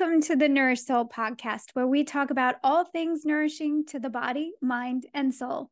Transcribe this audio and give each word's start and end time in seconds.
Welcome 0.00 0.22
to 0.22 0.36
the 0.36 0.48
Nourished 0.48 0.86
Soul 0.86 1.04
podcast, 1.04 1.72
where 1.74 1.86
we 1.86 2.04
talk 2.04 2.30
about 2.30 2.54
all 2.64 2.86
things 2.86 3.26
nourishing 3.26 3.84
to 3.88 3.98
the 3.98 4.08
body, 4.08 4.54
mind, 4.62 5.04
and 5.12 5.34
soul. 5.34 5.70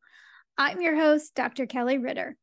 I'm 0.55 0.81
your 0.81 0.95
host, 0.95 1.33
Dr. 1.33 1.65
Kelli 1.65 1.97
Ritter. 1.97 2.37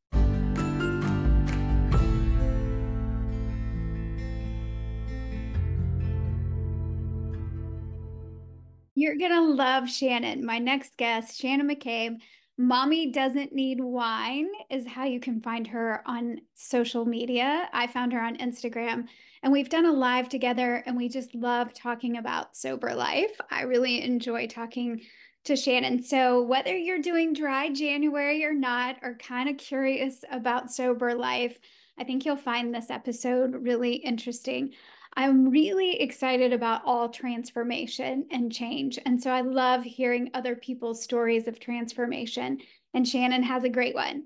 You're 8.97 9.17
going 9.17 9.31
to 9.31 9.43
love 9.43 9.89
Shannon, 9.89 10.45
my 10.45 10.59
next 10.59 10.97
guest, 10.97 11.41
Shannon 11.41 11.69
McCabe. 11.69 12.17
Mommy 12.59 13.11
Doesn't 13.11 13.53
Need 13.53 13.81
Wine 13.81 14.49
is 14.71 14.87
how 14.87 15.05
you 15.05 15.21
can 15.21 15.43
find 15.43 15.67
her 15.67 16.03
on 16.07 16.41
social 16.55 17.05
media. 17.05 17.69
I 17.73 17.87
found 17.87 18.15
her 18.15 18.21
on 18.21 18.39
Instagram 18.39 19.09
and 19.43 19.53
we've 19.53 19.69
done 19.69 19.85
a 19.85 19.93
live 19.93 20.31
together 20.31 20.83
and 20.87 20.97
we 20.97 21.11
just 21.11 21.35
love 21.35 21.75
talking 21.75 22.17
about 22.17 22.57
sober 22.57 22.95
life. 22.95 23.39
I 23.51 23.63
really 23.63 24.03
enjoy 24.03 24.47
talking 24.47 25.03
to 25.45 25.55
Shannon. 25.55 26.03
So, 26.03 26.43
whether 26.43 26.75
you're 26.75 26.99
doing 26.99 27.35
dry 27.35 27.71
January 27.71 28.45
or 28.45 28.55
not, 28.55 28.97
or 29.03 29.15
kind 29.15 29.49
of 29.49 29.59
curious 29.59 30.25
about 30.31 30.73
sober 30.73 31.15
life, 31.15 31.59
I 31.99 32.05
think 32.05 32.25
you'll 32.25 32.37
find 32.37 32.75
this 32.75 32.91
episode 32.91 33.55
really 33.55 33.95
interesting. 33.95 34.73
I'm 35.17 35.49
really 35.49 36.01
excited 36.01 36.53
about 36.53 36.83
all 36.85 37.09
transformation 37.09 38.27
and 38.31 38.53
change. 38.53 38.99
And 39.07 39.21
so 39.21 39.31
I 39.31 39.41
love 39.41 39.83
hearing 39.83 40.31
other 40.35 40.55
people's 40.55 41.03
stories 41.03 41.49
of 41.49 41.59
transformation. 41.59 42.59
And 42.93 43.09
Shannon 43.09 43.43
has 43.43 43.65
a 43.65 43.71
great 43.71 43.95
one. 43.95 44.25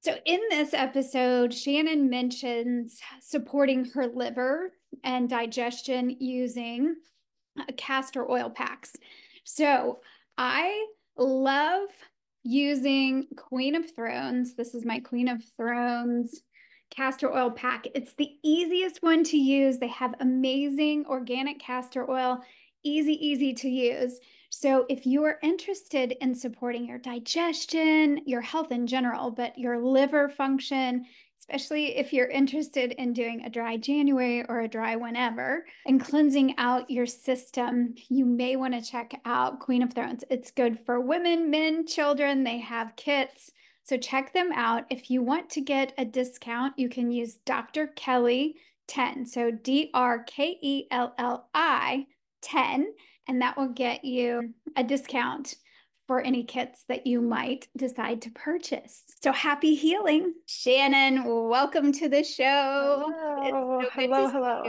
So, 0.00 0.16
in 0.26 0.40
this 0.50 0.74
episode, 0.74 1.54
Shannon 1.54 2.10
mentions 2.10 3.00
supporting 3.20 3.86
her 3.86 4.06
liver 4.06 4.72
and 5.02 5.30
digestion 5.30 6.16
using 6.20 6.96
castor 7.78 8.30
oil 8.30 8.50
packs. 8.50 8.92
So, 9.44 10.00
I 10.36 10.86
love 11.16 11.88
using 12.42 13.28
Queen 13.34 13.74
of 13.74 13.94
Thrones. 13.94 14.56
This 14.56 14.74
is 14.74 14.84
my 14.84 15.00
Queen 15.00 15.28
of 15.28 15.42
Thrones 15.56 16.42
castor 16.90 17.32
oil 17.32 17.50
pack. 17.50 17.86
It's 17.94 18.14
the 18.14 18.30
easiest 18.42 19.02
one 19.02 19.24
to 19.24 19.36
use. 19.36 19.78
They 19.78 19.88
have 19.88 20.14
amazing 20.20 21.06
organic 21.06 21.58
castor 21.58 22.08
oil, 22.08 22.40
easy, 22.82 23.12
easy 23.12 23.52
to 23.54 23.68
use. 23.68 24.20
So, 24.50 24.86
if 24.88 25.04
you 25.04 25.24
are 25.24 25.40
interested 25.42 26.14
in 26.20 26.34
supporting 26.34 26.86
your 26.86 26.98
digestion, 26.98 28.20
your 28.24 28.40
health 28.40 28.70
in 28.70 28.86
general, 28.86 29.32
but 29.32 29.58
your 29.58 29.78
liver 29.80 30.28
function, 30.28 31.06
especially 31.40 31.96
if 31.96 32.12
you're 32.12 32.28
interested 32.28 32.92
in 32.92 33.12
doing 33.12 33.44
a 33.44 33.50
dry 33.50 33.76
January 33.76 34.44
or 34.48 34.60
a 34.60 34.68
dry 34.68 34.94
whenever 34.94 35.66
and 35.86 36.00
cleansing 36.00 36.54
out 36.56 36.88
your 36.88 37.04
system, 37.04 37.94
you 38.08 38.24
may 38.24 38.54
want 38.54 38.74
to 38.74 38.90
check 38.90 39.20
out 39.24 39.58
Queen 39.58 39.82
of 39.82 39.92
Thrones. 39.92 40.24
It's 40.30 40.52
good 40.52 40.78
for 40.86 41.00
women, 41.00 41.50
men, 41.50 41.86
children. 41.86 42.44
They 42.44 42.58
have 42.60 42.96
kits. 42.96 43.50
So 43.84 43.98
check 43.98 44.32
them 44.32 44.50
out. 44.54 44.84
If 44.88 45.10
you 45.10 45.22
want 45.22 45.50
to 45.50 45.60
get 45.60 45.92
a 45.98 46.06
discount, 46.06 46.78
you 46.78 46.88
can 46.88 47.10
use 47.10 47.36
Dr. 47.44 47.88
Kelli 47.88 48.54
10. 48.88 49.26
So 49.26 49.50
D 49.50 49.90
R 49.92 50.24
K 50.24 50.58
E 50.60 50.86
L 50.90 51.14
L 51.18 51.48
I 51.54 52.06
10, 52.42 52.86
and 53.28 53.42
that 53.42 53.56
will 53.56 53.68
get 53.68 54.04
you 54.04 54.54
a 54.76 54.82
discount 54.82 55.56
for 56.06 56.20
any 56.20 56.44
kits 56.44 56.84
that 56.88 57.06
you 57.06 57.20
might 57.20 57.68
decide 57.76 58.22
to 58.22 58.30
purchase. 58.30 59.02
So 59.22 59.32
happy 59.32 59.74
healing. 59.74 60.34
Shannon, 60.46 61.24
welcome 61.24 61.92
to 61.92 62.08
the 62.08 62.22
show. 62.22 63.12
Hello, 63.14 63.80
so 63.82 63.90
hello, 63.92 64.28
hello. 64.28 64.62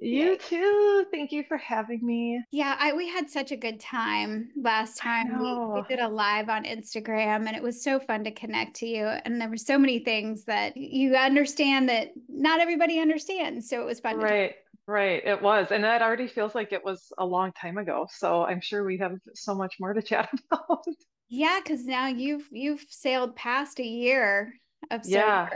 You 0.00 0.36
too. 0.36 1.06
Thank 1.10 1.32
you 1.32 1.42
for 1.44 1.56
having 1.56 2.04
me. 2.04 2.42
Yeah, 2.50 2.76
I 2.78 2.92
we 2.92 3.08
had 3.08 3.30
such 3.30 3.50
a 3.50 3.56
good 3.56 3.80
time 3.80 4.50
last 4.54 4.98
time. 4.98 5.38
We, 5.38 5.80
we, 5.80 5.82
did 5.88 6.00
a 6.00 6.08
live 6.08 6.48
on 6.48 6.64
Instagram 6.64 7.46
and 7.46 7.56
it 7.56 7.62
was 7.62 7.82
so 7.82 7.98
fun 7.98 8.22
to 8.24 8.30
connect 8.30 8.76
to 8.76 8.86
you. 8.86 9.06
And 9.06 9.40
there 9.40 9.48
were 9.48 9.56
so 9.56 9.78
many 9.78 10.00
things 10.00 10.44
that 10.44 10.76
you 10.76 11.14
understand 11.16 11.88
that 11.88 12.12
not 12.28 12.60
everybody 12.60 13.00
understands. 13.00 13.70
So 13.70 13.80
it 13.80 13.86
was 13.86 14.00
fun. 14.00 14.18
Right, 14.18 14.56
right. 14.86 15.24
It 15.24 15.40
was. 15.40 15.68
And 15.70 15.82
that 15.84 16.02
already 16.02 16.28
feels 16.28 16.54
like 16.54 16.72
it 16.72 16.84
was 16.84 17.10
a 17.16 17.24
long 17.24 17.52
time 17.52 17.78
ago. 17.78 18.06
So 18.10 18.44
I'm 18.44 18.60
sure 18.60 18.84
we 18.84 18.98
have 18.98 19.18
so 19.34 19.54
much 19.54 19.76
more 19.80 19.94
to 19.94 20.02
chat 20.02 20.28
about. 20.52 20.84
Yeah, 21.28 21.58
because 21.62 21.84
now 21.86 22.06
you've 22.06 22.46
you've 22.52 22.84
sailed 22.88 23.34
past 23.34 23.80
a 23.80 23.86
year 23.86 24.52
of 24.90 25.04
sober. 25.04 25.16
Yeah. 25.16 25.48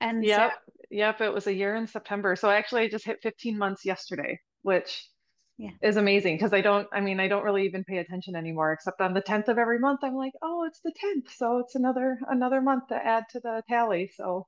And 0.00 0.24
yep. 0.24 0.52
So 0.52 0.74
Yep, 0.94 1.22
it 1.22 1.34
was 1.34 1.48
a 1.48 1.52
year 1.52 1.74
in 1.74 1.88
September. 1.88 2.36
So 2.36 2.48
actually 2.48 2.82
I 2.82 2.88
just 2.88 3.04
hit 3.04 3.18
15 3.20 3.58
months 3.58 3.84
yesterday, 3.84 4.38
which 4.62 5.10
yeah. 5.58 5.70
is 5.82 5.96
amazing 5.96 6.36
because 6.36 6.52
I 6.52 6.60
don't, 6.60 6.86
I 6.92 7.00
mean, 7.00 7.18
I 7.18 7.26
don't 7.26 7.42
really 7.42 7.64
even 7.64 7.82
pay 7.82 7.98
attention 7.98 8.36
anymore, 8.36 8.72
except 8.72 9.00
on 9.00 9.12
the 9.12 9.20
10th 9.20 9.48
of 9.48 9.58
every 9.58 9.80
month, 9.80 10.04
I'm 10.04 10.14
like, 10.14 10.34
oh, 10.40 10.64
it's 10.68 10.78
the 10.84 10.92
10th. 10.92 11.34
So 11.36 11.58
it's 11.58 11.74
another, 11.74 12.20
another 12.28 12.60
month 12.60 12.86
to 12.90 12.94
add 12.94 13.24
to 13.30 13.40
the 13.40 13.62
tally. 13.68 14.08
So 14.14 14.46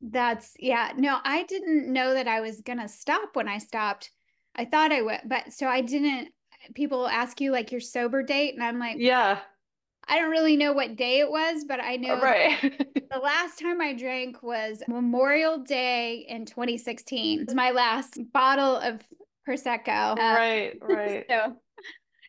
that's, 0.00 0.54
yeah, 0.58 0.90
no, 0.96 1.20
I 1.22 1.44
didn't 1.44 1.92
know 1.92 2.12
that 2.14 2.26
I 2.26 2.40
was 2.40 2.60
going 2.60 2.80
to 2.80 2.88
stop 2.88 3.36
when 3.36 3.46
I 3.46 3.58
stopped. 3.58 4.10
I 4.56 4.64
thought 4.64 4.90
I 4.90 5.00
would, 5.00 5.20
but 5.26 5.52
so 5.52 5.68
I 5.68 5.80
didn't, 5.80 6.30
people 6.74 7.06
ask 7.06 7.40
you 7.40 7.52
like 7.52 7.70
your 7.70 7.80
sober 7.80 8.24
date 8.24 8.54
and 8.54 8.64
I'm 8.64 8.80
like, 8.80 8.96
yeah, 8.98 9.38
I 10.08 10.18
don't 10.18 10.30
really 10.30 10.56
know 10.56 10.72
what 10.72 10.96
day 10.96 11.20
it 11.20 11.30
was, 11.30 11.64
but 11.64 11.80
I 11.80 11.96
know 11.96 12.20
right. 12.20 12.60
the 13.10 13.18
last 13.18 13.58
time 13.58 13.80
I 13.80 13.94
drank 13.94 14.42
was 14.42 14.82
Memorial 14.88 15.58
Day 15.58 16.26
in 16.28 16.46
2016. 16.46 17.40
It 17.40 17.46
was 17.46 17.54
my 17.54 17.70
last 17.70 18.18
bottle 18.32 18.76
of 18.76 19.00
Prosecco. 19.48 20.18
Um, 20.18 20.18
right, 20.18 20.78
right. 20.82 21.24
so 21.30 21.56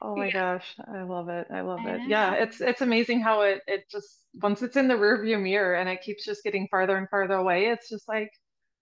Oh 0.01 0.15
my 0.15 0.27
yeah. 0.27 0.33
gosh, 0.33 0.75
I 0.93 1.03
love 1.03 1.29
it. 1.29 1.47
I 1.49 1.61
love 1.61 1.79
I 1.79 1.91
it. 1.91 1.99
Know. 1.99 2.05
Yeah, 2.07 2.33
it's 2.35 2.61
it's 2.61 2.81
amazing 2.81 3.21
how 3.21 3.41
it 3.41 3.61
it 3.67 3.89
just 3.89 4.25
once 4.41 4.61
it's 4.61 4.75
in 4.75 4.87
the 4.87 4.95
rearview 4.95 5.41
mirror 5.41 5.75
and 5.75 5.87
it 5.89 6.01
keeps 6.01 6.25
just 6.25 6.43
getting 6.43 6.67
farther 6.69 6.97
and 6.97 7.09
farther 7.09 7.35
away, 7.35 7.67
it's 7.67 7.89
just 7.89 8.07
like, 8.07 8.29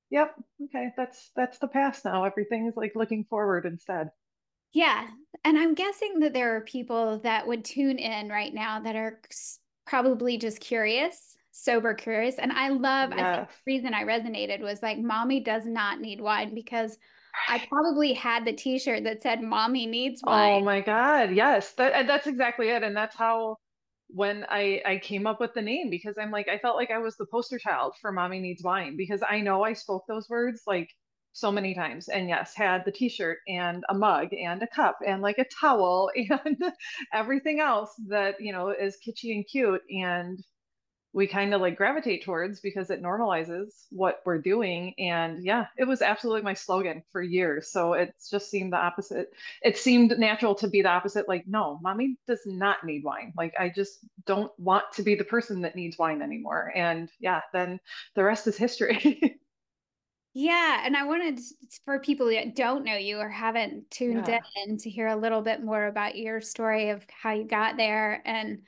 yep, 0.10 0.36
okay, 0.64 0.90
that's 0.98 1.32
that's 1.36 1.60
the 1.60 1.68
past 1.68 2.06
now. 2.06 2.24
Everything's 2.24 2.76
like 2.76 2.94
looking 2.96 3.26
forward 3.30 3.66
instead. 3.66 4.10
Yeah. 4.74 5.08
And 5.46 5.58
I'm 5.58 5.74
guessing 5.74 6.20
that 6.20 6.34
there 6.34 6.56
are 6.56 6.62
people 6.62 7.20
that 7.20 7.48
would 7.48 7.64
tune 7.64 7.98
in 7.98 8.30
right 8.30 8.54
now 8.54 8.80
that 8.80 8.96
are 8.96 9.20
probably 9.86 10.38
just 10.38 10.60
curious, 10.60 11.36
sober 11.52 11.94
curious. 11.94 12.36
And 12.40 12.52
I 12.52 12.70
love, 12.70 13.12
yes. 13.12 13.20
I 13.20 13.36
think 13.36 13.50
the 13.50 13.72
reason 13.72 13.94
I 13.94 14.04
resonated 14.04 14.62
was 14.62 14.82
like, 14.82 14.98
mommy 14.98 15.40
does 15.42 15.66
not 15.66 16.02
need 16.02 16.22
wine 16.22 16.56
because 16.56 16.98
I 17.48 17.66
probably 17.70 18.14
had 18.14 18.46
the 18.46 18.54
t-shirt 18.54 19.04
that 19.04 19.22
said 19.22 19.42
mommy 19.42 19.86
needs 19.86 20.22
oh 20.26 20.32
wine. 20.32 20.62
Oh 20.62 20.66
my 20.66 20.82
God. 20.82 21.32
Yes. 21.32 21.74
That, 21.74 22.08
that's 22.08 22.28
exactly 22.28 22.70
it. 22.70 22.84
And 22.84 22.96
that's 22.96 23.16
how, 23.16 23.58
when 24.08 24.46
I, 24.48 24.82
I 24.86 24.98
came 25.00 25.26
up 25.26 25.40
with 25.40 25.56
the 25.56 25.62
name, 25.62 25.90
because 25.90 26.20
I'm 26.20 26.30
like, 26.30 26.48
I 26.48 26.60
felt 26.60 26.76
like 26.76 26.92
I 26.92 27.00
was 27.00 27.18
the 27.18 27.26
poster 27.26 27.58
child 27.58 27.96
for 28.00 28.12
mommy 28.12 28.40
needs 28.40 28.62
wine 28.62 28.96
because 28.96 29.24
I 29.28 29.42
know 29.42 29.64
I 29.64 29.74
spoke 29.74 30.06
those 30.08 30.30
words 30.30 30.62
like 30.68 30.90
so 31.34 31.52
many 31.52 31.74
times 31.74 32.08
and 32.10 32.30
yes 32.30 32.54
had 32.56 32.86
the 32.86 32.92
t-shirt 32.92 33.40
and 33.48 33.84
a 33.90 33.94
mug 33.94 34.34
and 34.34 34.62
a 34.64 34.68
cup 34.68 35.00
and 35.06 35.22
like 35.22 35.40
a 35.40 35.46
towel 35.46 36.10
and 36.46 36.64
everything 37.12 37.60
else 37.60 37.92
that 38.08 38.40
you 38.40 38.52
know 38.52 38.70
is 38.70 38.98
kitschy 39.06 39.34
and 39.36 39.46
cute 39.48 39.82
and 39.90 40.44
we 41.14 41.28
kind 41.28 41.54
of 41.54 41.62
like 41.62 41.78
gravitate 41.78 42.24
towards 42.24 42.60
because 42.60 42.90
it 42.90 43.02
normalizes 43.02 43.86
what 43.92 44.22
we're 44.26 44.42
doing 44.42 44.94
and 44.98 45.44
yeah 45.44 45.68
it 45.78 45.86
was 45.86 46.02
absolutely 46.02 46.42
my 46.42 46.54
slogan 46.54 47.04
for 47.12 47.22
years 47.22 47.72
so 47.72 47.94
it 47.94 48.14
just 48.30 48.50
seemed 48.50 48.74
the 48.74 48.78
opposite 48.78 49.30
it 49.62 49.78
seemed 49.78 50.18
natural 50.18 50.56
to 50.56 50.68
be 50.68 50.82
the 50.82 50.90
opposite 50.90 51.28
like 51.28 51.46
no 51.48 51.80
mommy 51.82 52.18
does 52.28 52.42
not 52.46 52.84
need 52.84 53.04
wine 53.04 53.32
like 53.38 53.54
i 53.60 53.70
just 53.70 54.00
don't 54.26 54.52
want 54.60 54.84
to 54.94 55.04
be 55.04 55.16
the 55.16 55.24
person 55.24 55.62
that 55.62 55.76
needs 55.76 55.98
wine 55.98 56.22
anymore 56.22 56.72
and 56.76 57.10
yeah 57.20 57.42
then 57.54 57.80
the 58.16 58.24
rest 58.24 58.48
is 58.48 58.58
history 58.58 59.40
Yeah, 60.36 60.82
and 60.84 60.98
I 60.98 61.04
wanted 61.04 61.40
for 61.86 62.00
people 62.00 62.28
that 62.28 62.56
don't 62.56 62.84
know 62.84 62.96
you 62.96 63.20
or 63.20 63.30
haven't 63.30 63.92
tuned 63.92 64.28
yeah. 64.28 64.40
in 64.66 64.78
to 64.80 64.90
hear 64.90 65.08
a 65.08 65.16
little 65.16 65.42
bit 65.42 65.64
more 65.64 65.86
about 65.86 66.18
your 66.18 66.42
story 66.42 66.90
of 66.90 67.06
how 67.10 67.34
you 67.34 67.44
got 67.44 67.78
there 67.78 68.22
and 68.26 68.64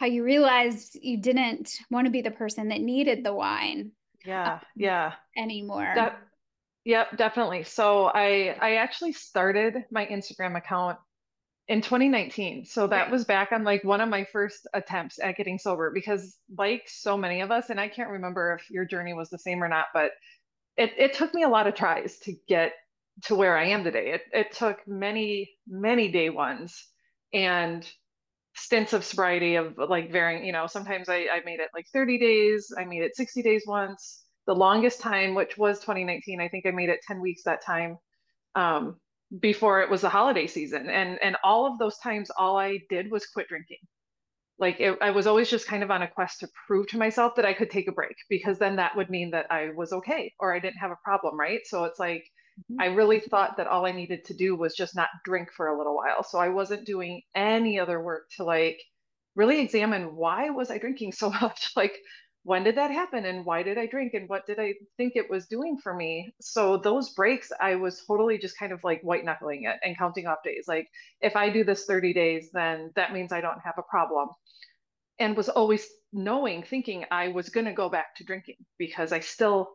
how 0.00 0.06
you 0.06 0.24
realized 0.24 0.98
you 1.00 1.20
didn't 1.20 1.74
want 1.90 2.06
to 2.06 2.10
be 2.10 2.22
the 2.22 2.30
person 2.30 2.68
that 2.68 2.80
needed 2.80 3.22
the 3.22 3.34
wine. 3.34 3.92
Yeah, 4.24 4.54
um, 4.54 4.60
yeah. 4.76 5.12
Anymore. 5.36 5.92
That, 5.94 6.18
yep, 6.86 7.16
definitely. 7.18 7.64
So 7.64 8.06
I 8.06 8.56
I 8.58 8.76
actually 8.76 9.12
started 9.12 9.84
my 9.90 10.06
Instagram 10.06 10.56
account 10.56 10.98
in 11.68 11.82
2019. 11.82 12.64
So 12.64 12.86
that 12.86 13.02
right. 13.02 13.10
was 13.10 13.26
back 13.26 13.52
on 13.52 13.62
like 13.62 13.84
one 13.84 14.00
of 14.00 14.08
my 14.08 14.24
first 14.32 14.66
attempts 14.72 15.18
at 15.22 15.36
getting 15.36 15.58
sober 15.58 15.90
because 15.92 16.38
like 16.56 16.84
so 16.86 17.16
many 17.16 17.42
of 17.42 17.50
us 17.50 17.68
and 17.68 17.78
I 17.78 17.88
can't 17.88 18.08
remember 18.08 18.58
if 18.58 18.70
your 18.70 18.86
journey 18.86 19.12
was 19.12 19.28
the 19.28 19.38
same 19.38 19.62
or 19.62 19.68
not, 19.68 19.86
but 19.92 20.12
it, 20.78 20.94
it 20.98 21.14
took 21.14 21.34
me 21.34 21.44
a 21.44 21.48
lot 21.48 21.66
of 21.66 21.74
tries 21.74 22.18
to 22.20 22.34
get 22.48 22.72
to 23.24 23.34
where 23.34 23.56
I 23.58 23.66
am 23.68 23.84
today. 23.84 24.12
It, 24.12 24.22
it 24.32 24.52
took 24.52 24.78
many, 24.86 25.50
many 25.68 26.10
day 26.10 26.30
ones 26.30 26.86
and 27.34 27.88
stints 28.56 28.92
of 28.92 29.04
sobriety 29.04 29.56
of 29.56 29.76
like 29.78 30.12
varying, 30.12 30.44
you 30.44 30.52
know, 30.52 30.66
sometimes 30.66 31.08
I, 31.08 31.26
I 31.32 31.42
made 31.44 31.60
it 31.60 31.70
like 31.74 31.86
30 31.92 32.18
days, 32.18 32.72
I 32.78 32.84
made 32.84 33.02
it 33.02 33.16
60 33.16 33.42
days 33.42 33.64
once. 33.66 34.24
The 34.46 34.54
longest 34.54 35.00
time, 35.00 35.34
which 35.34 35.58
was 35.58 35.80
2019, 35.80 36.40
I 36.40 36.48
think 36.48 36.66
I 36.66 36.70
made 36.70 36.88
it 36.88 37.00
10 37.06 37.20
weeks 37.20 37.42
that 37.44 37.64
time. 37.64 37.98
Um, 38.54 38.96
before 39.40 39.82
it 39.82 39.90
was 39.90 40.00
the 40.02 40.08
holiday 40.08 40.46
season. 40.46 40.88
And 40.88 41.18
and 41.22 41.36
all 41.44 41.66
of 41.66 41.78
those 41.78 41.98
times 41.98 42.30
all 42.38 42.56
I 42.56 42.80
did 42.88 43.10
was 43.10 43.26
quit 43.26 43.48
drinking. 43.48 43.78
Like 44.58 44.80
it, 44.80 44.98
I 45.00 45.10
was 45.10 45.26
always 45.26 45.48
just 45.48 45.68
kind 45.68 45.82
of 45.82 45.90
on 45.90 46.02
a 46.02 46.08
quest 46.08 46.40
to 46.40 46.48
prove 46.66 46.88
to 46.88 46.98
myself 46.98 47.36
that 47.36 47.44
I 47.44 47.52
could 47.52 47.70
take 47.70 47.88
a 47.88 47.92
break 47.92 48.16
because 48.28 48.58
then 48.58 48.76
that 48.76 48.96
would 48.96 49.08
mean 49.08 49.30
that 49.30 49.46
I 49.50 49.70
was 49.76 49.92
okay 49.92 50.34
or 50.40 50.54
I 50.54 50.58
didn't 50.58 50.78
have 50.78 50.90
a 50.90 50.98
problem, 51.04 51.38
right? 51.38 51.60
So 51.64 51.84
it's 51.84 52.00
like 52.00 52.24
mm-hmm. 52.60 52.80
I 52.80 52.86
really 52.86 53.20
thought 53.20 53.56
that 53.58 53.68
all 53.68 53.86
I 53.86 53.92
needed 53.92 54.24
to 54.26 54.34
do 54.34 54.56
was 54.56 54.74
just 54.74 54.96
not 54.96 55.08
drink 55.24 55.50
for 55.56 55.68
a 55.68 55.78
little 55.78 55.94
while. 55.94 56.24
So 56.24 56.38
I 56.38 56.48
wasn't 56.48 56.86
doing 56.86 57.22
any 57.34 57.78
other 57.78 58.02
work 58.02 58.24
to 58.36 58.44
like 58.44 58.80
really 59.36 59.60
examine 59.60 60.16
why 60.16 60.50
was 60.50 60.70
I 60.70 60.78
drinking 60.78 61.12
so 61.12 61.30
much? 61.40 61.70
Like 61.76 61.96
when 62.48 62.64
did 62.64 62.76
that 62.76 62.90
happen 62.90 63.26
and 63.26 63.44
why 63.44 63.62
did 63.62 63.76
I 63.76 63.84
drink 63.84 64.14
and 64.14 64.26
what 64.26 64.46
did 64.46 64.58
I 64.58 64.72
think 64.96 65.16
it 65.16 65.28
was 65.28 65.46
doing 65.46 65.76
for 65.82 65.94
me? 65.94 66.32
So 66.40 66.78
those 66.78 67.10
breaks, 67.10 67.52
I 67.60 67.74
was 67.74 68.02
totally 68.06 68.38
just 68.38 68.58
kind 68.58 68.72
of 68.72 68.82
like 68.82 69.02
white 69.02 69.22
knuckling 69.22 69.64
it 69.64 69.76
and 69.82 69.98
counting 69.98 70.26
off 70.26 70.38
days. 70.42 70.64
Like 70.66 70.88
if 71.20 71.36
I 71.36 71.50
do 71.50 71.62
this 71.62 71.84
30 71.84 72.14
days, 72.14 72.48
then 72.54 72.90
that 72.96 73.12
means 73.12 73.32
I 73.32 73.42
don't 73.42 73.60
have 73.62 73.74
a 73.76 73.82
problem. 73.82 74.28
And 75.18 75.36
was 75.36 75.48
always 75.48 75.86
knowing, 76.12 76.62
thinking 76.62 77.04
I 77.10 77.28
was 77.28 77.48
going 77.48 77.66
to 77.66 77.72
go 77.72 77.88
back 77.88 78.14
to 78.16 78.24
drinking 78.24 78.56
because 78.78 79.12
I 79.12 79.20
still 79.20 79.70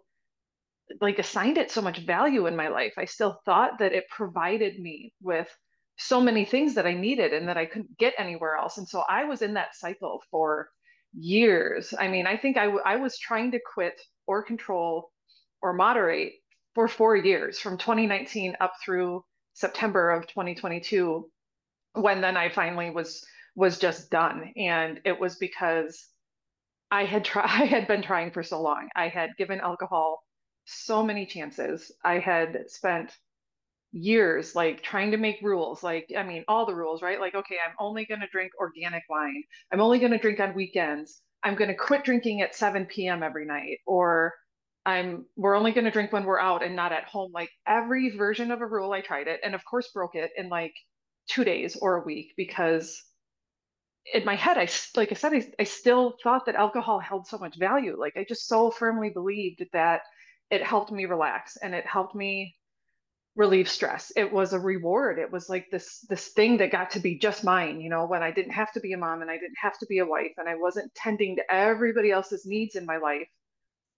like 1.02 1.20
assigned 1.20 1.58
it 1.58 1.72
so 1.72 1.82
much 1.82 2.00
value 2.00 2.48
in 2.48 2.56
my 2.56 2.68
life. 2.68 2.94
I 2.98 3.06
still 3.06 3.40
thought 3.46 3.80
that 3.80 3.94
it 3.94 4.06
provided 4.10 4.80
me 4.80 5.14
with 5.22 5.50
so 5.98 6.20
many 6.20 6.46
things 6.46 6.76
that 6.76 6.88
I 6.88 6.94
needed 6.94 7.34
and 7.34 7.48
that 7.48 7.58
I 7.58 7.66
couldn't 7.66 7.98
get 7.98 8.14
anywhere 8.18 8.56
else. 8.56 8.78
And 8.78 8.88
so 8.88 9.04
I 9.08 9.26
was 9.26 9.42
in 9.42 9.54
that 9.54 9.76
cycle 9.76 10.22
for 10.32 10.70
years. 11.14 11.94
I 11.98 12.08
mean, 12.08 12.26
I 12.26 12.38
think 12.38 12.58
I, 12.58 12.66
w- 12.66 12.84
I 12.86 12.96
was 12.96 13.18
trying 13.18 13.52
to 13.52 13.60
quit 13.74 14.02
or 14.26 14.44
control 14.44 15.12
or 15.62 15.74
moderate 15.74 16.34
for 16.74 16.88
four 16.88 17.16
years 17.16 17.60
from 17.60 17.78
2019 17.78 18.58
up 18.60 18.74
through 18.84 19.24
September 19.54 20.10
of 20.10 20.28
2022 20.28 21.30
when 21.94 22.22
then 22.22 22.36
I 22.36 22.50
finally 22.50 22.90
was 22.90 23.24
was 23.56 23.80
just 23.80 24.10
done. 24.12 24.54
And 24.58 25.02
it 25.06 25.20
was 25.20 25.36
because 25.38 26.08
I 26.92 27.06
had 27.06 27.26
tried 27.26 27.46
I 27.62 27.66
had 27.66 27.88
been 27.88 28.02
trying 28.04 28.32
for 28.32 28.44
so 28.44 28.62
long. 28.62 28.90
I 28.96 29.08
had 29.10 29.32
given 29.38 29.60
alcohol 29.62 30.24
so 30.66 31.04
many 31.04 31.26
chances. 31.26 31.92
I 32.04 32.20
had 32.20 32.70
spent 32.70 33.12
years 33.92 34.56
like 34.56 34.82
trying 34.84 35.12
to 35.12 35.18
make 35.18 35.38
rules 35.44 35.84
like 35.84 36.10
i 36.18 36.24
mean 36.24 36.44
all 36.48 36.66
the 36.66 36.74
rules 36.76 37.02
right? 37.04 37.20
Like 37.20 37.36
okay 37.36 37.58
i'm 37.66 37.76
only 37.80 38.06
going 38.06 38.22
to 38.22 38.28
drink 38.32 38.52
organic 38.60 39.04
wine. 39.10 39.44
I'm 39.72 39.82
only 39.82 40.00
going 40.00 40.12
to 40.14 40.18
drink 40.18 40.40
on 40.40 40.56
weekends. 40.56 41.22
I'm 41.44 41.56
going 41.56 41.70
to 41.70 41.76
quit 41.76 42.04
drinking 42.04 42.42
at 42.42 42.56
7 42.56 42.86
p.m 42.88 43.24
every 43.24 43.46
night. 43.46 43.80
Or 43.86 44.34
i'm 44.86 45.26
we're 45.38 45.56
only 45.56 45.72
going 45.72 45.86
to 45.86 45.92
drink 45.92 46.12
when 46.14 46.26
we're 46.26 46.40
out 46.40 46.64
and 46.64 46.76
not 46.76 46.92
at 46.92 47.06
home. 47.06 47.32
Like 47.34 47.50
every 47.68 48.10
version 48.18 48.52
of 48.52 48.62
a 48.62 48.68
rule 48.68 48.92
i 48.94 49.02
tried 49.02 49.28
it 49.28 49.40
and 49.44 49.56
of 49.56 49.64
course 49.66 49.90
broke 49.94 50.16
it 50.16 50.32
in 50.38 50.50
like 50.50 50.74
two 51.30 51.44
days 51.44 51.78
or 51.82 51.98
a 52.02 52.06
week 52.06 52.34
because 52.38 53.02
in 54.14 54.26
my 54.26 54.36
head 54.36 54.58
i 54.58 54.68
like 54.96 55.12
i 55.12 55.16
said 55.16 55.34
I, 55.34 55.46
I 55.60 55.64
still 55.64 56.18
thought 56.24 56.46
that 56.46 56.56
alcohol 56.56 57.00
held 57.00 57.28
so 57.28 57.38
much 57.38 57.58
value 57.58 57.96
like 58.00 58.18
i 58.18 58.26
just 58.28 58.48
so 58.48 58.72
firmly 58.72 59.10
believed 59.10 59.64
that 59.74 60.02
it 60.50 60.64
helped 60.64 60.92
me 60.92 61.06
relax 61.06 61.58
and 61.58 61.74
it 61.74 61.86
helped 61.86 62.16
me 62.16 62.56
relieve 63.36 63.70
stress. 63.70 64.12
It 64.16 64.32
was 64.32 64.54
a 64.54 64.60
reward. 64.60 65.18
It 65.18 65.32
was 65.32 65.50
like 65.50 65.70
this 65.72 66.06
this 66.10 66.28
thing 66.30 66.58
that 66.58 66.72
got 66.72 66.92
to 66.92 67.00
be 67.00 67.18
just 67.18 67.44
mine, 67.44 67.82
you 67.82 67.90
know, 67.90 68.06
when 68.06 68.22
I 68.22 68.32
didn't 68.32 68.52
have 68.52 68.72
to 68.74 68.80
be 68.80 68.94
a 68.94 68.98
mom 68.98 69.22
and 69.22 69.32
I 69.32 69.38
didn't 69.38 69.58
have 69.62 69.78
to 69.80 69.86
be 69.88 70.00
a 70.00 70.06
wife 70.06 70.34
and 70.38 70.48
I 70.48 70.56
wasn't 70.56 70.94
tending 70.94 71.36
to 71.38 71.54
everybody 71.54 72.12
else's 72.12 72.46
needs 72.46 72.76
in 72.76 72.86
my 72.86 72.98
life. 72.98 73.28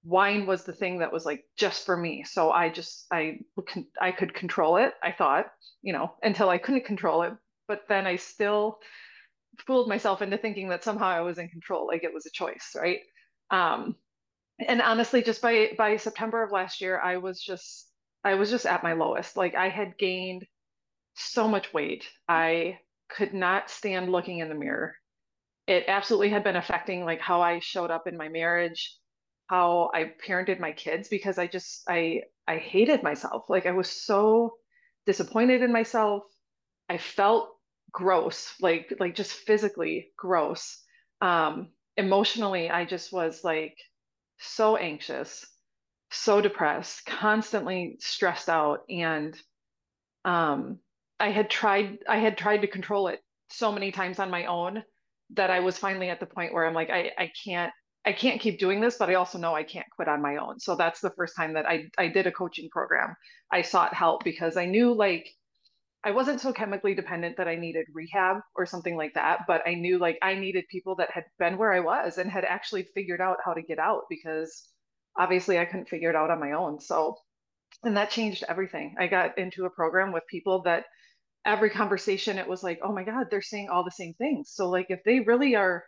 Wine 0.03 0.45
was 0.45 0.63
the 0.63 0.73
thing 0.73 0.99
that 0.99 1.11
was 1.11 1.25
like 1.25 1.43
just 1.57 1.85
for 1.85 1.97
me. 1.97 2.23
So 2.23 2.51
I 2.51 2.69
just 2.69 3.07
I 3.11 3.39
I 3.99 4.11
could 4.11 4.33
control 4.33 4.77
it, 4.77 4.93
I 5.03 5.11
thought, 5.11 5.47
you 5.81 5.93
know, 5.93 6.13
until 6.23 6.49
I 6.49 6.57
couldn't 6.57 6.85
control 6.85 7.23
it. 7.23 7.33
But 7.67 7.81
then 7.89 8.05
I 8.07 8.15
still 8.17 8.79
fooled 9.65 9.89
myself 9.89 10.21
into 10.21 10.37
thinking 10.37 10.69
that 10.69 10.83
somehow 10.83 11.07
I 11.07 11.21
was 11.21 11.37
in 11.37 11.49
control, 11.49 11.87
like 11.87 12.03
it 12.03 12.13
was 12.13 12.25
a 12.25 12.31
choice, 12.31 12.75
right? 12.75 12.99
Um, 13.51 13.95
and 14.59 14.81
honestly, 14.81 15.23
just 15.23 15.41
by 15.41 15.71
by 15.77 15.97
September 15.97 16.43
of 16.43 16.51
last 16.51 16.81
year, 16.81 16.99
I 16.99 17.17
was 17.17 17.41
just 17.41 17.91
I 18.23 18.35
was 18.35 18.49
just 18.49 18.65
at 18.65 18.83
my 18.83 18.93
lowest. 18.93 19.37
Like 19.37 19.55
I 19.55 19.69
had 19.69 19.97
gained 19.97 20.45
so 21.15 21.47
much 21.47 21.73
weight. 21.73 22.05
I 22.27 22.79
could 23.09 23.33
not 23.33 23.69
stand 23.69 24.11
looking 24.11 24.39
in 24.39 24.49
the 24.49 24.55
mirror. 24.55 24.95
It 25.67 25.85
absolutely 25.87 26.29
had 26.29 26.43
been 26.43 26.55
affecting 26.55 27.05
like 27.05 27.21
how 27.21 27.41
I 27.41 27.59
showed 27.59 27.91
up 27.91 28.07
in 28.07 28.17
my 28.17 28.29
marriage, 28.29 28.97
how 29.47 29.91
I 29.93 30.13
parented 30.27 30.59
my 30.59 30.71
kids 30.73 31.09
because 31.09 31.37
I 31.37 31.47
just 31.47 31.83
I 31.89 32.23
I 32.47 32.57
hated 32.57 33.03
myself. 33.03 33.45
Like 33.49 33.65
I 33.65 33.71
was 33.71 33.89
so 33.91 34.57
disappointed 35.05 35.61
in 35.61 35.71
myself. 35.71 36.23
I 36.89 36.97
felt 36.97 37.54
gross, 37.95 38.53
like 38.61 38.93
like 38.99 39.15
just 39.15 39.33
physically 39.33 40.11
gross. 40.17 40.83
Um 41.21 41.69
emotionally 41.97 42.69
I 42.69 42.85
just 42.85 43.13
was 43.13 43.43
like 43.43 43.77
so 44.39 44.75
anxious 44.75 45.45
so 46.11 46.41
depressed, 46.41 47.05
constantly 47.05 47.97
stressed 47.99 48.49
out, 48.49 48.81
and 48.89 49.39
um, 50.23 50.79
I 51.19 51.31
had 51.31 51.49
tried 51.49 51.99
I 52.07 52.17
had 52.17 52.37
tried 52.37 52.61
to 52.61 52.67
control 52.67 53.07
it 53.07 53.19
so 53.49 53.71
many 53.71 53.91
times 53.91 54.19
on 54.19 54.31
my 54.31 54.45
own 54.45 54.83
that 55.31 55.51
I 55.51 55.59
was 55.59 55.77
finally 55.77 56.09
at 56.09 56.19
the 56.19 56.25
point 56.25 56.53
where 56.53 56.65
I'm 56.65 56.73
like 56.73 56.89
I 56.89 57.11
I 57.17 57.31
can't 57.43 57.71
I 58.05 58.13
can't 58.13 58.41
keep 58.41 58.59
doing 58.59 58.81
this, 58.81 58.97
but 58.97 59.09
I 59.09 59.15
also 59.15 59.37
know 59.37 59.55
I 59.55 59.63
can't 59.63 59.87
quit 59.95 60.07
on 60.07 60.21
my 60.21 60.37
own. 60.37 60.59
So 60.59 60.75
that's 60.75 61.01
the 61.01 61.11
first 61.11 61.35
time 61.35 61.53
that 61.53 61.67
I 61.67 61.89
I 61.97 62.07
did 62.07 62.27
a 62.27 62.31
coaching 62.31 62.69
program. 62.71 63.15
I 63.51 63.61
sought 63.61 63.93
help 63.93 64.23
because 64.23 64.57
I 64.57 64.65
knew 64.65 64.93
like 64.93 65.29
I 66.05 66.11
wasn't 66.11 66.39
so 66.39 66.53
chemically 66.53 66.93
dependent 66.93 67.37
that 67.37 67.47
I 67.47 67.55
needed 67.55 67.87
rehab 67.91 68.37
or 68.55 68.67
something 68.67 68.95
like 68.95 69.15
that, 69.15 69.39
but 69.47 69.63
I 69.67 69.73
knew 69.73 69.97
like 69.97 70.19
I 70.21 70.35
needed 70.35 70.65
people 70.69 70.95
that 70.97 71.09
had 71.09 71.23
been 71.39 71.57
where 71.57 71.73
I 71.73 71.79
was 71.79 72.19
and 72.19 72.29
had 72.29 72.45
actually 72.45 72.83
figured 72.93 73.21
out 73.21 73.37
how 73.43 73.53
to 73.53 73.63
get 73.63 73.79
out 73.79 74.03
because 74.07 74.69
obviously 75.17 75.57
I 75.57 75.65
couldn't 75.65 75.89
figure 75.89 76.11
it 76.11 76.15
out 76.15 76.29
on 76.29 76.39
my 76.39 76.51
own. 76.51 76.79
So, 76.79 77.15
and 77.83 77.97
that 77.97 78.11
changed 78.11 78.43
everything. 78.47 78.95
I 78.99 79.07
got 79.07 79.39
into 79.39 79.65
a 79.65 79.71
program 79.71 80.13
with 80.13 80.27
people 80.29 80.61
that 80.63 80.85
every 81.43 81.71
conversation 81.71 82.37
it 82.37 82.47
was 82.47 82.61
like, 82.61 82.79
oh 82.83 82.93
my 82.93 83.03
God, 83.03 83.27
they're 83.31 83.41
saying 83.41 83.69
all 83.69 83.83
the 83.83 83.89
same 83.89 84.13
things. 84.13 84.51
So, 84.53 84.69
like, 84.69 84.87
if 84.89 84.99
they 85.05 85.21
really 85.21 85.55
are, 85.55 85.85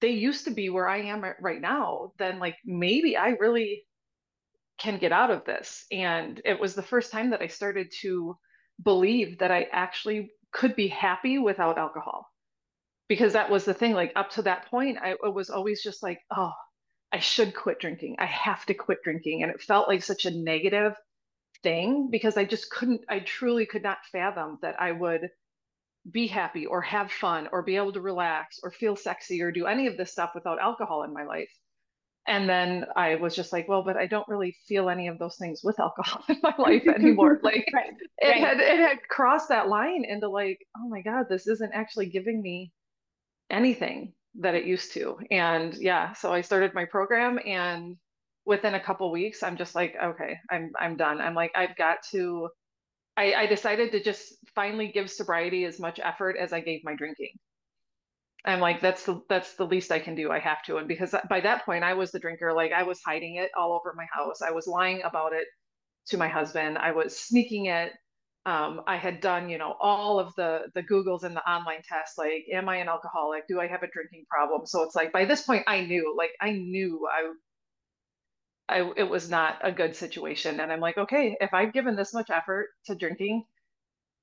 they 0.00 0.12
used 0.12 0.46
to 0.46 0.50
be 0.50 0.70
where 0.70 0.88
I 0.88 1.02
am 1.02 1.22
right 1.40 1.60
now, 1.60 2.12
then 2.18 2.38
like 2.38 2.56
maybe 2.64 3.18
I 3.18 3.30
really 3.38 3.84
can 4.78 4.96
get 4.96 5.12
out 5.12 5.30
of 5.30 5.44
this. 5.44 5.84
And 5.92 6.40
it 6.44 6.58
was 6.58 6.74
the 6.74 6.82
first 6.82 7.12
time 7.12 7.30
that 7.30 7.42
I 7.42 7.48
started 7.48 7.92
to 8.00 8.36
believe 8.82 9.38
that 9.38 9.50
I 9.50 9.68
actually 9.72 10.30
could 10.52 10.76
be 10.76 10.88
happy 10.88 11.38
without 11.38 11.78
alcohol. 11.78 12.26
Because 13.08 13.34
that 13.34 13.50
was 13.50 13.64
the 13.64 13.74
thing, 13.74 13.92
like 13.92 14.12
up 14.16 14.30
to 14.30 14.42
that 14.42 14.66
point, 14.70 14.98
I 14.98 15.14
was 15.28 15.50
always 15.50 15.82
just 15.82 16.02
like, 16.02 16.20
oh, 16.34 16.52
I 17.12 17.18
should 17.18 17.54
quit 17.54 17.78
drinking. 17.78 18.16
I 18.18 18.26
have 18.26 18.64
to 18.66 18.74
quit 18.74 18.98
drinking. 19.04 19.42
And 19.42 19.52
it 19.52 19.60
felt 19.60 19.88
like 19.88 20.02
such 20.02 20.24
a 20.24 20.30
negative 20.30 20.94
thing 21.62 22.08
because 22.10 22.36
I 22.36 22.44
just 22.44 22.70
couldn't, 22.70 23.02
I 23.08 23.20
truly 23.20 23.66
could 23.66 23.82
not 23.82 23.98
fathom 24.10 24.58
that 24.62 24.80
I 24.80 24.92
would 24.92 25.28
be 26.10 26.26
happy 26.26 26.66
or 26.66 26.80
have 26.80 27.12
fun 27.12 27.48
or 27.52 27.62
be 27.62 27.76
able 27.76 27.92
to 27.92 28.00
relax 28.00 28.58
or 28.62 28.70
feel 28.70 28.96
sexy 28.96 29.42
or 29.42 29.52
do 29.52 29.66
any 29.66 29.86
of 29.86 29.96
this 29.96 30.10
stuff 30.10 30.30
without 30.34 30.58
alcohol 30.58 31.02
in 31.02 31.12
my 31.12 31.24
life. 31.24 31.50
And 32.26 32.48
then 32.48 32.86
I 32.94 33.16
was 33.16 33.34
just 33.34 33.52
like, 33.52 33.68
well, 33.68 33.82
but 33.82 33.96
I 33.96 34.06
don't 34.06 34.28
really 34.28 34.56
feel 34.68 34.88
any 34.88 35.08
of 35.08 35.18
those 35.18 35.36
things 35.36 35.62
with 35.64 35.80
alcohol 35.80 36.22
in 36.28 36.38
my 36.42 36.54
life 36.58 36.86
anymore. 36.86 37.40
Like 37.42 37.68
right, 37.74 37.94
it 38.18 38.28
right. 38.28 38.40
had 38.40 38.60
it 38.60 38.78
had 38.78 39.08
crossed 39.08 39.48
that 39.48 39.68
line 39.68 40.04
into 40.08 40.28
like, 40.28 40.58
oh 40.76 40.88
my 40.88 41.02
God, 41.02 41.26
this 41.28 41.46
isn't 41.46 41.72
actually 41.72 42.06
giving 42.06 42.40
me 42.40 42.72
anything 43.50 44.14
that 44.40 44.54
it 44.54 44.64
used 44.64 44.92
to. 44.92 45.18
And 45.30 45.74
yeah, 45.74 46.12
so 46.12 46.32
I 46.32 46.40
started 46.42 46.74
my 46.74 46.84
program 46.84 47.38
and 47.44 47.96
within 48.44 48.74
a 48.74 48.80
couple 48.80 49.10
weeks, 49.10 49.42
I'm 49.42 49.56
just 49.56 49.74
like, 49.74 49.94
okay, 50.02 50.38
I'm 50.50 50.72
I'm 50.80 50.96
done. 50.96 51.20
I'm 51.20 51.34
like, 51.34 51.52
I've 51.54 51.76
got 51.76 51.98
to 52.12 52.48
I, 53.16 53.34
I 53.34 53.46
decided 53.46 53.92
to 53.92 54.02
just 54.02 54.34
finally 54.54 54.88
give 54.88 55.10
sobriety 55.10 55.64
as 55.64 55.78
much 55.78 56.00
effort 56.02 56.36
as 56.38 56.52
I 56.52 56.60
gave 56.60 56.82
my 56.84 56.94
drinking. 56.94 57.38
I'm 58.44 58.60
like, 58.60 58.80
that's 58.80 59.04
the 59.04 59.22
that's 59.28 59.54
the 59.56 59.66
least 59.66 59.92
I 59.92 60.00
can 60.00 60.14
do. 60.14 60.30
I 60.30 60.38
have 60.40 60.62
to. 60.64 60.78
And 60.78 60.88
because 60.88 61.14
by 61.28 61.40
that 61.40 61.64
point 61.64 61.84
I 61.84 61.94
was 61.94 62.10
the 62.10 62.18
drinker, 62.18 62.52
like 62.52 62.72
I 62.72 62.82
was 62.82 63.00
hiding 63.04 63.36
it 63.36 63.50
all 63.56 63.72
over 63.72 63.94
my 63.96 64.06
house. 64.12 64.42
I 64.42 64.50
was 64.50 64.66
lying 64.66 65.02
about 65.02 65.32
it 65.32 65.46
to 66.08 66.18
my 66.18 66.28
husband. 66.28 66.78
I 66.78 66.92
was 66.92 67.18
sneaking 67.18 67.66
it 67.66 67.92
um, 68.44 68.82
I 68.88 68.96
had 68.96 69.20
done, 69.20 69.48
you 69.48 69.58
know, 69.58 69.76
all 69.80 70.18
of 70.18 70.34
the 70.34 70.62
the 70.74 70.82
Googles 70.82 71.22
and 71.22 71.36
the 71.36 71.48
online 71.48 71.82
tests, 71.88 72.18
like, 72.18 72.44
am 72.52 72.68
I 72.68 72.76
an 72.78 72.88
alcoholic? 72.88 73.46
Do 73.46 73.60
I 73.60 73.68
have 73.68 73.82
a 73.84 73.90
drinking 73.92 74.24
problem? 74.28 74.66
So 74.66 74.82
it's 74.82 74.96
like 74.96 75.12
by 75.12 75.24
this 75.24 75.42
point, 75.42 75.62
I 75.68 75.82
knew, 75.82 76.14
like, 76.18 76.32
I 76.40 76.50
knew 76.52 77.08
I, 78.68 78.78
I 78.80 78.92
it 78.96 79.08
was 79.08 79.30
not 79.30 79.58
a 79.62 79.70
good 79.70 79.94
situation, 79.94 80.58
and 80.58 80.72
I'm 80.72 80.80
like, 80.80 80.98
okay, 80.98 81.36
if 81.40 81.54
I've 81.54 81.72
given 81.72 81.94
this 81.94 82.12
much 82.14 82.30
effort 82.30 82.70
to 82.86 82.96
drinking, 82.96 83.44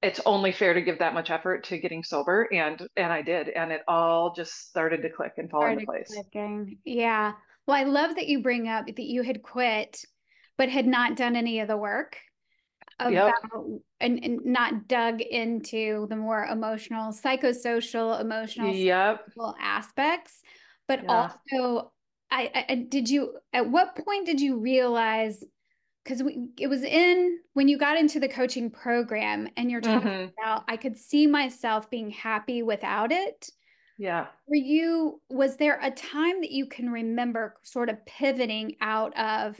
it's 0.01 0.21
only 0.25 0.51
fair 0.51 0.73
to 0.73 0.81
give 0.81 0.99
that 0.99 1.13
much 1.13 1.29
effort 1.29 1.65
to 1.65 1.77
getting 1.77 2.03
sober, 2.03 2.47
and 2.53 2.87
and 2.95 3.11
I 3.11 3.21
did, 3.21 3.49
and 3.49 3.71
it 3.71 3.81
all 3.87 4.33
just 4.33 4.69
started 4.69 5.01
to 5.01 5.09
click 5.09 5.33
and 5.37 5.49
fall 5.49 5.61
started 5.61 5.79
into 5.79 5.91
place. 5.91 6.07
Clicking. 6.07 6.77
Yeah. 6.85 7.33
Well, 7.67 7.77
I 7.77 7.83
love 7.83 8.15
that 8.15 8.27
you 8.27 8.41
bring 8.41 8.67
up 8.67 8.87
that 8.87 8.99
you 8.99 9.21
had 9.23 9.43
quit, 9.43 10.03
but 10.57 10.69
had 10.69 10.87
not 10.87 11.15
done 11.17 11.35
any 11.35 11.59
of 11.59 11.67
the 11.67 11.77
work 11.77 12.17
about 12.99 13.13
Yep. 13.13 13.33
and, 14.01 14.23
and 14.23 14.45
not 14.45 14.87
dug 14.87 15.21
into 15.21 16.07
the 16.09 16.15
more 16.15 16.45
emotional, 16.45 17.13
psychosocial, 17.13 18.19
emotional 18.19 18.73
Yep. 18.73 19.25
aspects, 19.61 20.41
but 20.87 21.03
Yeah. 21.03 21.29
also 21.51 21.91
I, 22.31 22.65
I 22.69 22.75
did 22.75 23.09
you 23.09 23.37
at 23.53 23.69
what 23.69 23.95
point 23.95 24.25
did 24.25 24.39
you 24.39 24.57
realize 24.59 25.43
because 26.03 26.21
it 26.57 26.67
was 26.67 26.83
in 26.83 27.39
when 27.53 27.67
you 27.67 27.77
got 27.77 27.97
into 27.97 28.19
the 28.19 28.27
coaching 28.27 28.69
program 28.71 29.47
and 29.57 29.69
you're 29.69 29.81
talking 29.81 30.09
Mhm. 30.09 30.31
about 30.41 30.63
I 30.67 30.77
could 30.77 30.97
see 30.97 31.27
myself 31.27 31.89
being 31.89 32.09
happy 32.09 32.63
without 32.63 33.11
it. 33.11 33.49
Yeah. 33.97 34.27
Were 34.47 34.55
you 34.55 35.21
was 35.29 35.57
there 35.57 35.77
a 35.81 35.91
time 35.91 36.41
that 36.41 36.51
you 36.51 36.65
can 36.67 36.89
remember 36.89 37.55
sort 37.63 37.89
of 37.89 38.03
pivoting 38.05 38.75
out 38.81 39.17
of 39.17 39.59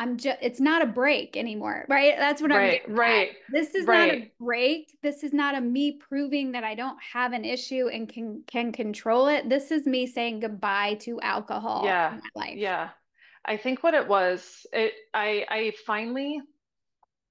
I'm 0.00 0.16
just 0.16 0.38
it's 0.40 0.60
not 0.60 0.80
a 0.80 0.86
break 0.86 1.36
anymore, 1.36 1.84
right? 1.88 2.14
That's 2.16 2.40
what 2.40 2.52
I'm 2.52 2.58
Right. 2.58 2.82
at. 2.84 2.88
Right. 2.88 3.30
This 3.50 3.74
is 3.74 3.84
not 3.84 4.08
a 4.10 4.30
break. 4.40 4.96
This 5.02 5.24
is 5.24 5.32
not 5.32 5.56
a 5.56 5.60
me 5.60 5.98
proving 5.98 6.52
that 6.52 6.62
I 6.62 6.76
don't 6.76 6.96
have 7.12 7.32
an 7.32 7.44
issue 7.44 7.88
and 7.88 8.08
can 8.08 8.44
can 8.46 8.70
control 8.72 9.26
it. 9.26 9.48
This 9.48 9.72
is 9.72 9.86
me 9.86 10.06
saying 10.06 10.38
goodbye 10.40 10.94
to 11.00 11.20
alcohol 11.20 11.80
in 11.80 11.86
Yeah. 11.88 12.20
my 12.34 12.40
life. 12.44 12.56
Yeah. 12.56 12.90
I 13.48 13.56
think 13.56 13.82
what 13.82 13.94
it 13.94 14.06
was, 14.08 14.66
it 14.72 14.94
I 15.14 15.46
I 15.48 15.72
finally 15.86 16.40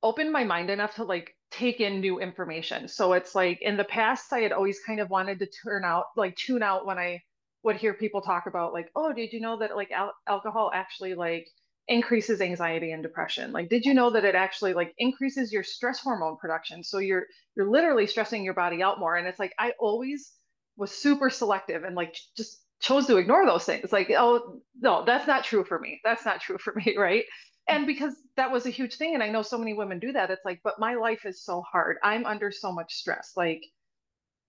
opened 0.04 0.32
my 0.32 0.44
mind 0.44 0.70
enough 0.70 0.96
to 0.96 1.04
like 1.04 1.36
take 1.52 1.80
in 1.80 2.02
new 2.02 2.20
information. 2.20 2.88
So 2.88 3.14
it's 3.14 3.36
like 3.36 3.62
in 3.62 3.78
the 3.78 3.84
past, 3.86 4.34
I 4.34 4.40
had 4.42 4.52
always 4.52 4.80
kind 4.86 5.00
of 5.00 5.10
wanted 5.10 5.40
to 5.40 5.48
turn 5.48 5.84
out, 5.86 6.06
like 6.16 6.36
tune 6.36 6.64
out 6.64 6.86
when 6.86 6.98
I 6.98 7.22
would 7.64 7.78
hear 7.78 7.94
people 7.94 8.22
talk 8.22 8.48
about 8.48 8.74
like, 8.74 8.90
oh, 8.96 9.14
did 9.14 9.34
you 9.34 9.42
know 9.42 9.58
that 9.60 9.76
like 9.76 9.92
al 9.92 10.14
alcohol 10.28 10.72
actually 10.74 11.16
like 11.16 11.48
increases 11.88 12.42
anxiety 12.42 12.92
and 12.92 13.04
depression? 13.04 13.52
Like, 13.54 13.70
did 13.70 13.86
you 13.86 13.94
know 13.94 14.10
that 14.12 14.26
it 14.26 14.36
actually 14.36 14.74
like 14.74 14.94
increases 14.98 15.54
your 15.54 15.64
stress 15.64 16.00
hormone 16.00 16.38
production? 16.38 16.84
So 16.84 17.00
you're 17.00 17.28
you're 17.56 17.70
literally 17.70 18.08
stressing 18.08 18.44
your 18.44 18.56
body 18.56 18.84
out 18.84 19.00
more. 19.00 19.16
And 19.16 19.28
it's 19.28 19.40
like 19.40 19.54
I 19.60 19.74
always 19.80 20.34
was 20.78 20.92
super 20.92 21.30
selective 21.30 21.84
and 21.84 21.96
like 21.96 22.16
just 22.38 22.62
chose 22.80 23.08
to 23.08 23.18
ignore 23.18 23.46
those 23.46 23.66
things. 23.66 23.92
Like, 23.92 24.10
oh 24.12 24.62
no, 24.80 25.04
that's 25.06 25.28
not 25.28 25.44
true 25.44 25.64
for 25.64 25.80
me. 25.80 26.00
That's 26.04 26.26
not 26.26 26.42
true 26.42 26.58
for 26.58 26.74
me, 26.86 26.96
right? 26.98 27.26
and 27.70 27.86
because 27.86 28.16
that 28.38 28.52
was 28.52 28.66
a 28.66 28.70
huge 28.70 28.96
thing 28.96 29.14
and 29.14 29.22
i 29.22 29.30
know 29.30 29.42
so 29.42 29.58
many 29.58 29.74
women 29.74 30.00
do 30.00 30.14
that 30.14 30.30
it's 30.32 30.46
like 30.46 30.62
but 30.64 30.80
my 30.80 30.96
life 30.96 31.26
is 31.26 31.44
so 31.44 31.62
hard 31.70 31.98
i'm 32.02 32.26
under 32.26 32.50
so 32.50 32.72
much 32.72 32.94
stress 32.94 33.34
like 33.36 33.62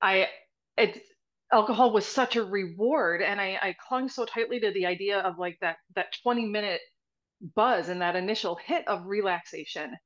i 0.03 0.29
it 0.77 1.03
alcohol 1.53 1.93
was 1.93 2.07
such 2.07 2.37
a 2.37 2.45
reward 2.45 3.23
and 3.23 3.41
i 3.41 3.59
i 3.63 3.75
clung 3.89 4.09
so 4.09 4.25
tightly 4.25 4.61
to 4.61 4.71
the 4.73 4.87
idea 4.87 5.19
of 5.21 5.39
like 5.39 5.59
that 5.61 5.77
that 5.95 6.15
20 6.23 6.47
minute 6.47 6.81
buzz 7.55 7.89
and 7.89 8.03
that 8.03 8.17
initial 8.17 8.57
hit 8.57 8.87
of 8.89 9.07
relaxation 9.07 9.97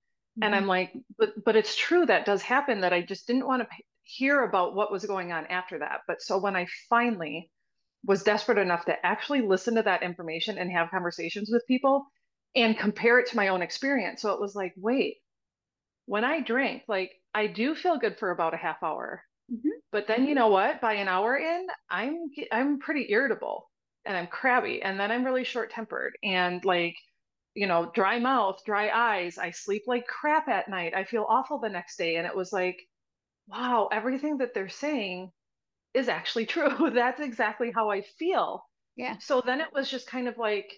and 0.41 0.55
Mhm. 0.55 0.59
i'm 0.59 0.67
like 0.67 0.93
but 1.19 1.31
but 1.45 1.57
it's 1.57 1.76
true 1.76 2.07
that 2.07 2.26
does 2.26 2.43
happen 2.43 2.81
that 2.81 2.93
i 2.93 3.02
just 3.02 3.26
didn't 3.26 3.47
want 3.47 3.62
to 3.62 3.69
hear 4.02 4.43
about 4.45 4.75
what 4.75 4.93
was 4.93 5.05
going 5.07 5.33
on 5.33 5.47
after 5.47 5.79
that 5.81 6.00
but 6.07 6.23
so 6.23 6.38
when 6.38 6.57
i 6.57 6.67
finally 6.88 7.50
was 8.05 8.23
desperate 8.25 8.59
enough 8.59 8.85
to 8.87 9.07
actually 9.07 9.43
listen 9.43 9.75
to 9.77 9.83
that 9.83 10.03
information 10.03 10.59
and 10.59 10.71
have 10.73 10.91
conversations 10.91 11.51
with 11.53 11.67
people 11.69 12.07
and 12.57 12.79
compare 12.79 13.19
it 13.21 13.27
to 13.29 13.37
my 13.37 13.49
own 13.49 13.63
experience. 13.63 14.23
So 14.23 14.33
it 14.33 14.41
was 14.41 14.55
like, 14.55 14.75
wait, 14.77 15.19
when 16.07 16.25
I 16.25 16.41
drink, 16.41 16.85
like 16.89 17.13
I 17.35 17.47
do 17.47 17.75
feel 17.75 17.99
good 17.99 18.19
for 18.19 18.31
about 18.31 18.55
a 18.55 18.59
half 18.59 18.83
hour. 18.83 19.23
Mhm. 19.49 19.83
But 19.93 20.07
then 20.09 20.27
you 20.27 20.35
know 20.35 20.49
what? 20.49 20.81
By 20.81 20.95
an 20.95 21.09
hour 21.09 21.37
in, 21.39 21.67
I'm 21.91 22.31
I'm 22.53 22.81
pretty 22.81 23.11
irritable 23.13 23.71
and 24.05 24.17
I'm 24.17 24.29
crabby 24.29 24.83
and 24.83 25.01
then 25.01 25.13
I'm 25.13 25.25
really 25.25 25.45
short-tempered 25.45 26.15
and 26.25 26.65
like, 26.65 26.97
you 27.55 27.67
know, 27.67 27.91
dry 27.95 28.19
mouth, 28.21 28.61
dry 28.67 28.91
eyes. 28.91 29.39
I 29.39 29.51
sleep 29.53 29.85
like 29.87 30.07
crap 30.07 30.49
at 30.49 30.69
night. 30.69 30.95
I 30.95 31.05
feel 31.05 31.27
awful 31.29 31.61
the 31.61 31.69
next 31.71 31.97
day 31.99 32.17
and 32.17 32.27
it 32.27 32.37
was 32.37 32.53
like, 32.53 32.79
wow, 33.49 33.89
everything 33.93 34.39
that 34.39 34.55
they're 34.55 34.69
saying 34.69 35.33
is 35.95 36.09
actually 36.09 36.47
true. 36.55 36.91
That's 36.93 37.21
exactly 37.21 37.71
how 37.75 37.91
I 37.91 38.03
feel. 38.19 38.65
Yeah. 38.97 39.17
So 39.19 39.41
then 39.41 39.61
it 39.61 39.73
was 39.73 39.91
just 39.91 40.07
kind 40.07 40.29
of 40.29 40.37
like, 40.39 40.73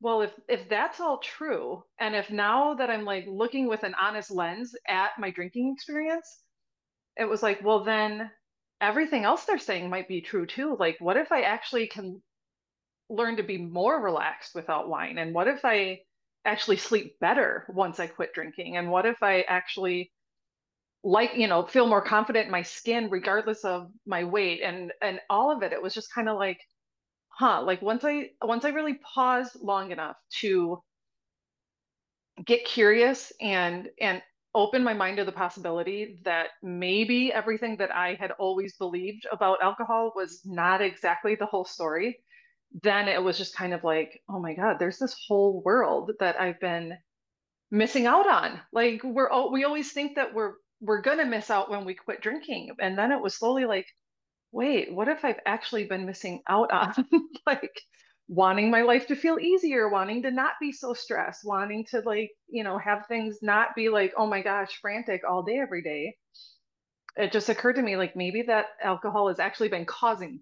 well, 0.00 0.22
if 0.22 0.32
if 0.48 0.68
that's 0.68 1.00
all 1.00 1.18
true, 1.18 1.84
and 2.00 2.14
if 2.16 2.30
now 2.30 2.74
that 2.74 2.90
I'm 2.90 3.04
like 3.04 3.24
looking 3.28 3.68
with 3.68 3.84
an 3.84 3.94
honest 3.94 4.30
lens 4.32 4.74
at 4.88 5.12
my 5.18 5.30
drinking 5.30 5.72
experience, 5.72 6.42
it 7.16 7.24
was 7.24 7.42
like, 7.42 7.62
well, 7.64 7.84
then 7.84 8.30
everything 8.80 9.24
else 9.24 9.44
they're 9.44 9.58
saying 9.58 9.88
might 9.90 10.08
be 10.08 10.20
true 10.20 10.46
too. 10.46 10.76
Like, 10.78 10.96
what 11.00 11.16
if 11.16 11.30
I 11.32 11.42
actually 11.42 11.86
can 11.86 12.22
learn 13.08 13.36
to 13.36 13.42
be 13.42 13.58
more 13.58 14.00
relaxed 14.00 14.54
without 14.54 14.88
wine? 14.88 15.18
And 15.18 15.34
what 15.34 15.48
if 15.48 15.64
I 15.64 16.00
actually 16.44 16.76
sleep 16.78 17.18
better 17.20 17.66
once 17.68 18.00
I 18.00 18.06
quit 18.08 18.34
drinking? 18.34 18.76
And 18.76 18.90
what 18.90 19.06
if 19.06 19.22
I 19.22 19.42
actually 19.42 20.12
like, 21.04 21.32
you 21.36 21.48
know, 21.48 21.66
feel 21.66 21.86
more 21.86 22.02
confident 22.02 22.46
in 22.46 22.52
my 22.52 22.62
skin 22.62 23.10
regardless 23.10 23.64
of 23.64 23.90
my 24.06 24.24
weight 24.24 24.62
and 24.62 24.92
and 25.02 25.20
all 25.30 25.50
of 25.54 25.62
it? 25.62 25.72
It 25.72 25.82
was 25.82 25.94
just 25.94 26.12
kind 26.14 26.28
of 26.28 26.36
like 26.36 26.58
huh 27.32 27.62
like 27.62 27.80
once 27.82 28.04
i 28.04 28.30
once 28.42 28.64
i 28.64 28.68
really 28.68 28.98
paused 29.14 29.56
long 29.60 29.90
enough 29.90 30.16
to 30.30 30.82
get 32.44 32.64
curious 32.64 33.32
and 33.40 33.88
and 34.00 34.22
open 34.54 34.84
my 34.84 34.92
mind 34.92 35.16
to 35.16 35.24
the 35.24 35.32
possibility 35.32 36.20
that 36.24 36.48
maybe 36.62 37.32
everything 37.32 37.76
that 37.76 37.90
i 37.94 38.14
had 38.20 38.32
always 38.32 38.76
believed 38.76 39.26
about 39.32 39.62
alcohol 39.62 40.12
was 40.14 40.42
not 40.44 40.82
exactly 40.82 41.34
the 41.34 41.46
whole 41.46 41.64
story 41.64 42.18
then 42.82 43.08
it 43.08 43.22
was 43.22 43.38
just 43.38 43.56
kind 43.56 43.72
of 43.72 43.82
like 43.82 44.20
oh 44.28 44.38
my 44.40 44.54
god 44.54 44.76
there's 44.78 44.98
this 44.98 45.16
whole 45.26 45.62
world 45.64 46.12
that 46.20 46.38
i've 46.40 46.60
been 46.60 46.92
missing 47.70 48.06
out 48.06 48.28
on 48.28 48.60
like 48.72 49.02
we're 49.02 49.30
all 49.30 49.50
we 49.50 49.64
always 49.64 49.92
think 49.92 50.16
that 50.16 50.34
we're 50.34 50.52
we're 50.82 51.02
gonna 51.02 51.26
miss 51.26 51.50
out 51.50 51.70
when 51.70 51.86
we 51.86 51.94
quit 51.94 52.22
drinking 52.22 52.70
and 52.80 52.98
then 52.98 53.12
it 53.12 53.22
was 53.22 53.36
slowly 53.36 53.66
like 53.66 53.86
wait, 54.52 54.92
what 54.92 55.08
if 55.08 55.24
I've 55.24 55.40
actually 55.46 55.84
been 55.84 56.06
missing 56.06 56.42
out 56.48 56.70
on 56.72 56.94
like 57.46 57.72
wanting 58.28 58.70
my 58.70 58.82
life 58.82 59.06
to 59.08 59.16
feel 59.16 59.38
easier, 59.38 59.88
wanting 59.88 60.22
to 60.22 60.30
not 60.30 60.52
be 60.60 60.72
so 60.72 60.94
stressed, 60.94 61.40
wanting 61.44 61.86
to 61.90 62.00
like, 62.00 62.30
you 62.48 62.64
know, 62.64 62.78
have 62.78 63.06
things 63.06 63.38
not 63.42 63.74
be 63.74 63.88
like, 63.88 64.12
oh 64.16 64.26
my 64.26 64.42
gosh, 64.42 64.78
frantic 64.80 65.22
all 65.28 65.42
day, 65.42 65.58
every 65.58 65.82
day. 65.82 66.16
It 67.16 67.32
just 67.32 67.48
occurred 67.48 67.76
to 67.76 67.82
me 67.82 67.96
like 67.96 68.16
maybe 68.16 68.42
that 68.42 68.66
alcohol 68.82 69.28
has 69.28 69.38
actually 69.38 69.68
been 69.68 69.86
causing 69.86 70.40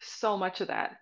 so 0.00 0.36
much 0.36 0.60
of 0.60 0.68
that. 0.68 0.96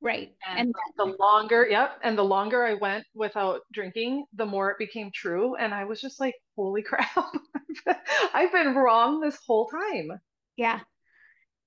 Right. 0.00 0.32
And, 0.48 0.58
And 0.60 0.74
the 0.96 1.16
longer, 1.18 1.66
yep, 1.68 1.98
and 2.04 2.16
the 2.16 2.24
longer 2.24 2.64
I 2.64 2.74
went 2.74 3.04
without 3.14 3.62
drinking, 3.72 4.26
the 4.34 4.46
more 4.46 4.70
it 4.70 4.78
became 4.78 5.10
true. 5.12 5.56
And 5.56 5.74
I 5.74 5.84
was 5.84 6.00
just 6.00 6.20
like, 6.20 6.34
holy 6.56 6.82
crap, 6.88 7.08
I've 8.32 8.52
been 8.52 8.74
wrong 8.74 9.20
this 9.20 9.38
whole 9.46 9.66
time. 9.68 10.10
yeah. 10.56 10.80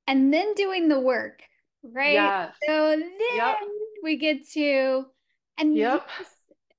And 0.07 0.33
then 0.33 0.53
doing 0.55 0.89
the 0.89 0.99
work, 0.99 1.41
right? 1.83 2.13
Yes. 2.13 2.53
So 2.67 2.95
then 2.95 3.11
Yep. 3.35 3.57
we 4.03 4.17
get 4.17 4.47
to, 4.53 5.05
and 5.57 5.75
Yep. 5.75 6.07
yes, 6.19 6.27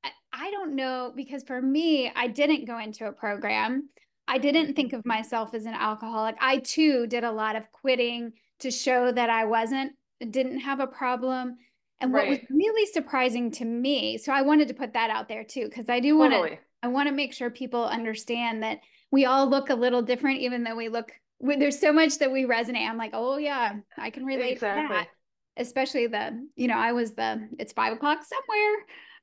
I- 0.04 0.10
I 0.32 0.50
don't 0.50 0.74
know, 0.74 1.12
because 1.14 1.42
for 1.44 1.60
me, 1.62 2.10
I 2.14 2.26
didn't 2.26 2.64
go 2.66 2.78
into 2.78 3.06
a 3.06 3.12
program. 3.12 3.88
I 4.26 4.38
didn't 4.38 4.64
mm-hmm. 4.64 4.72
think 4.74 4.92
of 4.92 5.04
myself 5.06 5.54
as 5.54 5.66
an 5.66 5.74
alcoholic. 5.74 6.36
I 6.40 6.58
too 6.58 7.06
did 7.06 7.24
a 7.24 7.30
lot 7.32 7.56
of 7.56 7.70
quitting 7.72 8.32
to 8.60 8.70
show 8.70 9.12
that 9.12 9.30
I 9.30 9.44
wasn't, 9.44 9.92
didn't 10.30 10.60
have 10.60 10.80
a 10.80 10.86
problem. 10.86 11.56
And 12.00 12.12
what 12.12 12.26
was 12.26 12.38
really 12.50 12.86
surprising 12.92 13.52
to 13.52 13.64
me, 13.64 14.18
so 14.18 14.32
I 14.32 14.42
wanted 14.42 14.68
to 14.68 14.74
put 14.74 14.94
that 14.94 15.10
out 15.10 15.28
there 15.28 15.44
too, 15.44 15.66
because 15.68 15.88
I 15.88 16.00
do 16.00 16.18
want 16.18 16.32
to, 16.32 16.38
Totally. 16.38 16.58
I 16.82 16.88
want 16.88 17.08
to 17.08 17.14
make 17.14 17.32
sure 17.32 17.48
people 17.48 17.84
understand 17.84 18.64
that 18.64 18.80
we 19.12 19.24
all 19.24 19.48
look 19.48 19.70
a 19.70 19.74
little 19.74 20.02
different, 20.02 20.40
even 20.40 20.64
though 20.64 20.74
we 20.74 20.88
look, 20.88 21.12
there's 21.40 21.78
so 21.78 21.92
much 21.92 22.18
that 22.18 22.32
we 22.32 22.44
resonate. 22.44 22.88
I'm 22.88 22.96
like, 22.96 23.12
oh 23.14 23.36
yeah, 23.36 23.74
I 23.96 24.10
can 24.10 24.24
relate 24.24 24.46
to 24.48 24.52
Exactly. 24.52 24.96
that. 24.96 25.08
Especially 25.56 26.06
the, 26.08 26.44
you 26.56 26.66
know, 26.66 26.76
I 26.76 26.92
was 26.92 27.12
the, 27.14 27.48
it's 27.58 27.72
five 27.72 27.92
o'clock 27.92 28.18
somewhere 28.24 28.74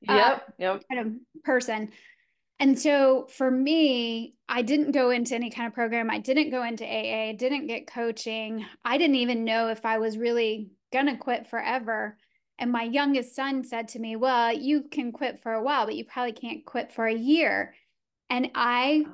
uh, 0.08 0.30
Yep. 0.30 0.54
Yep. 0.58 0.82
kind 0.90 1.06
of 1.06 1.42
person. 1.44 1.90
And 2.60 2.78
so 2.78 3.26
for 3.30 3.50
me, 3.50 4.34
I 4.48 4.62
didn't 4.62 4.92
go 4.92 5.10
into 5.10 5.34
any 5.34 5.50
kind 5.50 5.66
of 5.66 5.74
program. 5.74 6.10
I 6.10 6.18
didn't 6.18 6.50
go 6.50 6.62
into 6.62 6.84
AA, 6.84 7.32
didn't 7.32 7.66
get 7.66 7.86
coaching. 7.86 8.64
I 8.84 8.96
didn't 8.98 9.16
even 9.16 9.44
know 9.44 9.68
if 9.68 9.84
I 9.84 9.98
was 9.98 10.16
really 10.18 10.70
going 10.92 11.06
to 11.06 11.16
quit 11.16 11.48
forever. 11.48 12.16
And 12.58 12.70
my 12.70 12.82
youngest 12.82 13.34
son 13.34 13.64
said 13.64 13.88
to 13.88 13.98
me, 13.98 14.16
Well, 14.16 14.52
you 14.52 14.82
can 14.90 15.12
quit 15.12 15.42
for 15.42 15.52
a 15.52 15.62
while, 15.62 15.86
but 15.86 15.96
you 15.96 16.04
probably 16.04 16.32
can't 16.32 16.64
quit 16.64 16.92
for 16.92 17.06
a 17.06 17.14
year. 17.14 17.74
And 18.28 18.50
I 18.54 19.06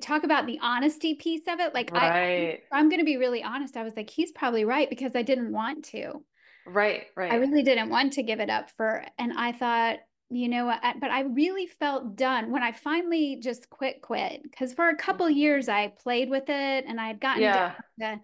talk 0.00 0.24
about 0.24 0.46
the 0.46 0.58
honesty 0.62 1.14
piece 1.14 1.48
of 1.48 1.58
it. 1.60 1.74
Like, 1.74 1.90
I, 1.94 2.08
Right. 2.08 2.60
I'm 2.72 2.88
going 2.88 3.00
to 3.00 3.04
be 3.04 3.16
really 3.16 3.42
honest. 3.42 3.76
I 3.76 3.82
was 3.82 3.96
like, 3.96 4.10
He's 4.10 4.32
probably 4.32 4.64
right 4.64 4.88
because 4.88 5.12
I 5.16 5.22
didn't 5.22 5.52
want 5.52 5.84
to. 5.86 6.24
Right. 6.66 7.06
Right. 7.16 7.32
I 7.32 7.36
really 7.36 7.62
didn't 7.62 7.90
want 7.90 8.12
to 8.14 8.22
give 8.22 8.40
it 8.40 8.50
up 8.50 8.70
for, 8.76 9.04
and 9.18 9.32
I 9.32 9.52
thought, 9.52 9.98
you 10.30 10.48
know 10.48 10.66
what, 10.66 10.82
but 11.00 11.10
I 11.10 11.22
really 11.22 11.66
felt 11.66 12.16
done 12.16 12.50
when 12.50 12.62
I 12.62 12.72
finally 12.72 13.38
just 13.42 13.70
quit, 13.70 14.02
quit. 14.02 14.42
Because 14.42 14.74
for 14.74 14.88
a 14.90 14.94
mm. 14.94 14.98
couple 14.98 15.28
years 15.30 15.68
I 15.68 15.88
played 16.02 16.28
with 16.28 16.48
it 16.48 16.84
and 16.86 17.00
I 17.00 17.08
had 17.08 17.20
gotten 17.20 17.42
Yeah. 17.42 17.72
down 17.98 18.18
to 18.18 18.22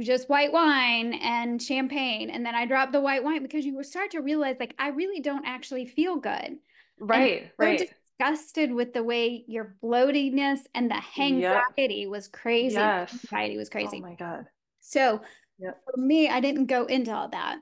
just 0.00 0.28
white 0.28 0.52
wine 0.52 1.14
and 1.14 1.60
champagne. 1.60 2.30
And 2.30 2.44
then 2.44 2.54
I 2.54 2.66
dropped 2.66 2.92
the 2.92 3.00
white 3.00 3.24
wine 3.24 3.42
because 3.42 3.64
you 3.64 3.82
start 3.82 4.12
to 4.12 4.20
realize 4.20 4.56
like 4.60 4.74
I 4.78 4.88
really 4.88 5.20
don't 5.20 5.44
actually 5.46 5.86
feel 5.86 6.16
good. 6.16 6.58
Right. 7.00 7.46
so 7.46 7.52
Right. 7.58 7.90
disgusted 8.18 8.72
with 8.72 8.92
the 8.92 9.02
way 9.02 9.44
your 9.46 9.76
bloatiness 9.82 10.60
and 10.74 10.90
the 10.90 11.02
anxiety 11.18 12.02
yep. 12.02 12.08
was 12.08 12.28
crazy. 12.28 12.74
Yes. 12.74 13.12
Anxiety 13.12 13.56
was 13.56 13.68
oh 13.68 13.72
crazy. 13.72 13.98
Oh 13.98 14.06
my 14.06 14.14
God. 14.14 14.46
So 14.80 15.20
yep. 15.58 15.80
for 15.84 16.00
me, 16.00 16.28
I 16.28 16.40
didn't 16.40 16.66
go 16.66 16.84
into 16.86 17.12
all 17.12 17.28
that. 17.28 17.58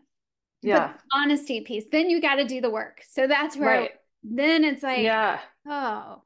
Yeah. 0.62 0.94
Honesty 1.12 1.60
piece. 1.60 1.84
Then 1.90 2.10
you 2.10 2.20
got 2.20 2.36
to 2.36 2.44
do 2.44 2.60
the 2.60 2.70
work. 2.70 3.02
So 3.08 3.26
that's 3.26 3.56
where 3.56 3.68
right. 3.68 3.90
then 4.22 4.64
it's 4.64 4.82
like, 4.82 5.02
yeah. 5.02 5.40
oh, 5.66 6.22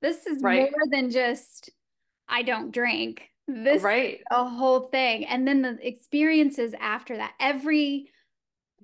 this 0.00 0.26
is 0.26 0.42
right. 0.42 0.70
more 0.70 0.86
than 0.90 1.10
just 1.10 1.70
I 2.28 2.42
don't 2.42 2.70
drink. 2.70 3.28
This 3.46 3.82
right. 3.82 4.20
a 4.30 4.44
whole 4.44 4.88
thing. 4.88 5.26
And 5.26 5.46
then 5.46 5.62
the 5.62 5.78
experiences 5.86 6.74
after 6.78 7.16
that. 7.16 7.32
Every 7.38 8.10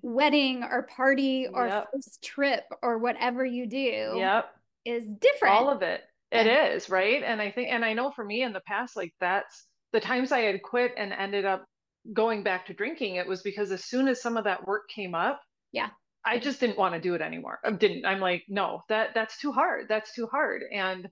wedding 0.03 0.63
or 0.63 0.83
party 0.85 1.47
or 1.53 1.67
yep. 1.67 1.89
first 1.93 2.23
trip 2.23 2.65
or 2.83 2.99
whatever 2.99 3.45
you 3.45 3.67
do 3.67 4.15
yep. 4.17 4.51
is 4.85 5.07
different. 5.07 5.55
All 5.55 5.71
of 5.71 5.83
it. 5.83 6.03
It 6.33 6.47
is, 6.47 6.89
right? 6.89 7.23
And 7.25 7.41
I 7.43 7.51
think 7.51 7.71
and 7.71 7.85
I 7.85 7.93
know 7.93 8.13
for 8.13 8.25
me 8.25 8.43
in 8.43 8.53
the 8.53 8.61
past, 8.61 8.97
like 8.97 9.13
that's 9.21 9.67
the 9.93 10.01
times 10.01 10.31
I 10.31 10.41
had 10.41 10.63
quit 10.63 10.93
and 10.97 11.13
ended 11.13 11.45
up 11.45 11.65
going 12.13 12.43
back 12.43 12.67
to 12.67 12.75
drinking, 12.75 13.17
it 13.17 13.27
was 13.27 13.43
because 13.43 13.73
as 13.73 13.85
soon 13.85 14.09
as 14.09 14.23
some 14.23 14.37
of 14.37 14.45
that 14.45 14.67
work 14.67 14.89
came 14.89 15.15
up, 15.15 15.41
yeah, 15.73 15.89
I 16.25 16.39
just 16.39 16.61
didn't 16.61 16.79
want 16.79 16.95
to 16.95 17.01
do 17.01 17.15
it 17.15 17.21
anymore. 17.21 17.59
I 17.65 17.73
didn't. 17.73 18.05
I'm 18.07 18.21
like, 18.21 18.45
no, 18.49 18.83
that 18.89 19.11
that's 19.15 19.39
too 19.41 19.53
hard. 19.53 19.87
That's 19.89 20.15
too 20.15 20.27
hard. 20.27 20.63
And 20.73 21.09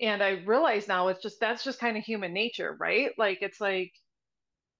and 0.00 0.22
I 0.22 0.42
realize 0.46 0.88
now 0.88 1.08
it's 1.08 1.22
just 1.22 1.40
that's 1.40 1.64
just 1.64 1.80
kind 1.80 1.96
of 1.96 2.04
human 2.04 2.32
nature, 2.32 2.76
right? 2.78 3.10
Like 3.18 3.38
it's 3.42 3.60
like 3.60 3.92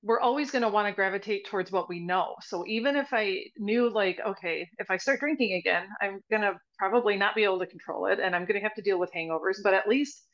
we're 0.03 0.21
always 0.21 0.51
going 0.51 0.63
to 0.63 0.69
want 0.69 0.89
to 0.89 0.95
gravitate 0.95 1.47
towards 1.47 1.71
what 1.71 1.89
we 1.89 2.01
know. 2.01 2.35
So 2.41 2.65
even 2.67 2.97
if 2.97 3.09
I 3.13 3.45
knew 3.59 3.91
like, 3.91 4.19
okay, 4.27 4.69
if 4.79 4.91
I 4.91 4.97
start 4.97 5.21
drinking 5.21 5.55
again, 5.55 5.89
I'm 6.01 6.21
going 6.31 6.41
to 6.43 6.55
probably 6.79 7.17
not 7.17 7.35
be 7.35 7.45
able 7.45 7.59
to 7.59 7.67
control 7.67 8.07
it 8.07 8.19
and 8.19 8.35
I'm 8.35 8.47
going 8.47 8.59
to 8.59 8.63
have 8.63 8.75
to 8.77 8.83
deal 8.83 8.99
with 8.99 9.13
hangovers, 9.13 9.59
but 9.63 9.75
at 9.75 9.89
least 9.89 10.25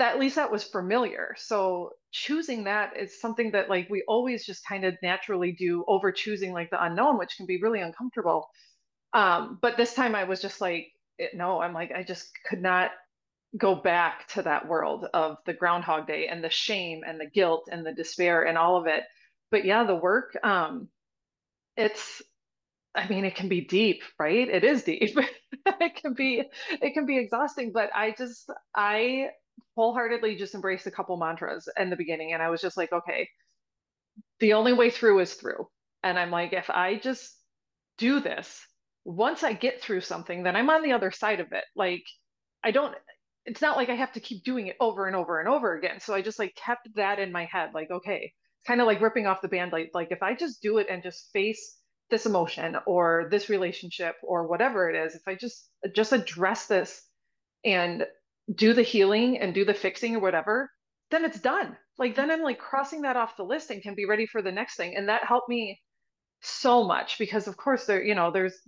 at 0.00 0.18
least 0.18 0.36
that 0.36 0.50
was 0.50 0.64
familiar. 0.64 1.34
So 1.36 1.90
choosing 2.10 2.64
that 2.64 2.96
is 2.96 3.20
something 3.20 3.52
that 3.52 3.68
like 3.68 3.88
we 3.90 4.02
always 4.08 4.44
just 4.44 4.66
kind 4.66 4.84
of 4.84 4.96
naturally 5.02 5.52
do 5.52 5.84
over 5.86 6.10
choosing 6.10 6.52
like 6.52 6.70
the 6.70 6.82
unknown, 6.82 7.18
which 7.18 7.36
can 7.36 7.46
be 7.46 7.60
really 7.60 7.80
uncomfortable. 7.80 8.48
Um, 9.12 9.58
but 9.62 9.76
this 9.76 9.94
time 9.94 10.14
I 10.14 10.24
was 10.24 10.40
just 10.40 10.60
like, 10.60 10.88
it, 11.18 11.32
no, 11.34 11.60
I'm 11.60 11.74
like, 11.74 11.92
I 11.92 12.02
just 12.02 12.30
could 12.48 12.62
not 12.62 12.90
go 13.56 13.74
back 13.74 14.28
to 14.28 14.42
that 14.42 14.68
world 14.68 15.06
of 15.14 15.38
the 15.46 15.54
Groundhog 15.54 16.06
Day 16.06 16.28
and 16.28 16.42
the 16.44 16.50
shame 16.50 17.02
and 17.06 17.18
the 17.18 17.30
guilt 17.30 17.68
and 17.70 17.84
the 17.84 17.92
despair 17.92 18.42
and 18.42 18.58
all 18.58 18.76
of 18.76 18.86
it. 18.86 19.04
But 19.50 19.64
yeah, 19.64 19.84
the 19.84 19.94
work, 19.96 20.36
um, 20.42 20.88
it's, 21.76 22.20
I 22.94 23.08
mean, 23.08 23.24
it 23.24 23.36
can 23.36 23.48
be 23.48 23.62
deep, 23.62 24.02
right? 24.18 24.48
It 24.48 24.64
is 24.64 24.82
deep. 24.82 25.16
it 25.66 25.94
can 25.96 26.14
be, 26.14 26.42
it 26.70 26.94
can 26.94 27.06
be 27.06 27.18
exhausting. 27.18 27.72
But 27.72 27.90
I 27.94 28.14
just, 28.16 28.50
I 28.74 29.28
wholeheartedly 29.76 30.36
just 30.36 30.54
embraced 30.54 30.86
a 30.86 30.90
couple 30.90 31.16
mantras 31.16 31.68
in 31.78 31.88
the 31.88 31.96
beginning, 31.96 32.32
and 32.32 32.42
I 32.42 32.50
was 32.50 32.60
just 32.60 32.76
like, 32.76 32.92
okay, 32.92 33.28
the 34.40 34.54
only 34.54 34.72
way 34.72 34.90
through 34.90 35.20
is 35.20 35.34
through. 35.34 35.68
And 36.02 36.18
I'm 36.18 36.30
like, 36.30 36.52
if 36.52 36.68
I 36.70 36.96
just 36.96 37.34
do 37.96 38.20
this, 38.20 38.60
once 39.04 39.42
I 39.42 39.52
get 39.52 39.80
through 39.80 40.02
something, 40.02 40.42
then 40.42 40.56
I'm 40.56 40.70
on 40.70 40.82
the 40.82 40.92
other 40.92 41.10
side 41.10 41.40
of 41.40 41.52
it. 41.52 41.64
Like, 41.74 42.04
I 42.62 42.70
don't 42.72 42.94
it's 43.48 43.62
not 43.62 43.78
like 43.78 43.88
I 43.88 43.94
have 43.94 44.12
to 44.12 44.20
keep 44.20 44.44
doing 44.44 44.66
it 44.66 44.76
over 44.78 45.06
and 45.06 45.16
over 45.16 45.40
and 45.40 45.48
over 45.48 45.74
again. 45.74 46.00
So 46.00 46.14
I 46.14 46.20
just 46.20 46.38
like 46.38 46.54
kept 46.54 46.94
that 46.96 47.18
in 47.18 47.32
my 47.32 47.46
head, 47.46 47.70
like, 47.72 47.90
okay, 47.90 48.34
kind 48.66 48.82
of 48.82 48.86
like 48.86 49.00
ripping 49.00 49.26
off 49.26 49.40
the 49.40 49.48
band 49.48 49.72
like 49.72 49.90
like 49.94 50.08
if 50.10 50.22
I 50.22 50.34
just 50.34 50.60
do 50.60 50.76
it 50.76 50.88
and 50.90 51.02
just 51.02 51.30
face 51.32 51.78
this 52.10 52.26
emotion 52.26 52.76
or 52.86 53.28
this 53.30 53.48
relationship 53.48 54.16
or 54.22 54.46
whatever 54.46 54.90
it 54.90 54.96
is, 54.96 55.14
if 55.14 55.22
I 55.26 55.34
just 55.34 55.70
just 55.94 56.12
address 56.12 56.66
this 56.66 57.02
and 57.64 58.04
do 58.54 58.74
the 58.74 58.82
healing 58.82 59.38
and 59.38 59.54
do 59.54 59.64
the 59.64 59.74
fixing 59.74 60.16
or 60.16 60.20
whatever, 60.20 60.70
then 61.10 61.24
it's 61.24 61.40
done. 61.40 61.74
Like 61.98 62.16
then 62.16 62.30
I'm 62.30 62.42
like 62.42 62.58
crossing 62.58 63.02
that 63.02 63.16
off 63.16 63.36
the 63.38 63.44
list 63.44 63.70
and 63.70 63.82
can 63.82 63.94
be 63.94 64.04
ready 64.04 64.26
for 64.26 64.42
the 64.42 64.52
next 64.52 64.76
thing. 64.76 64.94
And 64.94 65.08
that 65.08 65.24
helped 65.24 65.48
me 65.48 65.80
so 66.42 66.84
much 66.84 67.18
because 67.18 67.48
of 67.48 67.56
course 67.56 67.86
there, 67.86 68.02
you 68.02 68.14
know, 68.14 68.30
there's 68.30 68.60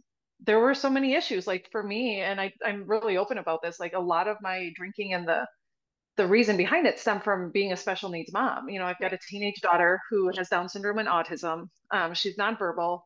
there 0.44 0.60
were 0.60 0.74
so 0.74 0.90
many 0.90 1.14
issues 1.14 1.46
like 1.46 1.68
for 1.70 1.82
me 1.82 2.20
and 2.20 2.40
I, 2.40 2.52
i'm 2.64 2.86
really 2.86 3.16
open 3.16 3.38
about 3.38 3.62
this 3.62 3.80
like 3.80 3.92
a 3.94 4.00
lot 4.00 4.28
of 4.28 4.36
my 4.40 4.72
drinking 4.76 5.14
and 5.14 5.26
the 5.28 5.46
the 6.16 6.26
reason 6.26 6.56
behind 6.56 6.86
it 6.86 6.98
stem 6.98 7.20
from 7.20 7.50
being 7.50 7.72
a 7.72 7.76
special 7.76 8.10
needs 8.10 8.32
mom. 8.32 8.68
You 8.68 8.78
know 8.78 8.86
i've 8.86 8.98
got 9.00 9.12
a 9.12 9.18
teenage 9.28 9.60
daughter 9.62 10.00
who 10.10 10.30
has 10.36 10.48
down 10.48 10.68
syndrome 10.68 10.98
and 10.98 11.08
autism. 11.08 11.68
Um, 11.90 12.14
she's 12.14 12.36
nonverbal 12.36 13.00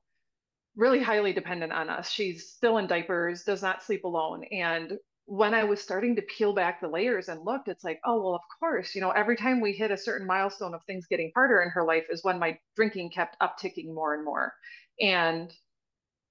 really 0.76 1.02
highly 1.02 1.32
dependent 1.32 1.72
on 1.72 1.88
us. 1.88 2.10
She's 2.10 2.50
still 2.50 2.78
in 2.78 2.88
diapers 2.88 3.44
does 3.44 3.62
not 3.62 3.82
sleep 3.82 4.04
alone 4.04 4.44
and 4.50 4.92
when 5.26 5.54
i 5.54 5.64
was 5.64 5.80
starting 5.80 6.14
to 6.16 6.22
peel 6.22 6.52
back 6.52 6.80
the 6.80 6.88
layers 6.88 7.28
and 7.28 7.44
looked 7.46 7.68
it's 7.68 7.82
like 7.82 7.98
oh 8.04 8.22
well 8.22 8.34
of 8.34 8.42
course 8.60 8.94
you 8.94 9.00
know 9.00 9.10
every 9.10 9.36
time 9.36 9.60
we 9.60 9.72
hit 9.72 9.90
a 9.90 9.96
certain 9.96 10.26
milestone 10.26 10.74
of 10.74 10.82
things 10.84 11.06
getting 11.08 11.32
harder 11.34 11.62
in 11.62 11.70
her 11.70 11.82
life 11.84 12.04
is 12.10 12.22
when 12.22 12.38
my 12.38 12.58
drinking 12.76 13.10
kept 13.10 13.36
upticking 13.40 13.94
more 13.94 14.14
and 14.14 14.24
more. 14.24 14.52
And 15.00 15.52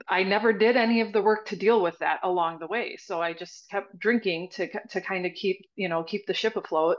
I 0.10 0.24
never 0.24 0.54
did 0.54 0.78
any 0.78 1.02
of 1.02 1.14
the 1.14 1.22
work 1.22 1.48
to 1.48 1.56
deal 1.56 1.82
with 1.82 1.98
that 2.00 2.20
along 2.24 2.60
the 2.60 2.68
way. 2.68 2.98
So 2.98 3.22
I 3.22 3.34
just 3.34 3.70
kept 3.70 3.98
drinking 4.00 4.50
to 4.54 4.68
to 4.90 5.02
kind 5.02 5.26
of 5.26 5.34
keep, 5.34 5.66
you 5.76 5.90
know, 5.90 6.04
keep 6.04 6.26
the 6.28 6.34
ship 6.34 6.56
afloat, 6.56 6.98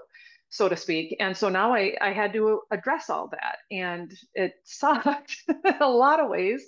so 0.50 0.68
to 0.68 0.76
speak. 0.76 1.16
And 1.20 1.36
so 1.36 1.48
now 1.48 1.74
I 1.74 1.96
I 2.00 2.12
had 2.12 2.32
to 2.34 2.62
address 2.70 3.10
all 3.10 3.28
that 3.28 3.58
and 3.70 4.12
it 4.34 4.54
sucked 4.64 5.36
in 5.48 5.74
a 5.80 5.88
lot 5.88 6.20
of 6.20 6.30
ways. 6.30 6.66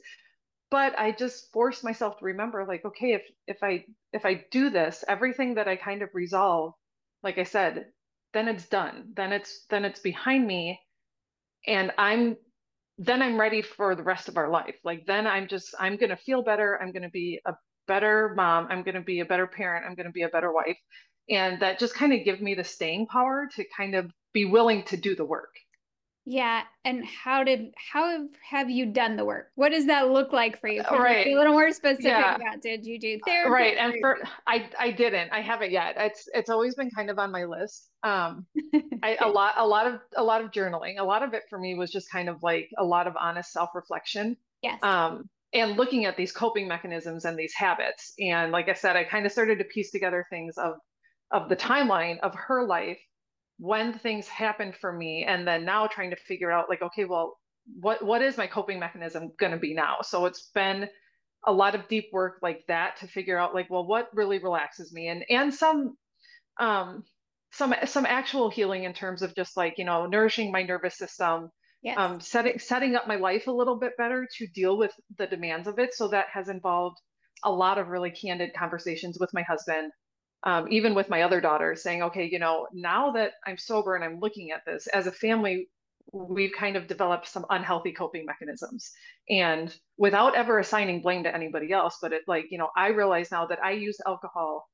But 0.70 0.98
I 0.98 1.12
just 1.12 1.52
forced 1.52 1.84
myself 1.84 2.18
to 2.18 2.24
remember 2.26 2.64
like 2.66 2.84
okay, 2.84 3.14
if 3.14 3.22
if 3.46 3.62
I 3.62 3.84
if 4.12 4.24
I 4.26 4.44
do 4.50 4.70
this, 4.70 5.04
everything 5.08 5.54
that 5.54 5.68
I 5.68 5.76
kind 5.76 6.02
of 6.02 6.10
resolve, 6.14 6.74
like 7.22 7.38
I 7.38 7.44
said, 7.44 7.86
then 8.34 8.48
it's 8.48 8.68
done. 8.68 9.12
Then 9.16 9.32
it's 9.32 9.66
then 9.70 9.84
it's 9.84 10.00
behind 10.00 10.46
me 10.46 10.80
and 11.66 11.92
I'm 11.98 12.36
then 12.98 13.22
I'm 13.22 13.38
ready 13.38 13.62
for 13.62 13.94
the 13.94 14.02
rest 14.02 14.28
of 14.28 14.36
our 14.36 14.48
life. 14.48 14.76
Like 14.84 15.06
then 15.06 15.26
I'm 15.26 15.48
just 15.48 15.74
I'm 15.78 15.96
going 15.96 16.10
to 16.10 16.16
feel 16.16 16.42
better. 16.42 16.78
I'm 16.80 16.92
going 16.92 17.02
to 17.02 17.10
be 17.10 17.40
a 17.46 17.54
better 17.86 18.32
mom. 18.34 18.68
I'm 18.70 18.82
going 18.82 18.94
to 18.94 19.00
be 19.00 19.20
a 19.20 19.24
better 19.24 19.46
parent. 19.46 19.84
I'm 19.86 19.94
going 19.94 20.06
to 20.06 20.12
be 20.12 20.22
a 20.22 20.28
better 20.28 20.52
wife. 20.52 20.78
And 21.28 21.60
that 21.60 21.78
just 21.78 21.94
kind 21.94 22.12
of 22.12 22.24
give 22.24 22.40
me 22.40 22.54
the 22.54 22.64
staying 22.64 23.06
power 23.06 23.48
to 23.56 23.64
kind 23.76 23.94
of 23.94 24.10
be 24.32 24.44
willing 24.44 24.84
to 24.84 24.96
do 24.96 25.14
the 25.14 25.24
work. 25.24 25.54
Yeah, 26.28 26.62
and 26.84 27.04
how 27.04 27.44
did 27.44 27.72
how 27.76 28.26
have, 28.50 28.68
you 28.68 28.86
done 28.86 29.14
the 29.14 29.24
work? 29.24 29.52
What 29.54 29.70
does 29.70 29.86
that 29.86 30.10
look 30.10 30.32
like 30.32 30.60
for 30.60 30.66
you? 30.66 30.82
Can 30.82 30.98
right. 30.98 31.24
You 31.24 31.36
a 31.36 31.38
little 31.38 31.52
more 31.52 31.70
specific 31.70 32.06
yeah. 32.06 32.34
about 32.34 32.60
did 32.60 32.84
you 32.84 32.98
do 32.98 33.20
therapy? 33.24 33.48
Right, 33.48 33.76
and 33.78 33.94
for 34.00 34.18
I 34.44 34.68
I 34.76 34.90
didn't. 34.90 35.30
I 35.32 35.40
haven't 35.40 35.70
yet. 35.70 35.94
It's 35.96 36.28
it's 36.34 36.50
always 36.50 36.74
been 36.74 36.90
kind 36.90 37.10
of 37.10 37.20
on 37.20 37.30
my 37.30 37.44
list. 37.44 37.90
Um, 38.02 38.44
I, 39.04 39.16
a 39.20 39.28
lot 39.28 39.54
a 39.56 39.64
lot 39.64 39.86
of 39.86 40.00
a 40.16 40.22
lot 40.22 40.42
of 40.42 40.50
journaling. 40.50 40.98
A 40.98 41.04
lot 41.04 41.22
of 41.22 41.32
it 41.32 41.44
for 41.48 41.60
me 41.60 41.76
was 41.76 41.92
just 41.92 42.10
kind 42.10 42.28
of 42.28 42.42
like 42.42 42.70
a 42.76 42.84
lot 42.84 43.06
of 43.06 43.14
honest 43.16 43.52
self 43.52 43.70
reflection. 43.74 44.36
Yes. 44.62 44.82
Um, 44.82 45.28
and 45.52 45.76
looking 45.76 46.06
at 46.06 46.16
these 46.16 46.32
coping 46.32 46.66
mechanisms 46.66 47.26
and 47.26 47.38
these 47.38 47.52
habits. 47.54 48.14
And 48.18 48.50
like 48.50 48.68
I 48.70 48.72
said, 48.72 48.96
I 48.96 49.04
kind 49.04 49.26
of 49.26 49.30
started 49.30 49.58
to 49.58 49.64
piece 49.64 49.92
together 49.92 50.26
things 50.28 50.56
of 50.56 50.76
of 51.30 51.48
the 51.48 51.56
timeline 51.56 52.18
of 52.20 52.34
her 52.34 52.64
life 52.64 52.98
when 53.58 53.92
things 53.92 54.28
happened 54.28 54.74
for 54.76 54.92
me 54.92 55.24
and 55.26 55.46
then 55.46 55.64
now 55.64 55.86
trying 55.86 56.10
to 56.10 56.16
figure 56.16 56.50
out 56.50 56.68
like 56.68 56.82
okay 56.82 57.04
well 57.04 57.38
what 57.80 58.04
what 58.04 58.22
is 58.22 58.36
my 58.36 58.46
coping 58.46 58.78
mechanism 58.78 59.32
going 59.38 59.52
to 59.52 59.58
be 59.58 59.74
now 59.74 59.96
so 60.02 60.26
it's 60.26 60.50
been 60.54 60.88
a 61.46 61.52
lot 61.52 61.74
of 61.74 61.88
deep 61.88 62.08
work 62.12 62.38
like 62.42 62.62
that 62.68 62.96
to 62.98 63.06
figure 63.06 63.38
out 63.38 63.54
like 63.54 63.68
well 63.70 63.86
what 63.86 64.08
really 64.14 64.38
relaxes 64.38 64.92
me 64.92 65.08
and 65.08 65.24
and 65.30 65.52
some 65.54 65.96
um 66.58 67.02
some 67.52 67.74
some 67.86 68.06
actual 68.06 68.50
healing 68.50 68.84
in 68.84 68.92
terms 68.92 69.22
of 69.22 69.34
just 69.34 69.56
like 69.56 69.74
you 69.78 69.84
know 69.84 70.06
nourishing 70.06 70.52
my 70.52 70.62
nervous 70.62 70.96
system 70.96 71.50
yes. 71.82 71.96
um 71.98 72.20
setting 72.20 72.58
setting 72.58 72.94
up 72.94 73.08
my 73.08 73.16
life 73.16 73.46
a 73.46 73.52
little 73.52 73.78
bit 73.78 73.92
better 73.96 74.26
to 74.36 74.46
deal 74.48 74.76
with 74.76 74.92
the 75.18 75.26
demands 75.26 75.66
of 75.66 75.78
it 75.78 75.94
so 75.94 76.08
that 76.08 76.26
has 76.32 76.48
involved 76.48 76.98
a 77.44 77.50
lot 77.50 77.78
of 77.78 77.88
really 77.88 78.10
candid 78.10 78.50
conversations 78.54 79.18
with 79.18 79.30
my 79.32 79.42
husband 79.42 79.92
um, 80.44 80.66
even 80.70 80.94
with 80.94 81.08
my 81.08 81.22
other 81.22 81.40
daughters 81.40 81.82
saying 81.82 82.02
okay 82.02 82.28
you 82.30 82.38
know 82.38 82.66
now 82.72 83.12
that 83.12 83.32
i'm 83.46 83.58
sober 83.58 83.94
and 83.94 84.04
i'm 84.04 84.20
looking 84.20 84.50
at 84.50 84.64
this 84.66 84.86
as 84.88 85.06
a 85.06 85.12
family 85.12 85.68
we've 86.12 86.52
kind 86.52 86.76
of 86.76 86.86
developed 86.86 87.28
some 87.28 87.46
unhealthy 87.50 87.92
coping 87.92 88.24
mechanisms. 88.24 88.92
And 89.28 89.74
without 89.96 90.36
ever 90.36 90.58
assigning 90.58 91.02
blame 91.02 91.24
to 91.24 91.34
anybody 91.34 91.72
else 91.72 91.98
but 92.00 92.12
it 92.12 92.22
like 92.26 92.46
you 92.50 92.58
know 92.58 92.68
i 92.76 92.88
realize 92.88 93.30
now 93.30 93.46
that 93.46 93.62
i 93.62 93.72
use 93.72 93.98
alcohol 94.06 94.68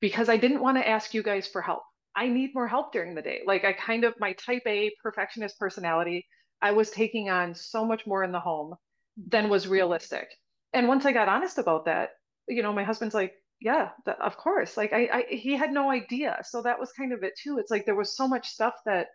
because 0.00 0.28
i 0.28 0.36
didn't 0.36 0.62
want 0.62 0.78
to 0.78 0.88
ask 0.88 1.12
you 1.12 1.22
guys 1.22 1.46
for 1.46 1.60
help. 1.60 1.82
I 2.16 2.28
need 2.28 2.54
more 2.54 2.68
help 2.68 2.92
during 2.92 3.14
the 3.14 3.22
day. 3.22 3.42
Like 3.46 3.64
i 3.64 3.72
kind 3.72 4.04
of 4.04 4.14
my 4.18 4.32
type 4.34 4.62
a 4.66 4.92
perfectionist 5.02 5.58
personality 5.58 6.26
i 6.62 6.70
was 6.72 6.90
taking 6.90 7.28
on 7.28 7.54
so 7.54 7.84
much 7.84 8.06
more 8.06 8.24
in 8.24 8.32
the 8.32 8.40
home 8.40 8.74
than 9.16 9.48
was 9.50 9.68
realistic. 9.68 10.28
And 10.72 10.88
once 10.88 11.04
i 11.04 11.12
got 11.12 11.28
honest 11.28 11.58
about 11.58 11.84
that 11.84 12.10
you 12.48 12.62
know 12.62 12.72
my 12.72 12.84
husband's 12.84 13.14
like 13.14 13.34
yeah 13.60 13.90
of 14.20 14.36
course 14.36 14.76
like 14.76 14.92
I, 14.92 15.08
I 15.12 15.34
he 15.34 15.54
had 15.54 15.72
no 15.72 15.90
idea 15.90 16.38
so 16.44 16.62
that 16.62 16.78
was 16.78 16.92
kind 16.92 17.12
of 17.12 17.22
it 17.22 17.34
too 17.42 17.58
it's 17.58 17.70
like 17.70 17.86
there 17.86 17.94
was 17.94 18.16
so 18.16 18.28
much 18.28 18.48
stuff 18.48 18.74
that 18.86 19.08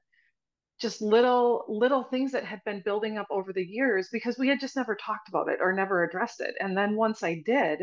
just 0.80 1.02
little 1.02 1.65
little 1.67 2.04
things 2.04 2.32
that 2.32 2.45
had 2.45 2.62
been 2.65 2.82
building 2.84 3.17
up 3.17 3.28
over 3.30 3.52
the 3.54 3.65
years 3.65 4.10
because 4.12 4.38
we 4.38 4.47
had 4.47 4.60
just 4.60 4.75
never 4.75 4.95
talked 4.95 5.28
about 5.30 5.49
it 5.49 5.60
or 5.62 5.73
never 5.73 6.04
addressed 6.04 6.41
it 6.41 6.56
and 6.60 6.78
then 6.78 6.95
once 6.95 7.23
i 7.23 7.41
did 7.45 7.80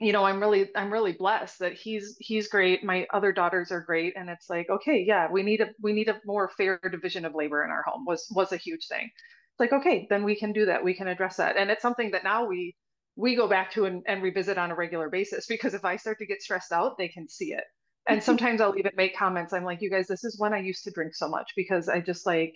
you 0.00 0.12
know, 0.12 0.24
I'm 0.24 0.40
really 0.40 0.68
I'm 0.74 0.92
really 0.92 1.12
blessed 1.12 1.60
that 1.60 1.74
he's 1.74 2.16
he's 2.18 2.48
great. 2.48 2.82
My 2.84 3.06
other 3.12 3.32
daughters 3.32 3.70
are 3.70 3.80
great, 3.80 4.14
and 4.16 4.28
it's 4.28 4.50
like, 4.50 4.68
okay, 4.68 5.04
yeah, 5.06 5.30
we 5.30 5.42
need 5.42 5.60
a 5.60 5.68
we 5.80 5.92
need 5.92 6.08
a 6.08 6.20
more 6.26 6.50
fair 6.56 6.80
division 6.90 7.24
of 7.24 7.34
labor 7.34 7.64
in 7.64 7.70
our 7.70 7.82
home 7.86 8.04
was 8.04 8.26
was 8.34 8.52
a 8.52 8.56
huge 8.56 8.86
thing. 8.88 9.04
It's 9.04 9.60
like, 9.60 9.72
okay, 9.72 10.06
then 10.10 10.24
we 10.24 10.36
can 10.36 10.52
do 10.52 10.66
that. 10.66 10.82
We 10.84 10.94
can 10.94 11.06
address 11.08 11.36
that, 11.36 11.56
and 11.56 11.70
it's 11.70 11.82
something 11.82 12.10
that 12.10 12.24
now 12.24 12.46
we 12.46 12.74
we 13.16 13.36
go 13.36 13.48
back 13.48 13.72
to 13.72 13.84
and, 13.86 14.02
and 14.06 14.22
revisit 14.22 14.58
on 14.58 14.70
a 14.70 14.74
regular 14.74 15.08
basis 15.08 15.46
because 15.46 15.74
if 15.74 15.84
I 15.84 15.96
start 15.96 16.18
to 16.18 16.26
get 16.26 16.42
stressed 16.42 16.72
out, 16.72 16.98
they 16.98 17.08
can 17.08 17.28
see 17.28 17.52
it. 17.52 17.64
And 18.08 18.18
mm-hmm. 18.18 18.24
sometimes 18.24 18.60
I'll 18.60 18.76
even 18.76 18.92
make 18.96 19.16
comments. 19.16 19.52
I'm 19.52 19.64
like, 19.64 19.80
you 19.82 19.90
guys, 19.90 20.06
this 20.08 20.24
is 20.24 20.38
when 20.38 20.52
I 20.52 20.58
used 20.58 20.84
to 20.84 20.90
drink 20.90 21.14
so 21.14 21.28
much 21.28 21.52
because 21.56 21.88
I 21.88 22.00
just 22.00 22.26
like 22.26 22.54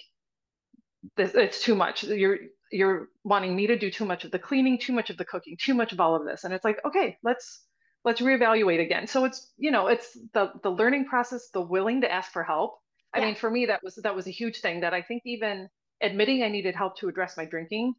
this, 1.17 1.35
it's 1.35 1.63
too 1.63 1.75
much. 1.75 2.05
You're 2.05 2.39
you're 2.71 3.09
wanting 3.25 3.57
me 3.57 3.67
to 3.69 3.79
do 3.79 3.91
too 3.91 4.05
much 4.05 4.25
of 4.25 4.31
the 4.31 4.39
cleaning, 4.39 4.79
too 4.79 4.93
much 4.93 5.11
of 5.11 5.17
the 5.17 5.25
cooking, 5.25 5.57
too 5.59 5.75
much 5.75 5.93
of 5.93 6.01
all 6.01 6.15
of 6.17 6.27
this. 6.27 6.45
And 6.45 6.53
it's 6.53 6.65
like, 6.65 6.81
okay, 6.85 7.17
let's 7.23 7.65
let's 8.05 8.21
reevaluate 8.21 8.81
again. 8.81 9.07
So 9.07 9.25
it's, 9.25 9.53
you 9.57 9.71
know, 9.71 9.87
it's 9.87 10.17
the 10.35 10.53
the 10.63 10.71
learning 10.71 11.07
process, 11.07 11.49
the 11.53 11.61
willing 11.63 12.03
to 12.03 12.13
ask 12.13 12.33
for 12.33 12.43
help. 12.45 12.75
I 13.15 13.21
Yeah. 13.21 13.27
mean, 13.27 13.35
for 13.37 13.51
me, 13.51 13.67
that 13.67 13.83
was 13.83 13.97
that 14.03 14.15
was 14.15 14.27
a 14.27 14.31
huge 14.33 14.61
thing 14.61 14.81
that 14.81 14.95
I 14.95 15.03
think 15.03 15.23
even 15.25 15.69
admitting 16.03 16.43
I 16.43 16.49
needed 16.49 16.75
help 16.77 16.99
to 16.99 17.09
address 17.09 17.37
my 17.37 17.45
drinking 17.45 17.95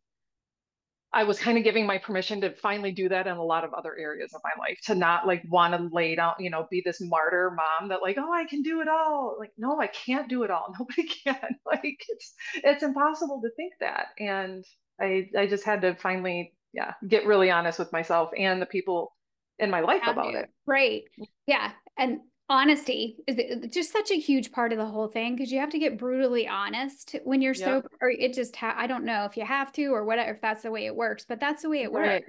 I 1.14 1.24
was 1.24 1.40
kind 1.40 1.58
of 1.58 1.64
giving 1.64 1.86
my 1.88 1.98
permission 1.98 2.42
to 2.42 2.56
finally 2.56 2.92
do 2.92 3.10
that 3.10 3.26
in 3.28 3.38
a 3.38 3.44
lot 3.44 3.64
of 3.64 3.74
other 3.74 3.96
areas 3.98 4.32
of 4.34 4.42
my 4.44 4.52
life, 4.64 4.78
to 4.86 4.96
not 4.96 5.26
like 5.26 5.44
want 5.50 5.74
to 5.74 5.90
lay 5.94 6.16
down, 6.16 6.36
you 6.40 6.50
know, 6.52 6.68
be 6.70 6.82
this 6.86 7.02
martyr 7.02 7.52
mom 7.56 7.90
that 7.90 8.02
like, 8.04 8.18
oh, 8.20 8.32
I 8.32 8.46
can 8.46 8.62
do 8.62 8.82
it 8.82 8.88
all. 8.88 9.36
Like, 9.40 9.52
no, 9.58 9.80
I 9.82 9.88
can't 9.88 10.30
do 10.30 10.44
it 10.44 10.52
all. 10.52 10.74
Nobody 10.80 11.08
can. 11.08 11.36
Like, 11.66 12.04
it's 12.10 12.34
it's 12.64 12.84
impossible 12.84 13.42
to 13.44 13.50
think 13.56 13.74
that. 13.80 14.08
And 14.20 14.66
I 15.00 15.30
I 15.38 15.48
just 15.48 15.64
had 15.66 15.82
to 15.82 15.96
finally, 15.96 16.54
yeah, 16.74 16.94
get 17.08 17.26
really 17.26 17.52
honest 17.52 17.80
with 17.80 17.92
myself 17.92 18.32
and 18.38 18.62
the 18.62 18.66
people 18.66 19.14
in 19.60 19.70
my 19.72 19.82
life 19.82 20.08
about 20.08 20.34
you. 20.34 20.38
it. 20.38 20.50
Right. 20.66 21.04
Yeah. 21.48 21.72
And 21.98 22.22
honesty 22.50 23.18
is 23.28 23.38
just 23.72 23.92
such 23.92 24.10
a 24.12 24.16
huge 24.20 24.52
part 24.52 24.72
of 24.72 24.80
the 24.80 24.86
whole 24.86 25.08
thing 25.08 25.36
because 25.36 25.52
you 25.52 25.60
have 25.60 25.70
to 25.70 25.80
get 25.80 25.98
brutally 26.00 26.48
honest 26.48 27.16
when 27.24 27.42
you're 27.42 27.54
Yep. 27.54 27.66
sober, 27.66 27.90
or 28.02 28.10
it 28.10 28.34
just, 28.34 28.56
ha- 28.56 28.76
I 28.76 28.88
don't 28.88 29.06
know 29.06 29.26
if 29.26 29.38
you 29.38 29.46
have 29.46 29.72
to 29.74 29.86
or 29.88 30.04
whatever, 30.04 30.32
if 30.32 30.42
that's 30.42 30.64
the 30.64 30.72
way 30.72 30.86
it 30.88 30.96
works, 30.96 31.26
but 31.28 31.40
that's 31.40 31.62
the 31.62 31.70
way 31.70 31.84
it 31.84 31.92
works. 31.92 32.08
Right. 32.08 32.24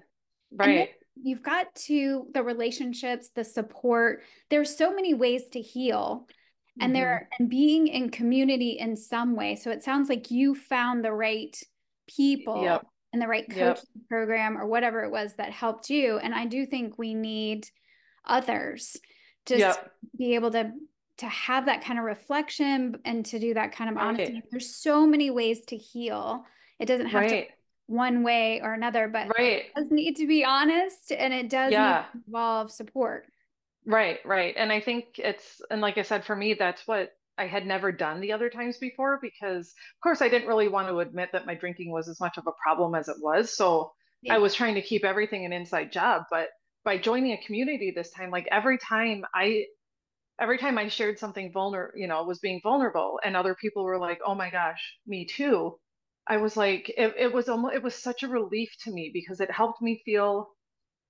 And 0.51 0.61
then 0.61 0.69
Right. 0.79 0.91
you've 1.23 1.43
got 1.43 1.75
to 1.87 2.29
the 2.35 2.43
relationships, 2.43 3.31
the 3.31 3.45
support. 3.45 4.23
There's 4.51 4.77
so 4.77 4.95
many 4.95 5.15
ways 5.15 5.47
to 5.51 5.61
heal. 5.61 6.29
And 6.81 6.93
Mhm. 6.93 6.95
there 6.95 7.29
and 7.39 7.49
being 7.51 7.89
in 7.89 8.11
community 8.11 8.79
in 8.79 8.97
some 8.97 9.35
way. 9.35 9.57
So 9.57 9.71
it 9.71 9.83
sounds 9.83 10.09
like 10.09 10.31
you 10.31 10.55
found 10.55 11.05
the 11.05 11.13
right 11.13 11.55
people 12.07 12.63
Yep. 12.63 12.87
and 13.13 13.21
the 13.21 13.27
right 13.27 13.45
Yep. 13.49 13.77
coaching 13.77 14.03
program 14.09 14.57
or 14.57 14.67
whatever 14.67 15.03
it 15.03 15.11
was 15.11 15.35
that 15.35 15.51
helped 15.51 15.91
you. 15.91 16.19
And 16.19 16.35
I 16.35 16.47
do 16.47 16.65
think 16.67 16.97
we 16.99 17.13
need 17.15 17.69
others 18.25 18.97
just 19.47 19.61
Yep. 19.61 19.93
be 20.17 20.35
able 20.35 20.51
to 20.53 20.73
to 21.19 21.27
have 21.27 21.67
that 21.67 21.85
kind 21.85 21.99
of 21.99 22.05
reflection 22.07 22.97
and 23.05 23.27
to 23.27 23.39
do 23.39 23.53
that 23.53 23.73
kind 23.73 23.91
of 23.91 23.97
honesty. 23.99 24.35
Right. 24.35 24.43
There's 24.51 24.75
so 24.75 25.07
many 25.07 25.31
ways 25.31 25.67
to 25.67 25.77
heal. 25.77 26.47
It 26.79 26.87
doesn't 26.87 27.09
have 27.09 27.27
to 27.29 27.45
one 27.87 28.23
way 28.23 28.61
or 28.63 28.73
another, 28.73 29.07
but 29.07 29.29
Right. 29.37 29.65
it 29.67 29.75
does 29.77 29.91
need 29.91 30.17
to 30.17 30.27
be 30.27 30.45
honest 30.45 31.13
and 31.13 31.35
it 31.35 31.51
does 31.51 31.73
Yeah. 31.73 32.07
involve 32.15 32.71
support. 32.71 33.27
Right, 33.85 34.19
right. 34.25 34.55
And 34.57 34.71
I 34.73 34.81
think 34.81 35.19
it's, 35.19 35.61
and 35.71 35.81
like 35.81 35.99
I 35.99 36.03
said, 36.03 36.25
for 36.25 36.37
me, 36.37 36.55
that's 36.55 36.87
what 36.87 37.13
I 37.37 37.47
had 37.47 37.67
never 37.67 37.91
done 37.93 38.21
the 38.21 38.33
other 38.33 38.51
times 38.51 38.79
before 38.79 39.19
because, 39.21 39.69
of 39.69 40.03
course, 40.03 40.23
I 40.23 40.29
didn't 40.29 40.49
really 40.49 40.69
want 40.69 40.89
to 40.89 41.01
admit 41.01 41.31
that 41.33 41.47
my 41.47 41.55
drinking 41.55 41.91
was 41.91 42.09
as 42.09 42.21
much 42.21 42.37
of 42.39 42.47
a 42.47 42.53
problem 42.63 42.95
as 42.95 43.09
it 43.09 43.17
was. 43.21 43.55
So 43.57 43.93
I 44.29 44.39
was 44.39 44.55
trying 44.55 44.75
to 44.75 44.83
keep 44.83 45.05
everything 45.05 45.45
an 45.47 45.53
inside 45.53 45.93
job. 45.93 46.25
But 46.31 46.51
by 46.85 46.99
joining 46.99 47.33
a 47.33 47.45
community 47.47 47.93
this 47.95 48.11
time, 48.11 48.31
like 48.31 48.49
every 48.51 48.79
time 48.79 49.25
I, 49.35 49.67
every 50.41 50.59
time 50.59 50.79
I 50.79 50.89
shared 50.89 51.19
something 51.19 51.53
vulnerable, 51.53 51.99
you 51.99 52.09
know, 52.09 52.23
was 52.25 52.41
being 52.41 52.61
vulnerable, 52.63 53.21
and 53.25 53.37
other 53.37 53.55
people 53.55 53.85
were 53.85 53.99
like, 53.99 54.21
"Oh 54.27 54.35
my 54.35 54.51
gosh, 54.51 54.99
me 55.07 55.27
too." 55.27 55.79
I 56.29 56.39
was 56.39 56.57
like, 56.57 56.89
it, 56.91 57.15
it 57.19 57.33
was 57.33 57.49
almost, 57.49 57.75
it 57.77 57.83
was 57.83 57.95
such 57.97 58.23
a 58.23 58.29
relief 58.29 58.71
to 58.85 58.93
me 58.93 59.11
because 59.15 59.41
it 59.41 59.51
helped 59.51 59.83
me 59.83 60.03
feel 60.05 60.51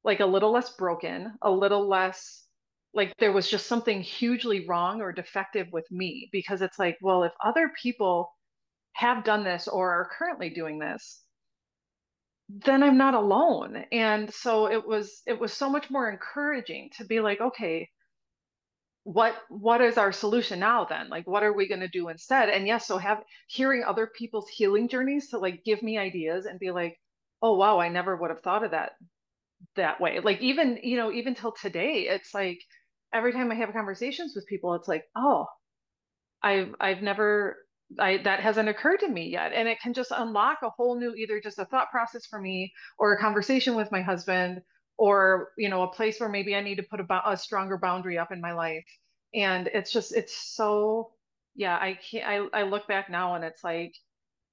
like 0.04 0.20
a 0.20 0.26
little 0.26 0.50
less 0.52 0.70
broken, 0.76 1.34
a 1.42 1.50
little 1.50 1.88
less 1.88 2.46
like 2.94 3.14
there 3.18 3.32
was 3.32 3.48
just 3.50 3.66
something 3.68 4.02
hugely 4.02 4.66
wrong 4.66 5.00
or 5.00 5.12
defective 5.12 5.68
with 5.72 5.86
me 5.92 6.28
because 6.32 6.60
it's 6.62 6.78
like, 6.78 6.98
well, 7.02 7.22
if 7.24 7.32
other 7.44 7.70
people 7.82 8.30
have 8.94 9.24
done 9.24 9.44
this 9.44 9.68
or 9.68 9.90
are 9.92 10.10
currently 10.18 10.50
doing 10.50 10.78
this, 10.78 11.22
then 12.64 12.82
I'm 12.82 12.98
not 12.98 13.14
alone. 13.14 13.84
And 13.92 14.32
so 14.32 14.70
it 14.70 14.86
was 14.86 15.22
it 15.26 15.38
was 15.38 15.52
so 15.52 15.70
much 15.70 15.90
more 15.90 16.10
encouraging 16.10 16.90
to 16.96 17.04
be 17.04 17.20
like, 17.20 17.40
okay, 17.40 17.88
what 19.04 19.34
what 19.48 19.80
is 19.80 19.96
our 19.98 20.12
solution 20.12 20.60
now 20.60 20.84
then? 20.84 21.08
Like 21.08 21.26
what 21.26 21.42
are 21.42 21.52
we 21.52 21.68
going 21.68 21.80
to 21.80 21.88
do 21.88 22.08
instead? 22.08 22.48
And 22.48 22.66
yes, 22.66 22.86
so 22.86 22.98
have 22.98 23.22
hearing 23.48 23.82
other 23.84 24.06
people's 24.06 24.48
healing 24.48 24.88
journeys 24.88 25.28
to 25.30 25.38
like 25.38 25.64
give 25.64 25.82
me 25.82 25.98
ideas 25.98 26.46
and 26.46 26.58
be 26.60 26.70
like, 26.70 26.98
oh 27.42 27.56
wow, 27.56 27.78
I 27.80 27.88
never 27.88 28.16
would 28.16 28.30
have 28.30 28.42
thought 28.42 28.64
of 28.64 28.72
that 28.72 28.92
that 29.76 30.00
way. 30.00 30.20
Like 30.20 30.40
even, 30.40 30.78
you 30.82 30.96
know, 30.96 31.12
even 31.12 31.34
till 31.34 31.52
today, 31.52 32.08
it's 32.08 32.34
like 32.34 32.60
every 33.12 33.32
time 33.32 33.50
I 33.52 33.56
have 33.56 33.72
conversations 33.72 34.34
with 34.36 34.46
people, 34.46 34.74
it's 34.74 34.88
like, 34.88 35.04
oh, 35.16 35.46
I've 36.42 36.74
I've 36.80 37.02
never 37.02 37.58
I 37.98 38.18
that 38.18 38.40
hasn't 38.40 38.68
occurred 38.68 39.00
to 39.00 39.08
me 39.08 39.28
yet. 39.28 39.52
And 39.52 39.68
it 39.68 39.80
can 39.80 39.92
just 39.92 40.12
unlock 40.14 40.58
a 40.62 40.70
whole 40.70 40.98
new 40.98 41.14
either 41.14 41.40
just 41.40 41.58
a 41.58 41.64
thought 41.64 41.90
process 41.90 42.26
for 42.26 42.40
me 42.40 42.72
or 42.98 43.12
a 43.12 43.20
conversation 43.20 43.74
with 43.74 43.90
my 43.92 44.02
husband 44.02 44.60
or, 44.96 45.48
you 45.56 45.68
know, 45.68 45.82
a 45.82 45.92
place 45.92 46.20
where 46.20 46.28
maybe 46.28 46.54
I 46.54 46.60
need 46.60 46.76
to 46.76 46.82
put 46.82 47.00
a, 47.00 47.30
a 47.30 47.36
stronger 47.36 47.78
boundary 47.78 48.18
up 48.18 48.32
in 48.32 48.40
my 48.40 48.52
life. 48.52 48.84
And 49.34 49.68
it's 49.68 49.92
just 49.92 50.14
it's 50.14 50.36
so 50.54 51.12
yeah, 51.54 51.76
I 51.76 51.98
can't 52.10 52.26
I, 52.54 52.60
I 52.60 52.62
look 52.64 52.86
back 52.86 53.10
now 53.10 53.34
and 53.34 53.44
it's 53.44 53.64
like 53.64 53.92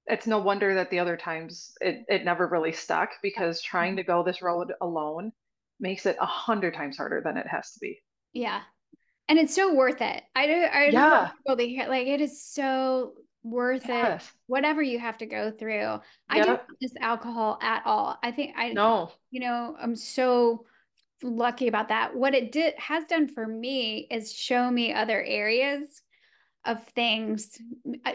it's 0.06 0.26
no 0.26 0.38
wonder 0.38 0.74
that 0.74 0.90
the 0.90 1.00
other 1.00 1.16
times 1.16 1.72
it, 1.80 2.04
it 2.08 2.24
never 2.24 2.46
really 2.48 2.72
stuck 2.72 3.10
because 3.22 3.62
trying 3.62 3.96
to 3.96 4.02
go 4.02 4.22
this 4.22 4.42
road 4.42 4.72
alone 4.80 5.32
makes 5.80 6.06
it 6.06 6.16
a 6.20 6.26
hundred 6.26 6.74
times 6.74 6.96
harder 6.96 7.20
than 7.24 7.36
it 7.36 7.46
has 7.46 7.72
to 7.72 7.80
be. 7.80 8.00
Yeah. 8.32 8.62
And 9.28 9.38
it's 9.38 9.54
so 9.54 9.74
worth 9.74 10.00
it. 10.00 10.24
I 10.34 10.46
do 10.46 10.52
I 10.54 10.90
Yeah. 10.90 11.30
people 11.36 11.56
to 11.56 11.66
hear 11.68 11.88
like 11.88 12.06
it 12.06 12.20
is 12.20 12.42
so 12.42 13.14
worth 13.42 13.88
it. 13.88 14.22
Whatever 14.46 14.82
you 14.82 14.98
have 14.98 15.18
to 15.18 15.26
go 15.26 15.50
through. 15.50 16.00
I 16.28 16.38
don't 16.38 16.46
Yep. 16.48 16.66
miss 16.80 16.94
alcohol 17.00 17.58
at 17.62 17.82
all. 17.86 18.18
I 18.22 18.30
think 18.32 18.54
I 18.56 18.72
No. 18.72 19.12
you 19.30 19.40
know, 19.40 19.76
I'm 19.78 19.96
so 19.96 20.66
lucky 21.22 21.68
about 21.68 21.88
that. 21.88 22.14
What 22.14 22.34
it 22.34 22.52
did 22.52 22.74
has 22.78 23.04
done 23.06 23.28
for 23.28 23.46
me 23.46 24.06
is 24.10 24.32
show 24.32 24.70
me 24.70 24.92
other 24.92 25.22
areas 25.22 26.02
of 26.64 26.84
things, 26.88 27.58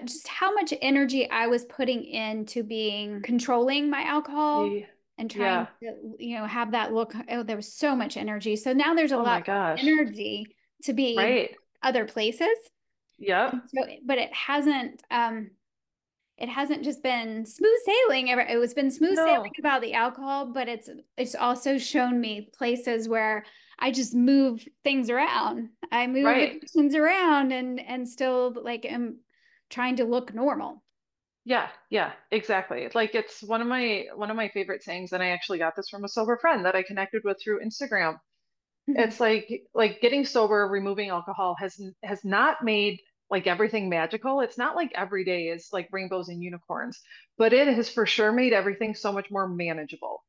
just 0.06 0.28
how 0.28 0.54
much 0.54 0.74
energy 0.82 1.30
I 1.30 1.48
was 1.48 1.66
putting 1.66 2.04
into 2.04 2.64
being 2.64 3.22
controlling 3.22 3.90
my 3.90 4.04
alcohol 4.04 4.68
Ye- 4.68 4.86
and 5.18 5.30
trying 5.32 5.68
Yeah. 5.80 5.92
to, 5.92 6.16
you 6.20 6.38
know, 6.38 6.46
have 6.46 6.72
that 6.72 6.94
look. 6.94 7.14
Oh, 7.30 7.44
there 7.44 7.56
was 7.56 7.74
so 7.74 7.96
much 7.96 8.16
energy. 8.18 8.56
So 8.56 8.74
now 8.74 8.94
there's 8.94 9.12
a 9.12 9.18
Oh 9.18 9.24
lot 9.24 9.48
of 9.48 9.80
energy 9.80 10.56
to 10.84 10.94
be 10.94 11.18
Right. 11.18 11.56
other 11.82 12.06
places. 12.06 12.56
Yep. 13.20 13.54
And 13.54 13.62
so, 13.68 13.82
but 14.06 14.18
it 14.18 14.34
hasn't, 14.34 15.04
um, 15.12 15.52
it 16.38 16.50
hasn't 16.50 16.84
just 16.84 17.04
been 17.04 17.46
smooth 17.46 17.80
sailing 17.86 18.32
ever. 18.32 18.42
It 18.42 18.58
was 18.58 18.74
been 18.74 18.90
smooth 18.92 19.16
No. 19.16 19.26
sailing 19.26 19.52
about 19.60 19.82
the 19.82 19.94
alcohol, 19.94 20.48
but 20.52 20.68
it's 20.68 20.90
it's 21.18 21.36
also 21.36 21.78
shown 21.78 22.20
me 22.20 22.50
places 22.58 23.08
where 23.08 23.46
I 23.80 23.92
just 23.92 24.16
move 24.16 24.66
things 24.84 25.10
around. 25.10 25.70
I 25.92 26.08
move 26.08 26.26
Right. 26.26 26.56
addictions 26.56 26.96
around 26.96 27.52
and 27.52 27.80
and 27.80 28.10
still 28.10 28.54
like 28.62 28.84
am 28.86 29.20
trying 29.70 29.96
to 29.98 30.06
look 30.06 30.34
normal. 30.34 30.84
Yeah. 31.46 31.68
Yeah. 31.90 32.14
Exactly. 32.32 32.90
Like 32.96 33.14
it's 33.16 33.44
one 33.44 33.62
of 33.62 33.68
my 33.68 34.06
one 34.16 34.32
of 34.32 34.36
my 34.36 34.50
favorite 34.50 34.82
sayings, 34.82 35.14
and 35.14 35.22
I 35.22 35.28
actually 35.30 35.60
got 35.60 35.76
this 35.76 35.90
from 35.90 36.04
a 36.04 36.10
sober 36.10 36.38
friend 36.38 36.66
that 36.66 36.76
I 36.76 36.82
connected 36.84 37.22
with 37.24 37.38
through 37.44 37.64
Instagram. 37.64 38.18
Mm-hmm. 38.90 39.00
It's 39.00 39.20
like 39.20 39.64
like 39.74 40.02
getting 40.02 40.26
sober, 40.26 40.68
removing 40.68 41.10
alcohol 41.10 41.56
has 41.60 41.80
has 42.04 42.24
not 42.26 42.64
made 42.64 43.00
like 43.30 43.48
everything 43.48 43.90
magical. 43.90 44.42
It's 44.42 44.58
not 44.58 44.76
like 44.76 44.92
every 44.96 45.24
day 45.24 45.48
is 45.48 45.70
like 45.72 45.90
rainbows 45.92 46.30
and 46.30 46.44
unicorns, 46.44 47.02
but 47.38 47.54
it 47.54 47.68
has 47.68 47.90
for 47.90 48.06
sure 48.06 48.32
made 48.32 48.54
everything 48.54 48.94
so 48.94 49.12
much 49.12 49.32
more 49.32 49.48
manageable. 49.48 50.24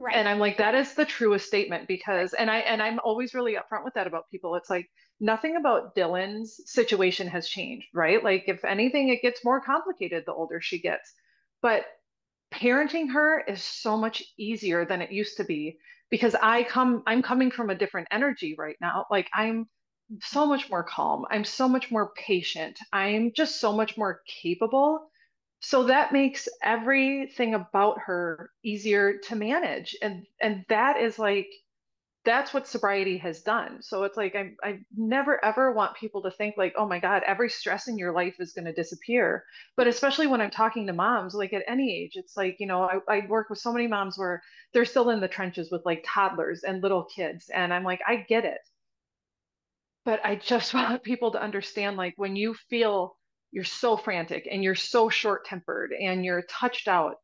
Right. 0.00 0.16
And 0.16 0.26
I'm 0.26 0.38
like, 0.38 0.56
that 0.58 0.74
is 0.74 0.94
the 0.94 1.04
truest 1.04 1.46
statement 1.46 1.86
because, 1.86 2.32
and 2.32 2.50
I, 2.50 2.60
and 2.60 2.82
I'm 2.82 3.00
always 3.04 3.34
really 3.34 3.54
upfront 3.54 3.84
with 3.84 3.92
that 3.94 4.06
about 4.06 4.30
people. 4.30 4.54
It's 4.54 4.70
like 4.70 4.90
nothing 5.20 5.56
about 5.56 5.94
Dylan's 5.94 6.58
situation 6.64 7.28
has 7.28 7.46
changed, 7.46 7.86
right? 7.92 8.24
Like 8.24 8.44
if 8.46 8.64
anything, 8.64 9.10
it 9.10 9.20
gets 9.20 9.44
more 9.44 9.60
complicated 9.60 10.24
the 10.24 10.32
older 10.32 10.58
she 10.62 10.80
gets. 10.80 11.12
But 11.60 11.84
parenting 12.52 13.12
her 13.12 13.40
is 13.40 13.62
so 13.62 13.98
much 13.98 14.22
easier 14.38 14.86
than 14.86 15.02
it 15.02 15.12
used 15.12 15.36
to 15.36 15.44
be 15.44 15.76
because 16.10 16.34
I 16.40 16.64
come, 16.64 17.02
I'm 17.06 17.22
coming 17.22 17.50
from 17.50 17.70
a 17.70 17.74
different 17.74 18.08
energy 18.10 18.54
right 18.58 18.76
now. 18.80 19.06
Like 19.10 19.28
I'm 19.34 19.68
so 20.22 20.46
much 20.46 20.70
more 20.70 20.82
calm. 20.82 21.24
I'm 21.30 21.44
so 21.44 21.68
much 21.68 21.90
more 21.90 22.12
patient. 22.16 22.78
I'm 22.92 23.32
just 23.34 23.60
so 23.60 23.72
much 23.72 23.96
more 23.96 24.20
capable. 24.42 25.10
So 25.60 25.84
that 25.84 26.12
makes 26.12 26.48
everything 26.62 27.54
about 27.54 27.98
her 28.06 28.50
easier 28.64 29.18
to 29.28 29.36
manage. 29.36 29.96
And 30.02 30.26
and 30.40 30.64
that 30.68 31.00
is 31.00 31.18
like 31.18 31.48
that's 32.24 32.52
what 32.52 32.68
sobriety 32.68 33.16
has 33.18 33.40
done. 33.42 33.82
So 33.82 34.04
it's 34.04 34.16
like 34.16 34.34
I 34.34 34.52
I 34.62 34.80
never 34.94 35.42
ever 35.42 35.72
want 35.72 35.96
people 35.96 36.22
to 36.22 36.30
think 36.30 36.56
like, 36.58 36.74
oh 36.76 36.86
my 36.86 36.98
God, 36.98 37.22
every 37.26 37.48
stress 37.48 37.88
in 37.88 37.96
your 37.96 38.12
life 38.12 38.36
is 38.38 38.52
going 38.52 38.66
to 38.66 38.72
disappear. 38.72 39.44
But 39.76 39.86
especially 39.86 40.26
when 40.26 40.40
I'm 40.40 40.50
talking 40.50 40.86
to 40.86 40.92
moms, 40.92 41.34
like 41.34 41.52
at 41.54 41.64
any 41.66 41.96
age, 41.96 42.12
it's 42.14 42.36
like, 42.36 42.56
you 42.58 42.66
know, 42.66 42.82
I, 42.82 42.98
I 43.08 43.26
work 43.26 43.48
with 43.48 43.58
so 43.58 43.72
many 43.72 43.86
moms 43.86 44.18
where 44.18 44.42
they're 44.74 44.84
still 44.84 45.10
in 45.10 45.20
the 45.20 45.28
trenches 45.28 45.70
with 45.70 45.82
like 45.86 46.04
toddlers 46.06 46.62
and 46.62 46.82
little 46.82 47.04
kids. 47.04 47.48
And 47.48 47.72
I'm 47.72 47.84
like, 47.84 48.00
I 48.06 48.16
get 48.16 48.44
it. 48.44 48.60
But 50.04 50.20
I 50.24 50.36
just 50.36 50.74
want 50.74 51.02
people 51.02 51.32
to 51.32 51.42
understand 51.42 51.96
like 51.96 52.14
when 52.16 52.36
you 52.36 52.54
feel 52.68 53.16
you're 53.50 53.64
so 53.64 53.96
frantic 53.96 54.46
and 54.50 54.62
you're 54.62 54.74
so 54.74 55.08
short 55.08 55.46
tempered 55.46 55.92
and 55.92 56.24
you're 56.24 56.42
touched 56.42 56.86
out 56.86 57.16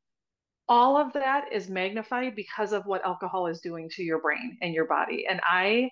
all 0.68 0.96
of 0.96 1.12
that 1.12 1.52
is 1.52 1.68
magnified 1.68 2.34
because 2.34 2.72
of 2.72 2.86
what 2.86 3.04
alcohol 3.04 3.46
is 3.46 3.60
doing 3.60 3.88
to 3.90 4.02
your 4.02 4.20
brain 4.20 4.58
and 4.62 4.74
your 4.74 4.86
body. 4.86 5.26
And 5.28 5.40
I 5.44 5.90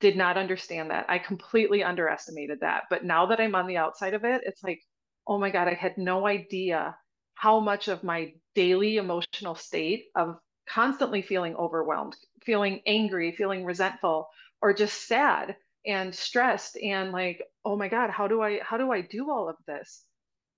did 0.00 0.16
not 0.16 0.36
understand 0.36 0.90
that. 0.90 1.06
I 1.08 1.18
completely 1.18 1.82
underestimated 1.82 2.60
that. 2.60 2.84
But 2.90 3.04
now 3.04 3.26
that 3.26 3.40
I'm 3.40 3.54
on 3.54 3.66
the 3.66 3.76
outside 3.76 4.14
of 4.14 4.24
it, 4.24 4.42
it's 4.44 4.62
like, 4.62 4.80
oh 5.26 5.38
my 5.38 5.50
God, 5.50 5.68
I 5.68 5.74
had 5.74 5.98
no 5.98 6.26
idea 6.26 6.96
how 7.34 7.60
much 7.60 7.88
of 7.88 8.04
my 8.04 8.32
daily 8.54 8.96
emotional 8.96 9.54
state 9.54 10.06
of 10.14 10.36
constantly 10.68 11.22
feeling 11.22 11.56
overwhelmed, 11.56 12.16
feeling 12.44 12.80
angry, 12.86 13.32
feeling 13.32 13.64
resentful, 13.64 14.28
or 14.60 14.72
just 14.72 15.06
sad 15.08 15.56
and 15.86 16.14
stressed 16.14 16.76
and 16.76 17.10
like, 17.12 17.42
oh 17.64 17.76
my 17.76 17.88
God, 17.88 18.10
how 18.10 18.28
do 18.28 18.42
I 18.42 18.60
how 18.62 18.76
do 18.78 18.92
I 18.92 19.00
do 19.00 19.30
all 19.30 19.48
of 19.48 19.56
this? 19.66 20.04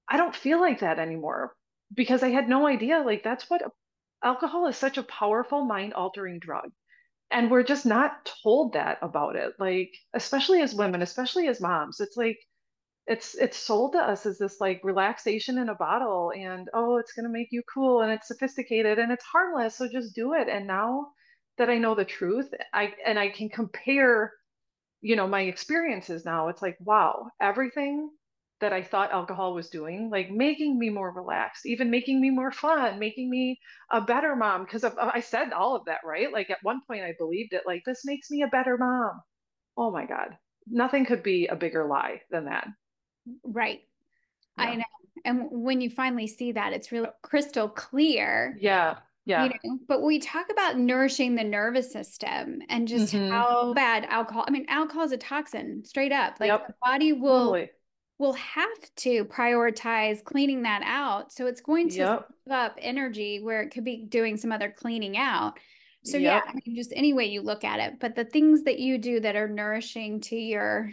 I 0.08 0.18
don't 0.18 0.36
feel 0.36 0.60
like 0.60 0.80
that 0.80 0.98
anymore 0.98 1.54
because 1.94 2.22
I 2.22 2.30
had 2.30 2.48
no 2.48 2.66
idea. 2.66 3.00
Like, 3.00 3.22
that's 3.22 3.48
what 3.50 3.62
alcohol 4.22 4.66
is 4.68 4.76
such 4.76 4.98
a 4.98 5.02
powerful 5.04 5.64
mind 5.64 5.94
altering 5.94 6.38
drug. 6.40 6.70
And 7.30 7.50
we're 7.50 7.64
just 7.64 7.86
not 7.86 8.30
told 8.44 8.74
that 8.74 8.98
about 9.02 9.36
it. 9.36 9.54
Like, 9.58 9.92
especially 10.14 10.62
as 10.62 10.74
women, 10.74 11.02
especially 11.02 11.48
as 11.48 11.60
moms, 11.60 12.00
it's 12.00 12.16
like, 12.16 12.38
it's 13.06 13.34
it's 13.34 13.56
sold 13.56 13.92
to 13.92 13.98
us 13.98 14.26
as 14.26 14.38
this 14.38 14.60
like 14.60 14.80
relaxation 14.82 15.58
in 15.58 15.68
a 15.68 15.74
bottle 15.74 16.32
and 16.36 16.68
oh 16.74 16.96
it's 16.96 17.12
going 17.12 17.24
to 17.26 17.32
make 17.32 17.48
you 17.50 17.62
cool 17.72 18.00
and 18.00 18.10
it's 18.12 18.28
sophisticated 18.28 18.98
and 18.98 19.12
it's 19.12 19.24
harmless 19.24 19.76
so 19.76 19.88
just 19.88 20.14
do 20.14 20.32
it 20.34 20.48
and 20.48 20.66
now 20.66 21.06
that 21.58 21.68
I 21.70 21.78
know 21.78 21.94
the 21.94 22.04
truth 22.04 22.48
I 22.72 22.94
and 23.04 23.18
I 23.18 23.28
can 23.28 23.48
compare 23.50 24.32
you 25.02 25.16
know 25.16 25.28
my 25.28 25.42
experiences 25.42 26.24
now 26.24 26.48
it's 26.48 26.62
like 26.62 26.76
wow 26.80 27.28
everything 27.40 28.10
that 28.60 28.72
I 28.72 28.82
thought 28.82 29.12
alcohol 29.12 29.52
was 29.52 29.68
doing, 29.68 30.10
like 30.10 30.30
making 30.30 30.78
me 30.78 30.88
more 30.88 31.10
relaxed, 31.10 31.66
even 31.66 31.90
making 31.90 32.20
me 32.20 32.30
more 32.30 32.52
fun, 32.52 32.98
making 32.98 33.28
me 33.28 33.58
a 33.90 34.00
better 34.00 34.36
mom. 34.36 34.64
Because 34.64 34.84
I 34.84 35.20
said 35.20 35.52
all 35.52 35.74
of 35.74 35.84
that, 35.86 36.00
right? 36.04 36.32
Like 36.32 36.50
at 36.50 36.62
one 36.62 36.80
point, 36.86 37.02
I 37.02 37.14
believed 37.18 37.52
it, 37.52 37.64
like, 37.66 37.82
this 37.84 38.02
makes 38.04 38.30
me 38.30 38.42
a 38.42 38.48
better 38.48 38.78
mom. 38.78 39.20
Oh 39.76 39.90
my 39.90 40.06
God. 40.06 40.36
Nothing 40.66 41.04
could 41.04 41.22
be 41.22 41.46
a 41.48 41.56
bigger 41.56 41.86
lie 41.86 42.22
than 42.30 42.46
that. 42.46 42.68
Right. 43.42 43.80
Yeah. 44.56 44.64
I 44.64 44.74
know. 44.76 44.84
And 45.26 45.48
when 45.50 45.80
you 45.80 45.90
finally 45.90 46.26
see 46.26 46.52
that, 46.52 46.72
it's 46.72 46.92
really 46.92 47.08
crystal 47.22 47.68
clear. 47.68 48.56
Yeah. 48.60 48.98
Yeah. 49.26 49.44
You 49.44 49.50
know, 49.50 49.78
but 49.88 50.02
we 50.02 50.18
talk 50.18 50.46
about 50.50 50.78
nourishing 50.78 51.34
the 51.34 51.44
nervous 51.44 51.90
system 51.90 52.60
and 52.68 52.86
just 52.86 53.14
mm-hmm. 53.14 53.30
how 53.30 53.72
bad 53.72 54.04
alcohol. 54.10 54.44
I 54.46 54.50
mean, 54.50 54.66
alcohol 54.68 55.04
is 55.04 55.12
a 55.12 55.16
toxin, 55.16 55.82
straight 55.84 56.12
up. 56.12 56.36
Like 56.40 56.48
yep. 56.48 56.66
the 56.66 56.74
body 56.82 57.14
will 57.14 57.52
totally 57.52 57.70
will 58.18 58.34
have 58.34 58.94
to 58.96 59.24
prioritize 59.24 60.22
cleaning 60.22 60.62
that 60.62 60.82
out. 60.84 61.32
So 61.32 61.46
it's 61.46 61.60
going 61.60 61.88
to 61.90 61.96
yep. 61.96 62.28
up 62.50 62.78
energy 62.80 63.40
where 63.40 63.62
it 63.62 63.70
could 63.70 63.84
be 63.84 64.04
doing 64.08 64.36
some 64.36 64.52
other 64.52 64.70
cleaning 64.70 65.16
out. 65.16 65.58
So 66.04 66.18
yep. 66.18 66.44
yeah, 66.44 66.50
I 66.50 66.54
mean, 66.54 66.76
just 66.76 66.92
any 66.94 67.12
way 67.12 67.24
you 67.26 67.40
look 67.40 67.64
at 67.64 67.80
it, 67.80 67.98
but 67.98 68.14
the 68.14 68.24
things 68.24 68.62
that 68.64 68.78
you 68.78 68.98
do 68.98 69.20
that 69.20 69.36
are 69.36 69.48
nourishing 69.48 70.20
to 70.22 70.36
your 70.36 70.92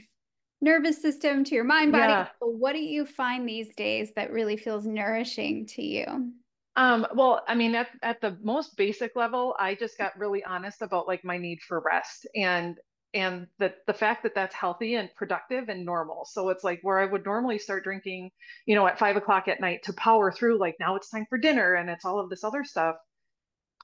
nervous 0.62 1.02
system, 1.02 1.44
to 1.44 1.56
your 1.56 1.64
mind, 1.64 1.92
body, 1.92 2.14
yeah. 2.14 2.28
what 2.40 2.74
do 2.74 2.80
you 2.80 3.06
find 3.06 3.48
these 3.48 3.74
days 3.76 4.14
that 4.16 4.32
really 4.32 4.56
feels 4.56 4.86
nourishing 4.86 5.66
to 5.66 5.84
you? 5.84 6.32
Um, 6.78 7.06
well, 7.14 7.44
I 7.48 7.56
mean, 7.56 7.76
at, 7.76 7.90
at 8.02 8.22
the 8.22 8.38
most 8.42 8.78
basic 8.78 9.16
level, 9.16 9.56
I 9.60 9.76
just 9.76 9.98
got 9.98 10.18
really 10.18 10.44
honest 10.44 10.82
about 10.82 11.08
like 11.08 11.26
my 11.26 11.38
need 11.38 11.60
for 11.62 11.82
rest. 11.82 12.26
And 12.36 12.78
and 13.14 13.48
the 13.60 13.74
the 13.88 13.94
fact 13.94 14.24
that 14.24 14.36
that's 14.36 14.56
healthy 14.56 14.96
and 14.96 15.14
productive 15.16 15.70
and 15.70 15.86
normal. 15.86 16.26
So 16.26 16.50
it's 16.50 16.64
like 16.64 16.80
where 16.84 17.00
I 17.00 17.06
would 17.06 17.26
normally 17.26 17.60
start 17.60 17.84
drinking, 17.84 18.32
you 18.66 18.76
know, 18.76 18.88
at 18.88 19.00
five 19.00 19.18
o'clock 19.18 19.48
at 19.48 19.62
night 19.62 19.84
to 19.84 19.94
power 19.94 20.32
through, 20.32 20.60
like 20.60 20.78
now 20.80 20.96
it's 20.96 21.10
time 21.10 21.26
for 21.30 21.38
dinner 21.38 21.76
and 21.76 21.90
it's 21.90 22.06
all 22.06 22.20
of 22.20 22.30
this 22.30 22.44
other 22.44 22.64
stuff. 22.64 22.96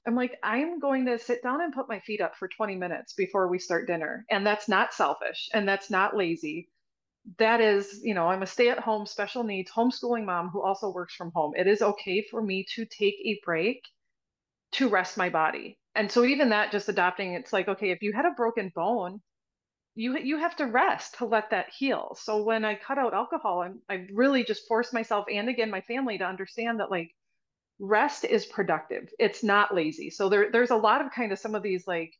I'm 0.06 0.14
like, 0.14 0.38
I'm 0.42 0.78
going 0.80 1.06
to 1.06 1.18
sit 1.18 1.42
down 1.42 1.60
and 1.62 1.74
put 1.74 1.88
my 1.88 2.00
feet 2.00 2.20
up 2.20 2.36
for 2.36 2.48
20 2.48 2.76
minutes 2.76 3.12
before 3.14 3.48
we 3.48 3.58
start 3.58 3.86
dinner. 3.86 4.24
And 4.30 4.46
that's 4.46 4.68
not 4.68 4.94
selfish 4.94 5.50
and 5.52 5.68
that's 5.68 5.90
not 5.90 6.16
lazy. 6.16 6.70
That 7.38 7.60
is, 7.60 8.00
you 8.02 8.14
know, 8.14 8.28
I'm 8.28 8.42
a 8.42 8.46
stay 8.46 8.70
at 8.70 8.78
home 8.80 9.06
special 9.06 9.44
needs 9.44 9.70
homeschooling 9.70 10.24
mom 10.24 10.48
who 10.50 10.62
also 10.62 10.90
works 10.90 11.14
from 11.14 11.32
home. 11.34 11.54
It 11.56 11.66
is 11.66 11.82
okay 11.82 12.22
for 12.30 12.42
me 12.42 12.66
to 12.74 12.86
take 12.86 13.16
a 13.24 13.40
break 13.44 13.82
to 14.72 14.88
rest 14.88 15.16
my 15.18 15.30
body 15.30 15.77
and 15.98 16.10
so 16.12 16.24
even 16.24 16.50
that 16.50 16.72
just 16.72 16.88
adopting 16.88 17.34
it's 17.34 17.52
like 17.52 17.68
okay 17.68 17.90
if 17.92 18.02
you 18.02 18.12
had 18.14 18.26
a 18.26 18.32
broken 18.36 18.72
bone 18.74 19.20
you 19.96 20.16
you 20.18 20.38
have 20.38 20.56
to 20.56 20.66
rest 20.66 21.16
to 21.18 21.26
let 21.26 21.50
that 21.50 21.66
heal. 21.76 22.16
So 22.20 22.44
when 22.44 22.64
i 22.64 22.76
cut 22.76 22.98
out 22.98 23.14
alcohol 23.14 23.62
i'm 23.62 23.80
i 23.90 24.06
really 24.14 24.44
just 24.44 24.68
forced 24.68 24.94
myself 24.94 25.26
and 25.32 25.48
again 25.50 25.70
my 25.70 25.82
family 25.82 26.18
to 26.18 26.24
understand 26.24 26.80
that 26.80 26.90
like 26.90 27.10
rest 27.80 28.24
is 28.24 28.46
productive. 28.46 29.10
It's 29.18 29.44
not 29.44 29.74
lazy. 29.74 30.10
So 30.10 30.28
there 30.30 30.50
there's 30.52 30.70
a 30.70 30.76
lot 30.76 31.04
of 31.04 31.12
kind 31.12 31.32
of 31.32 31.38
some 31.40 31.54
of 31.56 31.62
these 31.64 31.86
like 31.86 32.12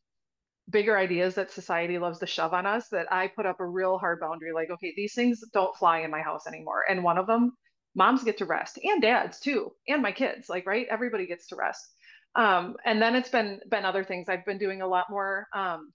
bigger 0.69 0.97
ideas 0.97 1.35
that 1.35 1.51
society 1.51 1.97
loves 1.99 2.19
to 2.19 2.27
shove 2.27 2.53
on 2.53 2.65
us 2.65 2.89
that 2.89 3.11
i 3.11 3.27
put 3.27 3.45
up 3.47 3.59
a 3.59 3.65
real 3.65 3.97
hard 3.97 4.19
boundary 4.19 4.53
like 4.53 4.69
okay 4.71 4.93
these 4.95 5.13
things 5.15 5.41
don't 5.53 5.75
fly 5.77 5.99
in 6.01 6.11
my 6.11 6.21
house 6.21 6.47
anymore. 6.47 6.83
And 6.89 7.03
one 7.03 7.17
of 7.19 7.27
them 7.27 7.53
moms 7.95 8.23
get 8.23 8.37
to 8.39 8.45
rest 8.45 8.79
and 8.83 9.01
dads 9.01 9.39
too 9.39 9.71
and 9.87 10.01
my 10.01 10.11
kids 10.11 10.49
like 10.49 10.65
right? 10.67 10.87
Everybody 10.91 11.27
gets 11.27 11.47
to 11.49 11.55
rest 11.57 11.83
um, 12.35 12.77
and 12.85 13.01
then 13.01 13.15
it's 13.15 13.29
been 13.29 13.59
been 13.69 13.85
other 13.85 14.03
things. 14.03 14.29
I've 14.29 14.45
been 14.45 14.57
doing 14.59 14.81
a 14.81 14.87
lot 14.87 15.07
more 15.09 15.47
um, 15.55 15.91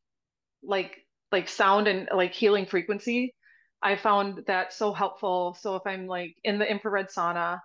like 0.63 0.99
like 1.33 1.49
sound 1.49 1.89
and 1.89 2.09
like 2.15 2.35
healing 2.35 2.67
frequency. 2.67 3.35
I 3.83 3.97
found 3.97 4.45
that 4.47 4.73
so 4.73 4.93
helpful. 4.93 5.57
So 5.61 5.77
if 5.77 5.83
I'm 5.87 6.07
like 6.07 6.37
in 6.45 6.59
the 6.59 6.71
infrared 6.71 7.09
sauna, 7.11 7.61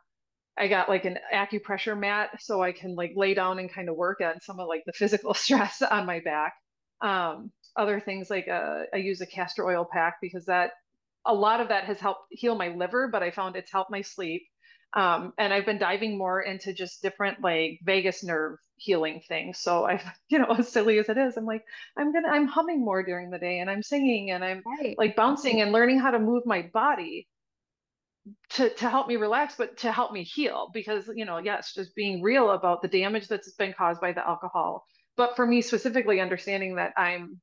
I 0.58 0.68
got 0.68 0.90
like 0.90 1.06
an 1.06 1.18
acupressure 1.34 1.98
mat 2.00 2.32
so 2.42 2.62
I 2.62 2.72
can 2.74 2.96
like 2.96 3.14
lay 3.16 3.34
down 3.34 3.60
and 3.60 3.72
kind 3.74 3.90
of 3.90 3.96
work 3.96 4.20
on 4.22 4.42
some 4.42 4.60
of 4.60 4.68
like 4.68 4.84
the 4.86 4.94
physical 4.96 5.34
stress 5.34 5.82
on 5.82 6.06
my 6.06 6.20
back. 6.22 6.54
Um, 7.02 7.52
other 7.78 8.00
things 8.02 8.30
like 8.30 8.48
uh, 8.50 8.84
I 8.94 8.98
use 8.98 9.22
a 9.22 9.26
castor 9.28 9.66
oil 9.66 9.88
pack 9.92 10.18
because 10.22 10.46
that 10.46 10.72
a 11.26 11.34
lot 11.34 11.62
of 11.62 11.70
that 11.70 11.86
has 11.86 12.00
helped 12.00 12.22
heal 12.32 12.56
my 12.56 12.70
liver, 12.70 13.10
but 13.10 13.24
I 13.24 13.32
found 13.32 13.56
it's 13.56 13.72
helped 13.72 13.92
my 13.92 14.02
sleep. 14.02 14.44
Um, 14.94 15.34
and 15.38 15.54
I've 15.54 15.68
been 15.68 15.78
diving 15.78 16.18
more 16.18 16.42
into 16.42 16.74
just 16.74 17.02
different 17.04 17.42
like 17.44 17.80
vagus 17.84 18.24
nerve 18.24 18.58
healing 18.78 19.22
things. 19.28 19.60
So 19.60 19.86
I've, 19.86 20.04
you 20.30 20.40
know, 20.40 20.56
as 20.58 20.72
silly 20.72 20.98
as 20.98 21.10
it 21.10 21.18
is, 21.18 21.38
I'm 21.38 21.46
like, 21.46 21.64
I'm 21.98 22.12
gonna, 22.12 22.30
I'm 22.30 22.48
humming 22.48 22.84
more 22.84 23.04
during 23.04 23.30
the 23.30 23.38
day 23.38 23.60
and 23.60 23.70
I'm 23.70 23.84
singing 23.84 24.32
and 24.32 24.44
I'm 24.44 24.64
right. 24.66 24.98
like 24.98 25.16
bouncing 25.16 25.62
and 25.62 25.72
learning 25.72 26.00
how 26.00 26.12
to 26.12 26.20
move 26.20 26.46
my 26.46 26.64
body 26.74 27.28
to 28.52 28.70
to 28.70 28.90
help 28.90 29.08
me 29.08 29.16
relax, 29.16 29.56
but 29.58 29.78
to 29.78 29.92
help 29.92 30.12
me 30.12 30.24
heal. 30.24 30.70
Because, 30.74 31.10
you 31.14 31.26
know, 31.26 31.38
yes, 31.38 31.74
just 31.74 31.96
being 31.96 32.22
real 32.22 32.52
about 32.52 32.82
the 32.82 32.88
damage 32.88 33.28
that's 33.28 33.54
been 33.54 33.74
caused 33.74 34.02
by 34.02 34.12
the 34.12 34.28
alcohol. 34.28 34.86
But 35.18 35.36
for 35.36 35.46
me 35.46 35.62
specifically, 35.62 36.20
understanding 36.20 36.76
that 36.76 36.94
I'm 36.98 37.40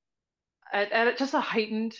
at, 0.73 0.91
at 0.93 1.19
just 1.19 1.35
a 1.35 1.41
heightened 1.41 1.95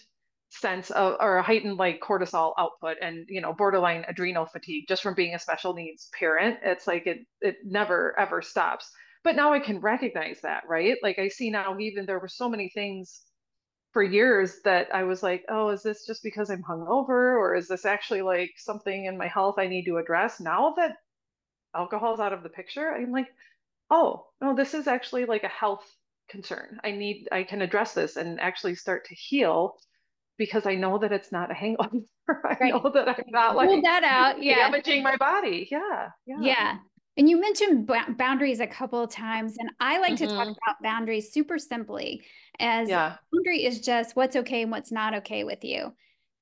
sense 0.49 0.91
of 0.91 1.17
or 1.21 1.39
a 1.39 1.43
heightened 1.43 1.77
like 1.77 2.01
cortisol 2.01 2.55
output 2.57 2.97
and 3.03 3.27
you 3.29 3.41
know 3.41 3.53
borderline 3.53 4.05
adrenal 4.09 4.47
fatigue 4.47 4.85
just 4.89 5.03
from 5.03 5.15
being 5.15 5.35
a 5.35 5.39
special 5.39 5.75
needs 5.75 6.09
parent 6.19 6.59
it's 6.63 6.87
like 6.87 7.07
it 7.07 7.27
it 7.41 7.57
never 7.65 8.19
ever 8.19 8.41
stops. 8.43 8.91
But 9.25 9.35
now 9.37 9.53
i 9.53 9.59
can 9.59 9.81
recognize 9.81 10.41
that 10.43 10.63
right? 10.69 10.97
Like 11.03 11.19
i 11.19 11.29
see 11.29 11.51
now 11.51 11.77
even 11.79 12.07
there 12.07 12.21
were 12.21 12.29
so 12.29 12.49
many 12.49 12.69
things 12.69 13.23
for 13.93 14.03
years 14.03 14.61
that 14.65 14.95
i 14.95 15.03
was 15.03 15.23
like 15.23 15.45
oh 15.49 15.71
is 15.71 15.83
this 15.83 16.07
just 16.07 16.23
because 16.23 16.51
i'm 16.51 16.63
hungover 16.63 17.37
or 17.39 17.55
is 17.55 17.67
this 17.69 17.85
actually 17.85 18.23
like 18.23 18.53
something 18.57 19.07
in 19.07 19.19
my 19.19 19.27
health 19.27 19.57
i 19.59 19.67
need 19.67 19.85
to 19.87 19.99
address? 19.99 20.41
Now 20.41 20.75
that 20.77 20.97
alcohol's 21.75 22.21
out 22.21 22.33
of 22.33 22.43
the 22.43 22.49
picture 22.49 22.93
i'm 22.93 23.11
like 23.11 23.29
oh 23.91 24.27
no 24.41 24.55
this 24.55 24.75
is 24.75 24.87
actually 24.87 25.25
like 25.25 25.43
a 25.45 25.49
health 25.49 25.85
concern. 26.29 26.79
I 26.85 26.93
need 26.93 27.29
i 27.33 27.43
can 27.43 27.63
address 27.63 27.95
this 27.95 28.17
and 28.17 28.41
actually 28.41 28.77
start 28.77 29.07
to 29.07 29.15
heal 29.15 29.77
because 30.39 30.67
I 30.67 30.75
know 30.75 30.99
that 30.99 31.13
it's 31.13 31.33
not 31.33 31.51
a 31.51 31.55
hangover. 31.55 31.91
I 32.29 32.57
right. 32.61 32.73
know 32.73 32.91
that 32.93 33.09
I'm 33.09 33.25
not 33.29 33.57
like 33.57 33.69
Pull 33.69 33.83
that 33.83 34.05
out, 34.05 34.43
yeah, 34.43 34.57
damaging 34.57 35.03
my 35.03 35.17
body. 35.17 35.69
Yeah, 35.71 36.09
yeah, 36.27 36.41
yeah. 36.41 36.77
And 37.19 37.31
you 37.31 37.41
mentioned 37.41 37.87
b- 37.87 37.95
boundaries 38.19 38.61
a 38.61 38.67
couple 38.67 39.03
of 39.03 39.11
times, 39.11 39.57
and 39.59 39.71
I 39.81 39.99
like 39.99 40.15
mm-hmm. 40.15 40.27
to 40.27 40.27
talk 40.27 40.49
mm-hmm. 40.49 40.51
about 40.51 40.83
boundaries 40.83 41.33
super 41.33 41.59
simply. 41.59 42.23
As 42.59 42.89
yeah. 42.89 43.17
boundary 43.33 43.65
is 43.65 43.81
just 43.81 44.17
what's 44.17 44.37
okay 44.37 44.63
and 44.63 44.71
what's 44.71 44.93
not 44.93 45.15
okay 45.15 45.45
with 45.45 45.65
you. 45.65 45.93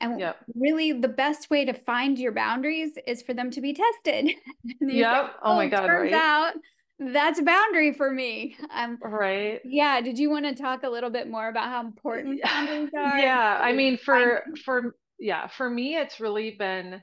And 0.00 0.18
yep. 0.18 0.36
really, 0.54 0.92
the 0.92 1.08
best 1.08 1.48
way 1.50 1.64
to 1.64 1.72
find 1.72 2.18
your 2.18 2.32
boundaries 2.32 2.98
is 3.06 3.22
for 3.22 3.32
them 3.32 3.50
to 3.52 3.60
be 3.60 3.74
tested. 3.74 4.34
Yeah. 4.80 5.28
Oh, 5.42 5.52
oh 5.52 5.56
my 5.56 5.68
God. 5.68 5.86
Turns 5.86 6.12
right? 6.12 6.20
out 6.20 6.54
that's 7.12 7.38
a 7.38 7.42
boundary 7.42 7.92
for 7.92 8.10
me. 8.10 8.56
Um, 8.74 8.98
right. 9.02 9.60
Yeah. 9.64 10.00
Did 10.00 10.18
you 10.18 10.30
want 10.30 10.46
to 10.46 10.54
talk 10.54 10.82
a 10.82 10.88
little 10.88 11.10
bit 11.10 11.28
more 11.28 11.48
about 11.48 11.68
how 11.68 11.80
important 11.80 12.42
boundaries 12.42 12.90
are? 12.96 13.18
Yeah. 13.18 13.58
I 13.60 13.72
mean, 13.72 13.98
for, 13.98 14.44
for, 14.64 14.96
yeah, 15.18 15.48
for 15.48 15.68
me, 15.68 15.96
it's 15.96 16.20
really 16.20 16.52
been, 16.52 17.02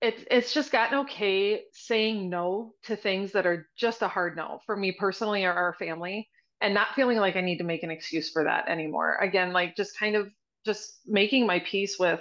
it's, 0.00 0.24
it's 0.30 0.52
just 0.52 0.72
gotten 0.72 1.00
okay 1.00 1.62
saying 1.72 2.28
no 2.28 2.74
to 2.84 2.96
things 2.96 3.32
that 3.32 3.46
are 3.46 3.68
just 3.76 4.02
a 4.02 4.08
hard 4.08 4.36
no 4.36 4.60
for 4.66 4.76
me 4.76 4.92
personally 4.92 5.44
or 5.44 5.52
our 5.52 5.74
family 5.74 6.28
and 6.60 6.74
not 6.74 6.94
feeling 6.94 7.18
like 7.18 7.36
I 7.36 7.40
need 7.40 7.58
to 7.58 7.64
make 7.64 7.82
an 7.82 7.90
excuse 7.90 8.30
for 8.30 8.44
that 8.44 8.68
anymore. 8.68 9.16
Again, 9.20 9.52
like 9.52 9.76
just 9.76 9.98
kind 9.98 10.16
of 10.16 10.28
just 10.64 11.00
making 11.06 11.46
my 11.46 11.60
peace 11.60 11.98
with 11.98 12.20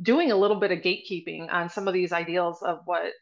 doing 0.00 0.30
a 0.30 0.36
little 0.36 0.60
bit 0.60 0.70
of 0.70 0.78
gatekeeping 0.78 1.52
on 1.52 1.68
some 1.68 1.88
of 1.88 1.94
these 1.94 2.12
ideals 2.12 2.62
of 2.62 2.80
what 2.84 3.12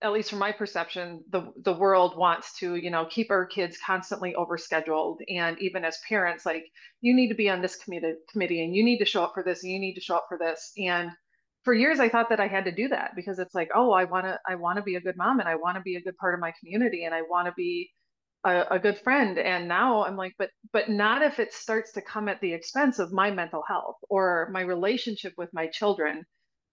at 0.00 0.12
least 0.12 0.30
from 0.30 0.38
my 0.38 0.52
perception, 0.52 1.24
the 1.30 1.52
the 1.64 1.72
world 1.72 2.16
wants 2.16 2.56
to, 2.60 2.76
you 2.76 2.90
know, 2.90 3.06
keep 3.06 3.30
our 3.30 3.46
kids 3.46 3.78
constantly 3.84 4.34
overscheduled. 4.34 5.18
And 5.28 5.58
even 5.60 5.84
as 5.84 5.98
parents, 6.08 6.46
like 6.46 6.64
you 7.00 7.14
need 7.14 7.28
to 7.28 7.34
be 7.34 7.50
on 7.50 7.60
this 7.62 7.76
committee 7.76 8.14
committee 8.30 8.62
and 8.64 8.74
you 8.74 8.84
need 8.84 8.98
to 8.98 9.04
show 9.04 9.24
up 9.24 9.32
for 9.34 9.42
this 9.42 9.62
and 9.62 9.72
you 9.72 9.78
need 9.80 9.94
to 9.94 10.00
show 10.00 10.16
up 10.16 10.26
for 10.28 10.38
this. 10.38 10.72
And 10.78 11.10
for 11.64 11.74
years 11.74 11.98
I 12.00 12.08
thought 12.08 12.28
that 12.30 12.40
I 12.40 12.46
had 12.46 12.64
to 12.66 12.72
do 12.72 12.88
that 12.88 13.12
because 13.16 13.38
it's 13.40 13.54
like, 13.54 13.70
oh, 13.74 13.90
I 13.92 14.04
wanna 14.04 14.38
I 14.46 14.54
wanna 14.54 14.82
be 14.82 14.94
a 14.96 15.00
good 15.00 15.16
mom 15.16 15.40
and 15.40 15.48
I 15.48 15.56
wanna 15.56 15.80
be 15.82 15.96
a 15.96 16.02
good 16.02 16.16
part 16.16 16.34
of 16.34 16.40
my 16.40 16.52
community 16.60 17.04
and 17.04 17.14
I 17.14 17.22
wanna 17.22 17.52
be 17.56 17.90
a, 18.44 18.66
a 18.72 18.78
good 18.78 18.98
friend. 18.98 19.36
And 19.38 19.66
now 19.68 20.04
I'm 20.04 20.16
like, 20.16 20.34
but 20.38 20.50
but 20.72 20.88
not 20.88 21.22
if 21.22 21.40
it 21.40 21.52
starts 21.52 21.92
to 21.92 22.02
come 22.02 22.28
at 22.28 22.40
the 22.40 22.52
expense 22.52 23.00
of 23.00 23.12
my 23.12 23.30
mental 23.32 23.62
health 23.66 23.96
or 24.08 24.48
my 24.52 24.60
relationship 24.60 25.34
with 25.36 25.50
my 25.52 25.66
children 25.66 26.24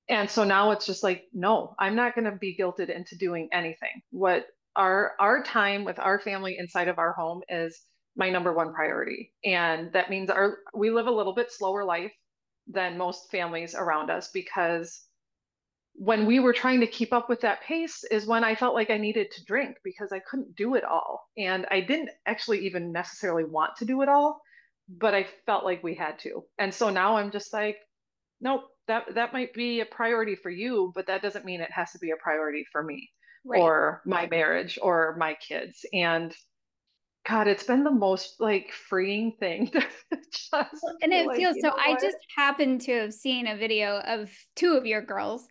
and 0.09 0.29
so 0.29 0.43
now 0.43 0.71
it's 0.71 0.85
just 0.85 1.03
like 1.03 1.23
no 1.33 1.75
i'm 1.79 1.95
not 1.95 2.15
going 2.15 2.25
to 2.25 2.37
be 2.37 2.55
guilted 2.59 2.89
into 2.89 3.17
doing 3.17 3.49
anything 3.53 4.01
what 4.11 4.45
our 4.75 5.13
our 5.19 5.43
time 5.43 5.83
with 5.85 5.99
our 5.99 6.19
family 6.19 6.57
inside 6.59 6.87
of 6.87 6.99
our 6.99 7.13
home 7.13 7.41
is 7.49 7.81
my 8.15 8.29
number 8.29 8.53
one 8.53 8.73
priority 8.73 9.31
and 9.43 9.91
that 9.93 10.09
means 10.09 10.29
our 10.29 10.57
we 10.73 10.91
live 10.91 11.07
a 11.07 11.11
little 11.11 11.33
bit 11.35 11.51
slower 11.51 11.83
life 11.83 12.13
than 12.67 12.97
most 12.97 13.29
families 13.31 13.75
around 13.75 14.09
us 14.09 14.29
because 14.33 15.03
when 15.93 16.25
we 16.25 16.39
were 16.39 16.53
trying 16.53 16.81
to 16.81 16.87
keep 16.87 17.13
up 17.13 17.29
with 17.29 17.41
that 17.41 17.61
pace 17.63 18.03
is 18.11 18.25
when 18.25 18.43
I 18.43 18.55
felt 18.55 18.75
like 18.75 18.89
I 18.89 18.97
needed 18.97 19.31
to 19.31 19.45
drink 19.45 19.77
because 19.83 20.11
I 20.11 20.19
couldn't 20.19 20.55
do 20.55 20.75
it 20.75 20.83
all. 20.83 21.29
And 21.37 21.65
I 21.71 21.81
didn't 21.81 22.09
actually 22.25 22.65
even 22.65 22.91
necessarily 22.91 23.45
want 23.45 23.77
to 23.77 23.85
do 23.85 24.01
it 24.01 24.09
all, 24.09 24.41
but 24.89 25.13
I 25.13 25.25
felt 25.45 25.63
like 25.63 25.83
we 25.83 25.95
had 25.95 26.19
to. 26.19 26.43
And 26.59 26.73
so 26.73 26.89
now 26.89 27.17
I'm 27.17 27.31
just 27.31 27.53
like, 27.53 27.77
nope, 28.41 28.63
that 28.87 29.15
that 29.15 29.33
might 29.33 29.53
be 29.53 29.81
a 29.81 29.85
priority 29.85 30.35
for 30.35 30.49
you, 30.49 30.91
but 30.95 31.07
that 31.07 31.21
doesn't 31.21 31.45
mean 31.45 31.61
it 31.61 31.71
has 31.71 31.91
to 31.91 31.99
be 31.99 32.11
a 32.11 32.15
priority 32.17 32.65
for 32.71 32.83
me 32.83 33.09
right. 33.45 33.61
or 33.61 34.01
my 34.05 34.27
marriage 34.27 34.77
or 34.81 35.15
my 35.17 35.35
kids. 35.35 35.85
And 35.93 36.35
God, 37.27 37.47
it's 37.47 37.63
been 37.63 37.83
the 37.83 37.91
most 37.91 38.35
like 38.39 38.71
freeing 38.71 39.33
thing. 39.39 39.71
just 40.31 40.83
and 41.01 41.13
it 41.13 41.27
like, 41.27 41.37
feels 41.37 41.57
so. 41.61 41.71
I 41.77 41.97
just 41.99 42.17
happened 42.35 42.81
to 42.81 42.93
have 42.93 43.13
seen 43.13 43.47
a 43.47 43.55
video 43.55 43.99
of 43.99 44.29
two 44.55 44.73
of 44.73 44.85
your 44.85 45.01
girls, 45.01 45.47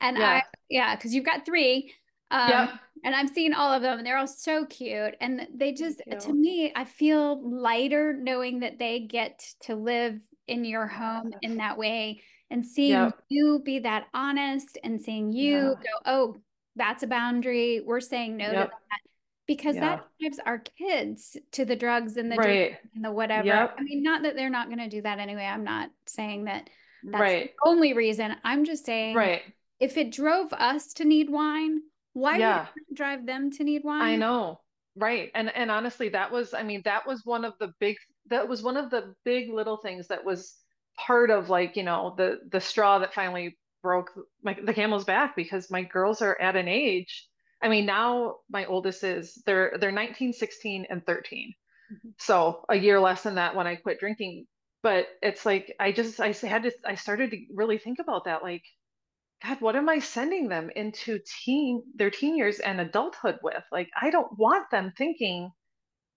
and 0.00 0.18
yeah. 0.18 0.28
I 0.28 0.42
yeah, 0.68 0.96
because 0.96 1.14
you've 1.14 1.24
got 1.24 1.44
three. 1.44 1.92
Um, 2.30 2.48
yep. 2.48 2.70
And 3.04 3.14
I've 3.14 3.30
seen 3.30 3.52
all 3.52 3.72
of 3.72 3.82
them, 3.82 3.98
and 3.98 4.06
they're 4.06 4.16
all 4.16 4.26
so 4.26 4.64
cute. 4.64 5.16
And 5.20 5.46
they 5.52 5.72
just, 5.72 6.00
to 6.20 6.32
me, 6.32 6.72
I 6.74 6.84
feel 6.84 7.42
lighter 7.60 8.16
knowing 8.16 8.60
that 8.60 8.78
they 8.78 9.00
get 9.00 9.44
to 9.62 9.74
live 9.74 10.18
in 10.46 10.64
your 10.64 10.86
home 10.86 11.32
in 11.42 11.56
that 11.56 11.76
way 11.76 12.22
and 12.52 12.64
seeing 12.64 12.90
yep. 12.90 13.18
you 13.30 13.62
be 13.64 13.78
that 13.80 14.06
honest 14.12 14.76
and 14.84 15.00
seeing 15.00 15.32
you 15.32 15.58
yeah. 15.58 15.74
go, 15.74 15.90
oh, 16.04 16.36
that's 16.76 17.02
a 17.02 17.06
boundary. 17.06 17.80
We're 17.80 18.00
saying 18.00 18.36
no 18.36 18.44
yep. 18.44 18.70
to 18.70 18.76
that 18.90 19.00
because 19.46 19.74
yeah. 19.74 19.80
that 19.80 20.06
drives 20.20 20.38
our 20.44 20.58
kids 20.58 21.36
to 21.52 21.64
the 21.64 21.74
drugs 21.74 22.18
and 22.18 22.30
the 22.30 22.36
right. 22.36 22.76
and 22.94 23.04
the 23.04 23.10
whatever. 23.10 23.46
Yep. 23.46 23.76
I 23.78 23.82
mean, 23.82 24.02
not 24.02 24.22
that 24.22 24.36
they're 24.36 24.50
not 24.50 24.68
going 24.68 24.78
to 24.78 24.88
do 24.88 25.00
that 25.00 25.18
anyway. 25.18 25.44
I'm 25.44 25.64
not 25.64 25.90
saying 26.06 26.44
that 26.44 26.68
that's 27.04 27.20
right. 27.20 27.50
the 27.64 27.68
only 27.68 27.94
reason. 27.94 28.36
I'm 28.44 28.64
just 28.64 28.84
saying, 28.84 29.16
right. 29.16 29.42
if 29.80 29.96
it 29.96 30.12
drove 30.12 30.52
us 30.52 30.92
to 30.94 31.04
need 31.04 31.30
wine, 31.30 31.80
why 32.12 32.36
yeah. 32.36 32.66
would 32.74 32.84
it 32.90 32.96
drive 32.96 33.26
them 33.26 33.50
to 33.52 33.64
need 33.64 33.82
wine? 33.82 34.02
I 34.02 34.16
know. 34.16 34.60
Right. 34.94 35.30
And 35.34 35.50
and 35.56 35.70
honestly, 35.70 36.10
that 36.10 36.30
was, 36.30 36.52
I 36.52 36.62
mean, 36.62 36.82
that 36.84 37.06
was 37.06 37.22
one 37.24 37.46
of 37.46 37.54
the 37.58 37.72
big 37.80 37.96
that 38.28 38.46
was 38.46 38.62
one 38.62 38.76
of 38.76 38.90
the 38.90 39.14
big 39.24 39.50
little 39.50 39.78
things 39.78 40.08
that 40.08 40.22
was 40.22 40.61
part 40.96 41.30
of 41.30 41.48
like 41.48 41.76
you 41.76 41.82
know 41.82 42.14
the 42.16 42.38
the 42.50 42.60
straw 42.60 42.98
that 42.98 43.14
finally 43.14 43.56
broke 43.82 44.10
my, 44.42 44.56
the 44.62 44.74
camel's 44.74 45.04
back 45.04 45.34
because 45.34 45.70
my 45.70 45.82
girls 45.82 46.22
are 46.22 46.40
at 46.40 46.56
an 46.56 46.68
age 46.68 47.26
i 47.62 47.68
mean 47.68 47.84
now 47.86 48.36
my 48.50 48.64
oldest 48.66 49.02
is 49.02 49.42
they're 49.44 49.76
they're 49.80 49.90
19 49.90 50.32
16 50.32 50.86
and 50.88 51.04
13 51.04 51.54
mm-hmm. 51.92 52.08
so 52.18 52.64
a 52.68 52.76
year 52.76 53.00
less 53.00 53.22
than 53.22 53.36
that 53.36 53.54
when 53.54 53.66
i 53.66 53.76
quit 53.76 53.98
drinking. 53.98 54.46
But 54.82 55.06
it's 55.22 55.46
like 55.46 55.72
i 55.78 55.92
just 55.92 56.20
i 56.20 56.32
had 56.32 56.64
to 56.64 56.72
i 56.84 56.96
started 56.96 57.30
to 57.30 57.38
really 57.54 57.78
think 57.78 58.00
about 58.00 58.24
that 58.24 58.42
like 58.42 58.64
god 59.44 59.60
what 59.60 59.76
am 59.76 59.88
i 59.88 60.00
sending 60.00 60.48
them 60.48 60.70
into 60.74 61.20
teen 61.44 61.84
their 61.94 62.10
teen 62.10 62.36
years 62.36 62.58
and 62.58 62.80
adulthood 62.80 63.38
with? 63.44 63.62
Like 63.70 63.90
i 64.00 64.10
don't 64.10 64.36
want 64.36 64.70
them 64.70 64.92
thinking 64.98 65.52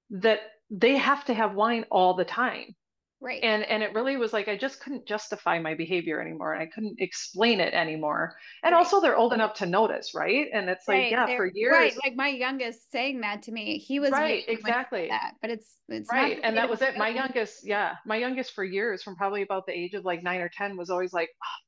that 0.10 0.40
they 0.72 0.98
have 0.98 1.26
to 1.26 1.34
have 1.34 1.54
wine 1.54 1.86
all 1.92 2.16
the 2.16 2.26
time 2.26 2.76
Right. 3.22 3.42
And 3.42 3.64
and 3.64 3.82
it 3.82 3.94
really 3.94 4.18
was 4.18 4.34
like 4.34 4.48
I 4.50 4.58
just 4.58 4.82
couldn't 4.82 5.08
justify 5.08 5.58
my 5.58 5.74
behavior 5.74 6.22
anymore 6.22 6.54
and 6.54 6.62
I 6.62 6.66
couldn't 6.66 6.98
explain 7.00 7.60
it 7.60 7.74
anymore. 7.74 8.36
And 8.62 8.74
right. 8.74 8.78
also 8.78 9.00
they're 9.00 9.16
old 9.16 9.32
enough 9.32 9.54
to 9.56 9.66
notice, 9.66 10.14
right? 10.14 10.48
And 10.54 10.70
it's 10.70 10.88
like, 10.88 10.98
right. 10.98 11.12
yeah, 11.12 11.26
they're, 11.26 11.38
for 11.38 11.52
years. 11.54 11.72
Right. 11.72 11.96
Like 12.04 12.16
my 12.16 12.28
youngest 12.28 12.92
saying 12.92 13.22
that 13.22 13.44
to 13.44 13.52
me. 13.52 13.78
He 13.78 14.00
was 14.00 14.12
right, 14.12 14.44
exactly. 14.48 15.08
That, 15.10 15.34
but 15.42 15.50
it's 15.50 15.76
it's 15.88 16.12
right. 16.12 16.40
And 16.44 16.58
that 16.58 16.70
was 16.70 16.82
it. 16.82 16.98
My 16.98 17.10
youngest, 17.10 17.66
yeah, 17.66 17.94
my 18.06 18.18
youngest 18.18 18.52
for 18.52 18.64
years, 18.64 19.02
from 19.02 19.16
probably 19.16 19.44
about 19.44 19.66
the 19.66 19.74
age 19.74 19.94
of 19.94 20.04
like 20.04 20.22
nine 20.22 20.42
or 20.42 20.50
ten, 20.50 20.76
was 20.76 20.90
always 20.90 21.14
like, 21.14 21.30
oh, 21.42 21.60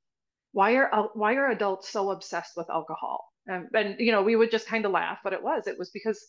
why 0.52 0.76
are 0.76 1.10
why 1.14 1.36
are 1.36 1.50
adults 1.50 1.90
so 1.90 2.12
obsessed 2.12 2.52
with 2.58 2.70
alcohol? 2.70 3.24
And, 3.48 3.68
and 3.74 3.96
you 4.00 4.12
know, 4.12 4.22
we 4.22 4.36
would 4.36 4.52
just 4.52 4.68
kind 4.68 4.86
of 4.86 4.92
laugh, 4.92 5.20
but 5.24 5.32
it 5.32 5.42
was. 5.42 5.66
It 5.66 5.80
was 5.80 5.92
because 5.92 6.24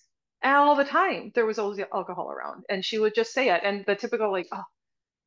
all 0.44 0.76
the 0.76 0.84
time 0.84 1.32
there 1.34 1.46
was 1.46 1.58
always 1.58 1.80
alcohol 1.92 2.30
around 2.30 2.62
and 2.70 2.84
she 2.84 2.98
would 2.98 3.12
just 3.14 3.32
say 3.32 3.50
it 3.50 3.60
and 3.64 3.84
the 3.86 3.96
typical 3.96 4.30
like 4.30 4.46
oh 4.52 4.62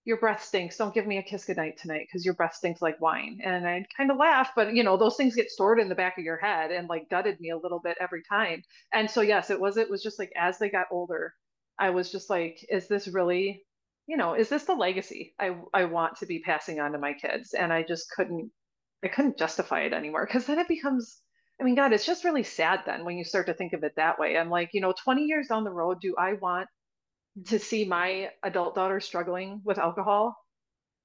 your 0.03 0.17
breath 0.17 0.43
stinks. 0.43 0.77
Don't 0.77 0.93
give 0.93 1.05
me 1.05 1.17
a 1.17 1.23
kiss 1.23 1.45
goodnight 1.45 1.77
tonight 1.77 2.07
because 2.07 2.25
your 2.25 2.33
breath 2.33 2.55
stinks 2.55 2.81
like 2.81 2.99
wine. 2.99 3.39
And 3.43 3.67
I'd 3.67 3.85
kind 3.95 4.09
of 4.09 4.17
laugh, 4.17 4.51
but 4.55 4.73
you 4.73 4.83
know, 4.83 4.97
those 4.97 5.15
things 5.15 5.35
get 5.35 5.51
stored 5.51 5.79
in 5.79 5.89
the 5.89 5.95
back 5.95 6.17
of 6.17 6.23
your 6.23 6.37
head 6.37 6.71
and 6.71 6.89
like 6.89 7.09
gutted 7.09 7.39
me 7.39 7.51
a 7.51 7.57
little 7.57 7.79
bit 7.79 7.97
every 7.99 8.23
time. 8.27 8.63
And 8.93 9.09
so 9.09 9.21
yes, 9.21 9.49
it 9.49 9.59
was 9.59 9.77
it 9.77 9.89
was 9.89 10.01
just 10.01 10.17
like 10.17 10.31
as 10.35 10.57
they 10.57 10.69
got 10.69 10.87
older, 10.91 11.33
I 11.77 11.91
was 11.91 12.11
just 12.11 12.29
like, 12.29 12.65
is 12.69 12.87
this 12.87 13.07
really, 13.07 13.63
you 14.07 14.17
know, 14.17 14.33
is 14.33 14.49
this 14.49 14.63
the 14.63 14.73
legacy 14.73 15.35
I 15.39 15.55
I 15.73 15.85
want 15.85 16.17
to 16.17 16.25
be 16.25 16.39
passing 16.39 16.79
on 16.79 16.93
to 16.93 16.97
my 16.97 17.13
kids? 17.13 17.53
And 17.53 17.71
I 17.71 17.83
just 17.83 18.09
couldn't 18.11 18.51
I 19.03 19.07
couldn't 19.07 19.37
justify 19.37 19.81
it 19.81 19.93
anymore 19.93 20.25
because 20.25 20.45
then 20.47 20.59
it 20.59 20.67
becomes 20.67 21.21
I 21.59 21.63
mean, 21.63 21.75
God, 21.75 21.93
it's 21.93 22.07
just 22.07 22.23
really 22.23 22.41
sad 22.43 22.81
then 22.87 23.05
when 23.05 23.17
you 23.17 23.23
start 23.23 23.45
to 23.45 23.53
think 23.53 23.73
of 23.73 23.83
it 23.83 23.93
that 23.95 24.17
way. 24.17 24.35
I'm 24.35 24.49
like, 24.49 24.71
you 24.73 24.81
know, 24.81 24.93
20 25.03 25.25
years 25.25 25.47
down 25.47 25.63
the 25.63 25.69
road, 25.69 26.01
do 26.01 26.15
I 26.17 26.33
want 26.33 26.67
to 27.47 27.59
see 27.59 27.85
my 27.85 28.29
adult 28.43 28.75
daughter 28.75 28.99
struggling 28.99 29.61
with 29.63 29.77
alcohol 29.77 30.35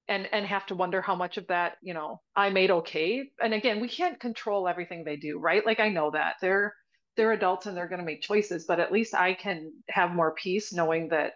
and 0.09 0.29
and 0.33 0.47
have 0.47 0.67
to 0.67 0.75
wonder 0.75 1.01
how 1.01 1.15
much 1.15 1.37
of 1.37 1.47
that 1.49 1.75
you 1.83 1.95
know 1.95 2.21
i 2.37 2.51
made 2.51 2.71
okay. 2.71 3.29
And 3.41 3.55
again 3.55 3.81
we 3.81 3.89
can't 3.89 4.21
control 4.21 4.69
everything 4.69 5.05
they 5.05 5.17
do 5.17 5.39
right? 5.39 5.65
Like 5.65 5.81
i 5.81 5.89
know 5.89 6.11
that. 6.13 6.35
They're 6.41 6.75
they're 7.17 7.33
adults 7.33 7.67
and 7.67 7.77
they're 7.77 7.89
going 7.89 8.01
to 8.01 8.05
make 8.05 8.21
choices 8.21 8.67
but 8.67 8.79
at 8.81 8.93
least 8.93 9.15
i 9.15 9.33
can 9.33 9.73
have 9.89 10.11
more 10.11 10.35
peace 10.35 10.73
knowing 10.73 11.09
that 11.09 11.33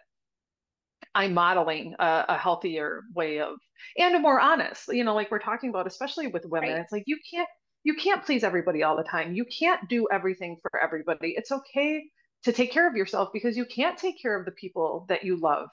i'm 1.14 1.32
modeling 1.32 1.94
a, 1.98 2.24
a 2.28 2.36
healthier 2.36 3.00
way 3.14 3.40
of 3.40 3.54
and 3.98 4.14
a 4.14 4.18
more 4.18 4.38
honest 4.38 4.88
you 4.92 5.04
know 5.04 5.14
like 5.14 5.30
we're 5.30 5.38
talking 5.38 5.70
about 5.70 5.86
especially 5.86 6.26
with 6.26 6.44
women. 6.44 6.70
Right. 6.70 6.80
it's 6.80 6.92
like 6.92 7.04
you 7.06 7.16
can't 7.32 7.48
you 7.82 7.94
can't 7.94 8.24
please 8.24 8.44
everybody 8.44 8.82
all 8.82 8.96
the 8.96 9.04
time. 9.04 9.34
You 9.34 9.44
can't 9.46 9.88
do 9.88 10.06
everything 10.12 10.58
for 10.60 10.82
everybody. 10.82 11.34
It's 11.36 11.50
okay 11.50 12.04
to 12.44 12.52
take 12.52 12.72
care 12.72 12.88
of 12.88 12.96
yourself 12.96 13.30
because 13.32 13.56
you 13.56 13.64
can't 13.64 13.98
take 13.98 14.20
care 14.20 14.38
of 14.38 14.44
the 14.44 14.52
people 14.52 15.04
that 15.08 15.24
you 15.24 15.36
love 15.36 15.68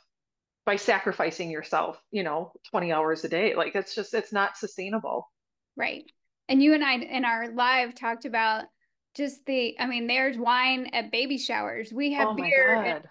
by 0.65 0.75
sacrificing 0.75 1.50
yourself, 1.50 2.02
you 2.12 2.23
know, 2.23 2.52
20 2.71 2.91
hours 2.91 3.23
a 3.23 3.29
day. 3.29 3.56
Like 3.56 3.75
it's 3.75 3.96
just, 3.96 4.13
it's 4.13 4.33
not 4.33 4.58
sustainable. 4.58 5.31
Right. 5.77 6.04
And 6.50 6.62
you 6.62 6.73
and 6.73 6.83
I 6.83 6.96
in 6.96 7.23
our 7.23 7.50
live 7.52 7.96
talked 7.96 8.25
about 8.25 8.65
just 9.15 9.46
the, 9.46 9.79
I 9.79 9.87
mean, 9.87 10.08
there's 10.08 10.37
wine 10.37 10.89
at 10.94 11.12
baby 11.12 11.37
showers. 11.37 11.91
We 11.94 12.13
have 12.13 12.29
oh 12.29 12.33
beer 12.35 12.75
and, 12.75 13.04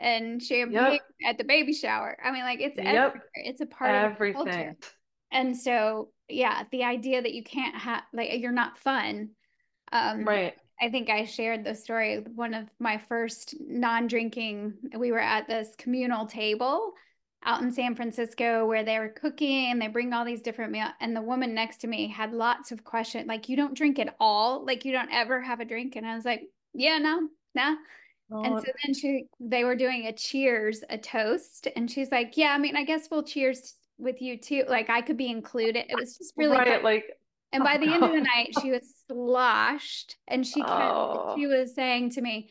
and, 0.00 0.42
champagne 0.42 0.92
yep. 0.92 1.00
at 1.26 1.38
the 1.38 1.44
baby 1.44 1.74
shower. 1.74 2.16
I 2.24 2.30
mean, 2.30 2.42
like 2.42 2.60
it's 2.60 2.78
yep. 2.78 2.86
everywhere. 2.86 3.28
It's 3.34 3.60
a 3.60 3.66
part 3.66 3.90
Everything. 3.90 4.40
of 4.40 4.48
everything. 4.48 4.76
And 5.30 5.56
so, 5.56 6.10
yeah, 6.28 6.64
the 6.70 6.84
idea 6.84 7.22
that 7.22 7.32
you 7.32 7.42
can't 7.42 7.74
have, 7.76 8.02
like, 8.12 8.40
you're 8.40 8.52
not 8.52 8.78
fun. 8.78 9.30
Um, 9.90 10.24
right. 10.24 10.54
I 10.82 10.90
think 10.90 11.08
I 11.08 11.24
shared 11.24 11.64
the 11.64 11.74
story. 11.74 12.24
One 12.34 12.52
of 12.52 12.68
my 12.80 12.98
first 12.98 13.54
non 13.60 14.08
drinking, 14.08 14.74
we 14.98 15.12
were 15.12 15.20
at 15.20 15.46
this 15.46 15.74
communal 15.78 16.26
table 16.26 16.92
out 17.44 17.62
in 17.62 17.72
San 17.72 17.94
Francisco 17.94 18.66
where 18.66 18.84
they 18.84 18.98
were 18.98 19.08
cooking 19.08 19.70
and 19.70 19.80
they 19.80 19.86
bring 19.86 20.12
all 20.12 20.24
these 20.24 20.42
different 20.42 20.72
meals. 20.72 20.90
And 21.00 21.14
the 21.14 21.22
woman 21.22 21.54
next 21.54 21.78
to 21.78 21.86
me 21.86 22.08
had 22.08 22.32
lots 22.32 22.72
of 22.72 22.84
questions 22.84 23.28
like, 23.28 23.48
you 23.48 23.56
don't 23.56 23.76
drink 23.76 24.00
at 24.00 24.16
all? 24.18 24.66
Like, 24.66 24.84
you 24.84 24.92
don't 24.92 25.12
ever 25.12 25.40
have 25.40 25.60
a 25.60 25.64
drink? 25.64 25.94
And 25.94 26.04
I 26.04 26.16
was 26.16 26.24
like, 26.24 26.42
yeah, 26.74 26.98
no, 26.98 27.28
nah. 27.54 27.76
And 28.30 28.54
Oh, 28.54 28.58
so 28.58 28.72
then 28.84 28.94
she 28.94 29.26
they 29.40 29.62
were 29.64 29.76
doing 29.76 30.06
a 30.06 30.12
cheers, 30.12 30.82
a 30.88 30.96
toast, 30.96 31.68
and 31.76 31.90
she's 31.90 32.10
like, 32.10 32.36
"Yeah, 32.36 32.54
I 32.54 32.58
mean, 32.58 32.76
I 32.76 32.84
guess 32.84 33.08
we'll 33.10 33.24
cheers 33.24 33.74
with 33.98 34.22
you 34.22 34.38
too. 34.38 34.64
Like 34.68 34.88
I 34.88 35.02
could 35.02 35.18
be 35.18 35.28
included." 35.28 35.84
It 35.90 35.96
was 35.98 36.16
just 36.16 36.32
really 36.36 36.56
right, 36.56 36.66
fun. 36.66 36.82
like, 36.82 37.04
And 37.52 37.64
by 37.64 37.76
oh 37.76 37.78
the 37.78 37.92
end 37.94 38.06
of 38.06 38.12
the 38.12 38.20
night, 38.20 38.54
she 38.54 38.70
was 38.70 38.94
sloshed 39.08 40.16
and 40.26 40.46
she 40.46 40.64
kept 40.64 40.98
Oh, 41.04 41.34
she 41.34 41.46
was 41.46 41.74
saying 41.74 42.10
to 42.10 42.20
me, 42.22 42.50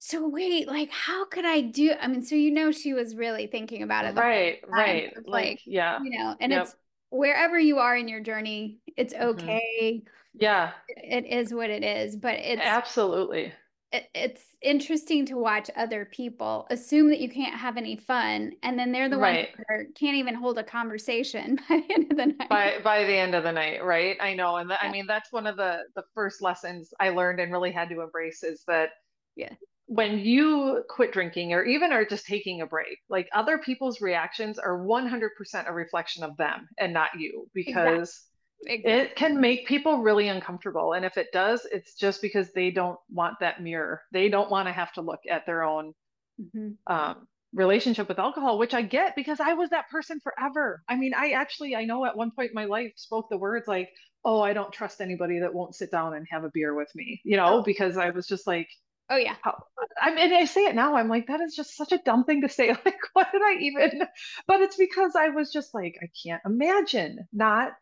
"So 0.00 0.28
wait, 0.28 0.68
like 0.68 0.90
how 0.90 1.26
could 1.26 1.46
I 1.46 1.62
do?" 1.62 1.94
I 2.00 2.08
mean, 2.08 2.22
so 2.22 2.34
you 2.36 2.50
know 2.52 2.72
she 2.72 2.94
was 2.94 3.16
really 3.16 3.46
thinking 3.48 3.82
about 3.82 4.06
it 4.06 4.16
right, 4.16 4.60
right. 4.68 5.12
Like, 5.26 5.26
like, 5.26 5.60
yeah. 5.64 6.00
you 6.00 6.10
know, 6.18 6.36
and 6.40 6.52
Yep. 6.52 6.52
it's 6.52 6.76
wherever 7.10 7.58
you 7.58 7.78
are 7.78 7.96
in 7.96 8.08
your 8.08 8.20
journey, 8.20 8.80
it's 8.96 9.14
hmm 9.20 9.58
okay. 9.60 10.02
Yeah, 10.34 10.72
It 10.88 11.26
is 11.26 11.54
what 11.54 11.70
it 11.70 11.84
is, 11.84 12.16
but 12.16 12.34
it's 12.36 12.78
absolutely. 12.78 13.52
It, 13.96 14.04
it's 14.14 14.56
interesting 14.62 15.26
to 15.26 15.36
watch 15.36 15.70
other 15.76 16.04
people 16.04 16.66
assume 16.70 17.08
that 17.10 17.20
you 17.20 17.28
can't 17.30 17.54
have 17.58 17.76
any 17.76 17.96
fun, 17.96 18.52
and 18.62 18.78
then 18.78 18.92
they're 18.92 19.08
the 19.08 19.18
ones 19.18 19.38
Right. 19.38 19.48
that 19.68 19.86
can't 19.98 20.16
even 20.16 20.34
hold 20.34 20.58
a 20.58 20.64
conversation 20.64 21.56
by 21.68 21.80
the 21.88 21.94
end 21.94 22.10
of 22.12 22.16
the 22.18 22.26
night. 22.26 22.48
By 22.48 22.78
by 22.82 23.04
the 23.04 23.16
end 23.16 23.34
of 23.34 23.42
the 23.42 23.52
night, 23.52 23.82
right? 23.84 24.16
I 24.20 24.34
know. 24.34 24.56
And 24.56 24.70
the, 24.70 24.80
I 24.82 24.88
mean, 24.88 25.06
that's 25.06 25.32
one 25.32 25.46
of 25.46 25.56
the 25.56 25.82
the 25.96 26.04
first 26.14 26.40
lessons 26.42 26.92
I 27.00 27.08
learned 27.10 27.40
and 27.40 27.50
really 27.52 27.72
had 27.72 27.88
to 27.90 28.02
embrace 28.02 28.42
is 28.44 28.62
that 28.68 28.90
yeah, 29.36 29.54
when 29.86 30.18
you 30.18 30.84
quit 30.90 31.12
drinking 31.12 31.52
or 31.54 31.64
even 31.64 31.92
are 31.92 32.04
just 32.04 32.26
taking 32.26 32.60
a 32.60 32.66
break, 32.66 32.98
like 33.08 33.28
other 33.34 33.58
people's 33.58 34.00
reactions 34.00 34.58
are 34.58 34.84
100% 34.84 35.68
a 35.68 35.72
reflection 35.72 36.24
of 36.24 36.36
them 36.36 36.68
and 36.78 36.92
not 36.92 37.10
you 37.18 37.48
because 37.54 38.12
exactly. 38.12 38.25
It 38.62 39.16
can 39.16 39.40
make 39.40 39.66
people 39.66 39.98
really 40.02 40.28
uncomfortable. 40.28 40.92
And 40.92 41.04
if 41.04 41.16
it 41.18 41.28
does, 41.32 41.66
it's 41.70 41.94
just 41.94 42.22
because 42.22 42.52
they 42.52 42.70
don't 42.70 42.98
want 43.10 43.40
that 43.40 43.62
mirror. 43.62 44.02
They 44.12 44.28
don't 44.28 44.50
want 44.50 44.68
to 44.68 44.72
have 44.72 44.92
to 44.94 45.02
look 45.02 45.20
at 45.30 45.46
their 45.46 45.62
own 45.62 45.94
hmm 46.38 46.78
um, 46.86 47.26
relationship 47.52 48.08
with 48.08 48.18
alcohol, 48.18 48.58
which 48.58 48.74
I 48.74 48.82
get 48.82 49.16
because 49.16 49.40
I 49.40 49.54
was 49.54 49.70
that 49.70 49.88
person 49.90 50.20
forever. 50.20 50.82
I 50.88 50.96
mean, 50.96 51.14
I 51.14 51.30
actually, 51.30 51.74
I 51.74 51.84
know 51.84 52.04
at 52.04 52.16
one 52.16 52.30
point 52.30 52.50
in 52.50 52.54
my 52.54 52.66
life 52.66 52.92
spoke 52.96 53.28
the 53.30 53.38
words 53.38 53.66
like, 53.66 53.90
oh, 54.24 54.40
I 54.40 54.52
don't 54.52 54.72
trust 54.72 55.00
anybody 55.00 55.40
that 55.40 55.54
won't 55.54 55.74
sit 55.74 55.90
down 55.90 56.14
and 56.14 56.26
have 56.30 56.44
a 56.44 56.50
beer 56.52 56.74
with 56.74 56.90
me, 56.94 57.20
you 57.24 57.36
know, 57.36 57.62
Oh, 57.62 57.64
because 57.64 57.96
I 57.96 58.10
was 58.10 58.26
just 58.26 58.46
like, 58.46 58.68
oh 59.10 59.16
yeah, 59.16 59.36
how, 59.42 59.62
I 60.00 60.14
mean, 60.14 60.32
I 60.32 60.44
say 60.46 60.66
it 60.66 60.74
now, 60.74 60.96
I'm 60.96 61.08
like, 61.08 61.28
that 61.28 61.40
is 61.40 61.54
just 61.54 61.76
such 61.76 61.92
a 61.92 61.98
dumb 61.98 62.24
thing 62.24 62.42
to 62.42 62.48
say. 62.48 62.68
Like, 62.84 62.98
what 63.12 63.30
did 63.32 63.42
I 63.42 63.56
even? 63.60 64.02
But 64.46 64.60
it's 64.60 64.76
because 64.76 65.14
I 65.16 65.28
was 65.28 65.52
just 65.52 65.74
like, 65.74 65.96
I 66.02 66.08
can't 66.24 66.42
imagine 66.44 67.28
not 67.32 67.72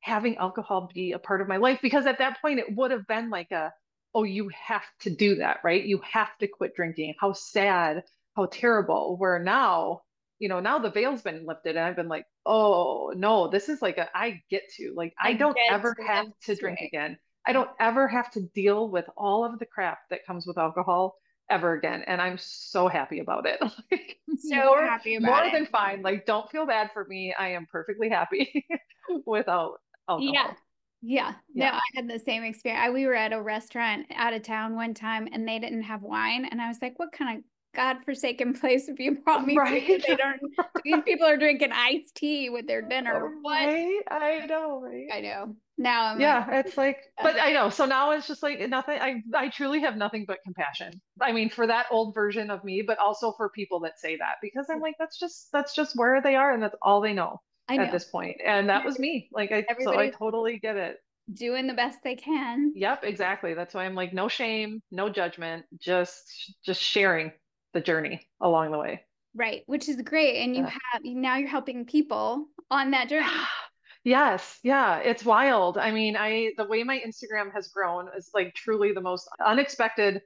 having 0.00 0.36
alcohol 0.36 0.90
be 0.94 1.12
a 1.12 1.18
part 1.18 1.40
of 1.40 1.48
my 1.48 1.56
life 1.58 1.80
because 1.82 2.06
at 2.06 2.18
that 2.18 2.40
point 2.40 2.58
it 2.58 2.74
would 2.76 2.90
have 2.90 3.06
been 3.06 3.30
like 3.30 3.50
a, 3.50 3.72
oh, 4.14 4.24
you 4.24 4.48
have 4.50 4.84
to 5.00 5.10
do 5.10 5.36
that, 5.36 5.58
right? 5.64 5.84
You 5.84 6.00
have 6.10 6.36
to 6.38 6.48
quit 6.48 6.74
drinking. 6.74 7.14
How 7.20 7.32
sad, 7.32 8.02
how 8.36 8.46
terrible. 8.46 9.16
Where 9.18 9.38
now, 9.38 10.02
you 10.38 10.48
know, 10.48 10.60
now 10.60 10.78
the 10.78 10.90
veil's 10.90 11.22
been 11.22 11.46
lifted 11.46 11.76
and 11.76 11.84
I've 11.84 11.96
been 11.96 12.08
like, 12.08 12.26
oh, 12.46 13.12
no, 13.14 13.48
this 13.48 13.68
is 13.68 13.82
like 13.82 13.98
a, 13.98 14.08
I 14.16 14.42
get 14.50 14.62
to, 14.76 14.92
like, 14.96 15.14
I 15.22 15.32
I 15.32 15.34
don't 15.34 15.58
ever 15.68 15.94
to 15.96 16.02
have 16.06 16.26
to 16.44 16.56
drink 16.56 16.80
way. 16.80 16.92
again. 16.92 17.18
I 17.46 17.52
don't 17.52 17.70
ever 17.78 18.08
have 18.08 18.30
to 18.32 18.42
deal 18.54 18.88
with 18.88 19.06
all 19.16 19.44
of 19.44 19.58
the 19.58 19.66
crap 19.66 19.98
that 20.10 20.26
comes 20.26 20.46
with 20.46 20.58
alcohol 20.58 21.16
ever 21.48 21.72
again. 21.74 22.02
And 22.06 22.20
I'm 22.20 22.38
so 22.38 22.88
happy 22.88 23.20
about 23.20 23.46
it. 23.46 23.60
Like, 23.90 24.18
So 24.34 24.56
more, 24.62 24.80
happy 24.80 25.16
about 25.16 25.44
more 25.44 25.44
it. 25.46 25.52
than 25.52 25.66
fine. 25.66 26.02
Like, 26.02 26.26
don't 26.26 26.50
feel 26.50 26.66
bad 26.66 26.90
for 26.92 27.04
me. 27.04 27.34
I 27.38 27.50
am 27.50 27.66
perfectly 27.70 28.08
happy 28.08 28.66
without 29.26 29.80
Oh 30.08 30.18
yeah. 30.18 30.40
alcohol. 30.40 30.56
Yeah. 31.02 31.34
No, 31.54 31.64
Yeah. 31.66 31.74
I 31.76 31.80
had 31.94 32.08
the 32.08 32.18
same 32.18 32.42
experience. 32.44 32.82
I, 32.84 32.90
we 32.90 33.06
were 33.06 33.14
at 33.14 33.32
a 33.32 33.40
restaurant 33.40 34.06
out 34.14 34.34
of 34.34 34.42
town 34.42 34.76
one 34.76 34.94
time 34.94 35.28
and 35.32 35.48
they 35.48 35.58
didn't 35.58 35.82
have 35.84 36.02
wine. 36.02 36.44
And 36.44 36.60
I 36.60 36.68
was 36.68 36.78
like, 36.82 36.98
what 36.98 37.12
kind 37.12 37.38
of 37.38 37.44
godforsaken 37.74 38.54
place 38.60 38.88
have 38.88 39.00
you 39.00 39.16
brought 39.24 39.46
me 39.46 39.54
to? 39.54 39.60
Right. 39.60 40.02
They 40.06 40.16
don't, 40.16 40.40
these 40.84 41.02
people 41.04 41.26
are 41.26 41.36
drinking 41.38 41.72
iced 41.72 42.16
tea 42.16 42.50
with 42.50 42.66
their 42.66 42.82
dinner. 42.82 43.30
What? 43.40 43.66
Right. 43.66 44.02
I 44.10 44.46
know, 44.46 44.80
right? 44.82 45.08
I 45.12 45.20
know. 45.20 45.56
Now 45.78 46.08
I'm 46.08 46.20
like, 46.20 46.20
Yeah, 46.20 46.58
it's 46.58 46.76
like, 46.76 46.98
uh, 47.18 47.22
but 47.22 47.40
I 47.40 47.52
know. 47.52 47.70
So 47.70 47.86
now 47.86 48.10
it's 48.10 48.26
just 48.26 48.42
like 48.42 48.60
nothing. 48.68 48.98
I 49.00 49.22
I 49.34 49.48
truly 49.48 49.80
have 49.80 49.96
nothing 49.96 50.26
but 50.26 50.40
compassion. 50.44 51.00
I 51.20 51.32
mean, 51.32 51.48
for 51.48 51.66
that 51.66 51.86
old 51.90 52.14
version 52.14 52.50
of 52.50 52.62
me, 52.64 52.82
but 52.82 52.98
also 52.98 53.32
for 53.32 53.48
people 53.48 53.80
that 53.80 53.98
say 53.98 54.16
that 54.16 54.34
because 54.42 54.66
I'm 54.70 54.80
like, 54.80 54.96
that's 54.98 55.18
just 55.18 55.48
that's 55.52 55.74
just 55.74 55.96
where 55.96 56.20
they 56.20 56.36
are 56.36 56.52
and 56.52 56.62
that's 56.62 56.76
all 56.82 57.00
they 57.00 57.14
know 57.14 57.40
at 57.78 57.90
this 57.90 58.04
point. 58.04 58.36
And 58.44 58.68
that 58.68 58.84
was 58.84 58.98
me. 58.98 59.28
Like 59.32 59.52
I 59.52 59.64
so 59.78 59.96
I 59.98 60.08
totally 60.08 60.58
get 60.58 60.76
it. 60.76 60.96
doing 61.32 61.66
the 61.66 61.74
best 61.74 62.02
they 62.02 62.16
can. 62.16 62.72
Yep, 62.74 63.04
exactly. 63.04 63.54
That's 63.54 63.74
why 63.74 63.84
I'm 63.84 63.94
like, 63.94 64.12
no 64.12 64.28
shame, 64.28 64.82
no 64.90 65.08
judgment, 65.08 65.66
just 65.78 66.54
just 66.64 66.80
sharing 66.82 67.32
the 67.72 67.80
journey 67.80 68.28
along 68.40 68.72
the 68.72 68.78
way. 68.78 69.04
Right. 69.34 69.62
Which 69.66 69.88
is 69.88 70.02
great. 70.02 70.42
And 70.42 70.56
you 70.56 70.64
Yeah. 70.64 70.70
have, 70.92 71.02
now 71.04 71.36
you're 71.36 71.48
helping 71.48 71.84
people 71.86 72.48
on 72.70 72.90
that 72.92 73.08
journey. 73.08 73.26
Yes, 74.02 74.58
yeah, 74.62 74.98
it's 74.98 75.24
wild. 75.24 75.76
I 75.76 75.90
mean, 75.90 76.16
I 76.16 76.52
the 76.56 76.64
way 76.64 76.82
my 76.84 76.98
Instagram 77.00 77.52
has 77.52 77.68
grown 77.68 78.08
is 78.16 78.30
like 78.32 78.54
truly 78.54 78.92
the 78.92 79.00
most 79.02 79.28
unexpected 79.44 80.22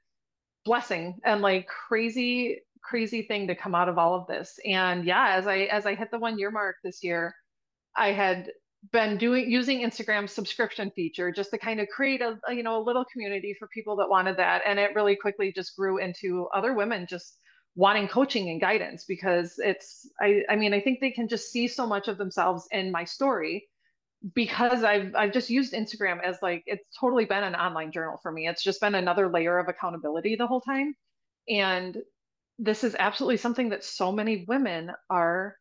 blessing 0.64 1.20
and 1.24 1.42
like 1.42 1.68
crazy, 1.68 2.62
crazy 2.84 3.22
thing 3.22 3.46
to 3.48 3.54
come 3.54 3.74
out 3.74 3.88
of 3.88 3.98
all 3.98 4.14
of 4.14 4.26
this. 4.26 4.58
And 4.64 5.04
yeah, 5.04 5.34
as 5.36 5.46
I 5.46 5.60
as 5.64 5.86
I 5.86 5.94
hit 5.94 6.10
the 6.10 6.18
one 6.18 6.38
year 6.38 6.50
mark 6.50 6.76
this 6.84 7.02
year, 7.02 7.34
I 7.96 8.12
had 8.12 8.50
been 8.92 9.16
doing 9.16 9.50
using 9.50 9.80
Instagram 9.80 10.28
subscription 10.28 10.90
feature 10.90 11.32
just 11.32 11.50
to 11.50 11.58
kind 11.58 11.80
of 11.80 11.88
create 11.88 12.20
a, 12.20 12.38
a, 12.48 12.54
you 12.54 12.62
know 12.62 12.80
a 12.80 12.84
little 12.84 13.04
community 13.12 13.54
for 13.58 13.68
people 13.68 13.96
that 13.96 14.08
wanted 14.08 14.36
that, 14.36 14.62
and 14.66 14.78
it 14.78 14.94
really 14.94 15.16
quickly 15.16 15.52
just 15.52 15.76
grew 15.76 15.98
into 15.98 16.46
other 16.54 16.74
women 16.74 17.06
just 17.08 17.38
wanting 17.76 18.06
coaching 18.06 18.50
and 18.50 18.60
guidance 18.60 19.04
because 19.04 19.54
it's 19.58 20.08
I 20.20 20.42
I 20.48 20.56
mean 20.56 20.74
I 20.74 20.80
think 20.80 21.00
they 21.00 21.10
can 21.10 21.28
just 21.28 21.50
see 21.50 21.68
so 21.68 21.86
much 21.86 22.08
of 22.08 22.18
themselves 22.18 22.68
in 22.70 22.92
my 22.92 23.04
story 23.04 23.68
because 24.34 24.84
I've 24.84 25.14
I've 25.14 25.32
just 25.32 25.50
used 25.50 25.72
Instagram 25.72 26.22
as 26.22 26.38
like 26.42 26.62
it's 26.66 26.84
totally 26.98 27.24
been 27.24 27.42
an 27.44 27.54
online 27.54 27.92
journal 27.92 28.18
for 28.22 28.32
me. 28.32 28.48
It's 28.48 28.62
just 28.62 28.80
been 28.80 28.94
another 28.94 29.30
layer 29.30 29.58
of 29.58 29.68
accountability 29.68 30.36
the 30.36 30.46
whole 30.46 30.60
time. 30.60 30.94
And 31.48 31.96
this 32.58 32.84
is 32.84 32.96
absolutely 32.98 33.36
something 33.36 33.70
that 33.70 33.84
so 33.84 34.12
many 34.12 34.44
women 34.46 34.92
are 35.10 35.56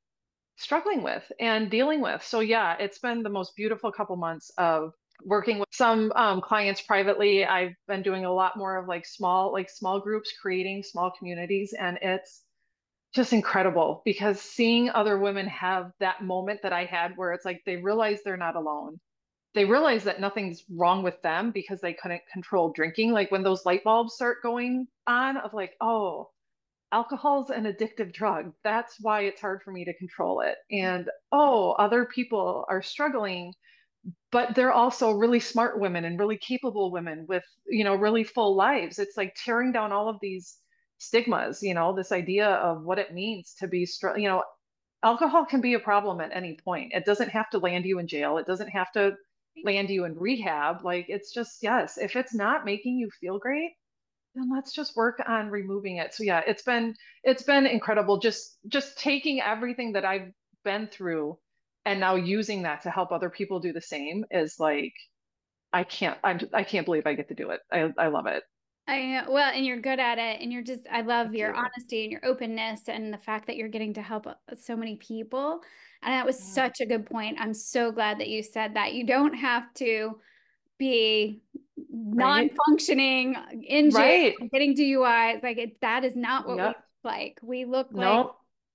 struggling 0.58 1.04
with 1.04 1.24
and 1.40 1.70
dealing 1.70 2.02
with. 2.02 2.24
So 2.24 2.40
yeah, 2.40 2.76
it's 2.80 3.00
been 3.00 3.24
the 3.24 3.30
most 3.30 3.56
beautiful 3.56 3.92
couple 3.92 4.16
months 4.16 4.52
of 4.58 4.94
working 5.24 5.60
with 5.60 5.70
some 5.72 6.12
um, 6.16 6.42
clients 6.42 6.82
privately. 6.82 7.46
I've 7.46 7.74
been 7.88 8.04
doing 8.04 8.26
a 8.26 8.34
lot 8.34 8.58
more 8.58 8.78
of 8.78 8.88
like 8.88 9.06
small 9.06 9.52
like 9.52 9.70
small 9.70 10.00
groups, 10.00 10.34
creating 10.42 10.84
small 10.84 11.12
communities, 11.18 11.74
and 11.78 11.98
it's 12.02 12.44
just 13.14 13.34
incredible 13.34 14.02
because 14.06 14.42
seeing 14.42 14.90
other 14.90 15.18
women 15.20 15.48
have 15.48 15.92
that 16.00 16.24
moment 16.24 16.62
that 16.64 16.74
I 16.74 16.86
had 16.86 17.14
where 17.16 17.32
it's 17.32 17.46
like 17.46 17.62
they 17.66 17.78
realize 17.78 18.20
they're 18.24 18.38
not 18.38 18.56
alone. 18.56 19.00
They 19.54 19.66
realize 19.66 20.06
that 20.06 20.20
nothing's 20.20 20.64
wrong 20.68 21.04
with 21.04 21.22
them 21.22 21.52
because 21.52 21.80
they 21.80 21.94
couldn't 21.94 22.24
control 22.32 22.74
drinking. 22.74 23.12
Like 23.12 23.30
when 23.32 23.44
those 23.44 23.66
light 23.68 23.84
bulbs 23.84 24.16
start 24.16 24.42
going 24.42 24.88
on 25.06 25.38
of 25.38 25.54
like, 25.54 25.74
oh, 25.80 26.30
alcohol's 26.94 27.50
an 27.50 27.66
addictive 27.66 28.14
drug. 28.14 28.54
That's 28.64 28.96
why 29.02 29.22
it's 29.22 29.42
hard 29.42 29.64
for 29.64 29.72
me 29.72 29.84
to 29.84 29.98
control 29.98 30.42
it. 30.42 30.56
Mm-hmm. 30.72 30.86
And 30.86 31.10
oh, 31.32 31.72
other 31.72 32.06
people 32.06 32.66
are 32.70 32.82
struggling, 32.82 33.54
but 34.32 34.56
they're 34.56 34.72
also 34.72 35.12
really 35.12 35.40
smart 35.40 35.80
women 35.80 36.06
and 36.06 36.20
really 36.20 36.38
capable 36.38 36.92
women 36.92 37.26
with, 37.28 37.44
you 37.68 37.84
know, 37.84 37.96
really 37.96 38.24
full 38.24 38.56
lives. 38.56 39.00
It's 39.00 39.18
like 39.18 39.36
tearing 39.44 39.72
down 39.72 39.92
all 39.92 40.08
of 40.08 40.18
these 40.22 40.58
stigmas, 41.00 41.62
you 41.64 41.74
know, 41.74 41.94
this 41.94 42.12
idea 42.12 42.48
of 42.48 42.84
what 42.84 43.00
it 43.00 43.14
means 43.14 43.56
to 43.60 43.68
be 43.68 43.86
strong, 43.86 44.20
you 44.20 44.30
know, 44.30 44.44
alcohol 45.04 45.46
can 45.46 45.62
be 45.62 45.74
a 45.74 45.80
problem 45.80 46.22
at 46.22 46.36
any 46.36 46.58
point. 46.64 46.94
It 46.94 47.06
doesn't 47.06 47.30
have 47.30 47.50
to 47.50 47.58
land 47.58 47.86
you 47.86 48.00
in 48.00 48.08
jail. 48.08 48.38
It 48.38 48.48
doesn't 48.48 48.70
have 48.70 48.92
to 48.94 49.14
land 49.66 49.90
you 49.90 50.06
in 50.06 50.16
rehab. 50.16 50.86
Like 50.86 51.08
it's 51.10 51.34
just, 51.34 51.58
yes, 51.62 51.98
if 51.98 52.16
it's 52.16 52.34
not 52.36 52.66
making 52.66 52.98
you 52.98 53.10
feel 53.20 53.40
great, 53.40 53.72
then 54.36 54.50
let's 54.52 54.74
just 54.74 54.96
work 54.96 55.22
on 55.28 55.50
removing 55.50 55.98
it. 55.98 56.14
So 56.14 56.24
yeah, 56.24 56.42
it's 56.48 56.64
been 56.64 56.96
it's 57.24 57.44
been 57.44 57.66
incredible 57.66 58.20
just 58.20 58.58
just 58.68 58.98
taking 58.98 59.42
everything 59.42 59.94
that 59.94 60.06
I've 60.06 60.32
been 60.64 60.88
through 60.88 61.38
and 61.86 62.00
now 62.00 62.16
using 62.16 62.64
that 62.64 62.82
to 62.84 62.90
help 62.92 63.12
other 63.12 63.30
people 63.30 63.60
do 63.60 63.74
the 63.74 63.82
same 63.82 64.26
is 64.32 64.56
like 64.60 64.94
I 65.74 65.84
can't 65.86 66.20
I'm 66.24 66.40
I 66.54 66.64
can't 66.64 66.86
believe 66.86 67.08
I 67.08 67.16
get 67.16 67.30
to 67.30 67.36
do 67.36 67.52
it. 67.52 67.62
I 67.72 67.94
I 67.98 68.08
love 68.10 68.28
it. 68.28 68.44
I. 68.88 69.24
Well, 69.30 69.52
and 69.54 69.66
you're 69.66 69.80
good 69.80 70.00
at 70.00 70.18
it. 70.18 70.42
And 70.42 70.52
you're 70.52 70.64
just, 70.64 70.88
I 70.92 71.02
love 71.02 71.34
Thank 71.34 71.36
your 71.36 71.54
you. 71.54 71.56
honesty 71.56 72.04
and 72.04 72.12
your 72.12 72.26
openness 72.26 72.90
and 72.90 73.14
the 73.14 73.18
fact 73.18 73.48
that 73.48 73.56
you're 73.56 73.70
getting 73.70 73.94
to 73.94 74.02
help 74.02 74.28
uh, 74.28 74.34
so 74.56 74.76
many 74.76 74.98
people. 74.98 75.62
And 76.02 76.14
that 76.14 76.26
was 76.26 76.38
Yeah. 76.38 76.44
such 76.44 76.82
a 76.82 76.86
good 76.86 77.06
point. 77.06 77.38
I'm 77.40 77.54
so 77.54 77.92
glad 77.92 78.20
that 78.20 78.28
you 78.28 78.44
said 78.44 78.74
that. 78.76 78.94
You 78.94 79.06
don't 79.06 79.34
have 79.36 79.74
to 79.76 80.20
be 80.78 81.42
non-functioning 81.90 83.36
in 83.68 83.92
jail, 83.92 83.96
Right. 83.96 84.36
getting 84.52 84.76
DUIs. 84.76 85.44
Like 85.44 85.58
it, 85.58 85.82
that 85.82 86.04
is 86.04 86.16
not 86.16 86.48
what 86.48 86.60
we 86.62 86.68
look 86.68 86.78
like. 87.04 87.40
We 87.44 87.66
look 87.66 87.90
like 87.94 88.28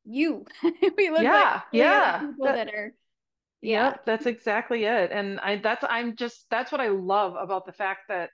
you. 0.04 0.46
We 0.96 1.10
look 1.10 1.30
like 1.30 1.52
Yeah. 1.52 1.62
other 1.74 1.78
Yeah. 1.78 2.18
people 2.18 2.44
That 2.44 2.54
that 2.54 2.68
are, 2.68 2.94
yeah. 3.62 3.90
Yep, 3.90 4.04
that's 4.06 4.26
exactly 4.26 4.84
it. 4.84 5.10
And 5.12 5.40
I 5.40 5.56
that's 5.56 5.84
I'm 5.88 6.16
just 6.16 6.46
that's 6.50 6.70
what 6.72 6.80
I 6.80 6.88
love 6.88 7.34
about 7.36 7.66
the 7.66 7.72
fact 7.72 8.02
that 8.08 8.30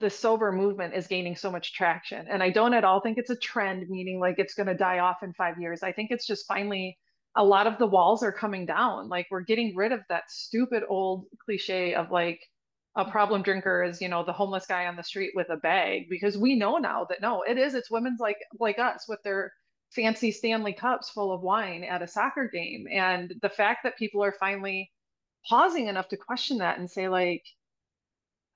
the 0.00 0.10
sober 0.10 0.52
movement 0.52 0.94
is 0.94 1.06
gaining 1.06 1.36
so 1.36 1.50
much 1.50 1.72
traction. 1.74 2.26
And 2.28 2.42
I 2.42 2.50
don't 2.50 2.74
at 2.74 2.84
all 2.84 3.00
think 3.00 3.18
it's 3.18 3.30
a 3.30 3.36
trend, 3.36 3.88
meaning 3.88 4.20
like 4.20 4.38
it's 4.38 4.54
going 4.54 4.66
to 4.66 4.74
die 4.74 4.98
off 4.98 5.22
in 5.22 5.32
five 5.34 5.60
years. 5.60 5.82
I 5.82 5.92
think 5.92 6.10
it's 6.10 6.26
just 6.26 6.46
finally 6.48 6.98
a 7.36 7.44
lot 7.44 7.66
of 7.66 7.78
the 7.78 7.86
walls 7.86 8.22
are 8.22 8.32
coming 8.32 8.66
down. 8.66 9.08
Like 9.08 9.26
we're 9.30 9.42
getting 9.42 9.74
rid 9.76 9.92
of 9.92 10.00
that 10.08 10.30
stupid 10.30 10.82
old 10.88 11.26
cliche 11.44 11.94
of 11.94 12.10
like 12.10 12.40
a 12.96 13.02
mm-hmm. 13.02 13.10
problem 13.10 13.42
drinker 13.42 13.82
is, 13.82 14.00
you 14.00 14.08
know, 14.08 14.24
the 14.24 14.32
homeless 14.32 14.66
guy 14.66 14.86
on 14.86 14.96
the 14.96 15.02
street 15.02 15.32
with 15.34 15.50
a 15.50 15.56
bag 15.56 16.08
because 16.08 16.38
we 16.38 16.54
know 16.54 16.78
now 16.78 17.04
that 17.08 17.20
no, 17.20 17.42
it 17.42 17.58
is. 17.58 17.74
It's 17.74 17.90
women's 17.90 18.20
like 18.20 18.38
like 18.58 18.78
us 18.78 19.06
with 19.08 19.22
their 19.22 19.52
fancy 19.90 20.30
Stanley 20.30 20.72
cups 20.72 21.10
full 21.10 21.32
of 21.32 21.42
wine 21.42 21.84
at 21.84 22.02
a 22.02 22.08
soccer 22.08 22.48
game. 22.52 22.86
And 22.90 23.34
the 23.42 23.48
fact 23.48 23.80
that 23.84 23.98
people 23.98 24.22
are 24.22 24.34
finally 24.38 24.90
pausing 25.48 25.88
enough 25.88 26.08
to 26.08 26.16
question 26.16 26.58
that 26.58 26.78
and 26.78 26.90
say 26.90 27.08
like 27.08 27.44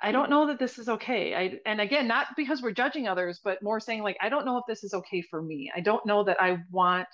I 0.01 0.12
don't 0.12 0.30
know 0.30 0.47
that 0.47 0.61
this 0.61 0.78
is 0.78 0.89
okay. 0.89 1.34
I 1.34 1.59
and 1.66 1.80
again, 1.80 2.07
not 2.07 2.28
because 2.36 2.62
we're 2.62 2.70
judging 2.70 3.09
others, 3.09 3.41
but 3.43 3.62
more 3.62 3.80
saying 3.80 4.03
like 4.03 4.16
I 4.20 4.28
don't 4.28 4.47
know 4.47 4.59
if 4.59 4.64
this 4.68 4.84
is 4.84 4.95
okay 4.95 5.22
for 5.22 5.43
me. 5.43 5.72
I 5.74 5.80
don't 5.80 6.07
know 6.07 6.24
that 6.24 6.41
I 6.41 6.59
want 6.70 7.09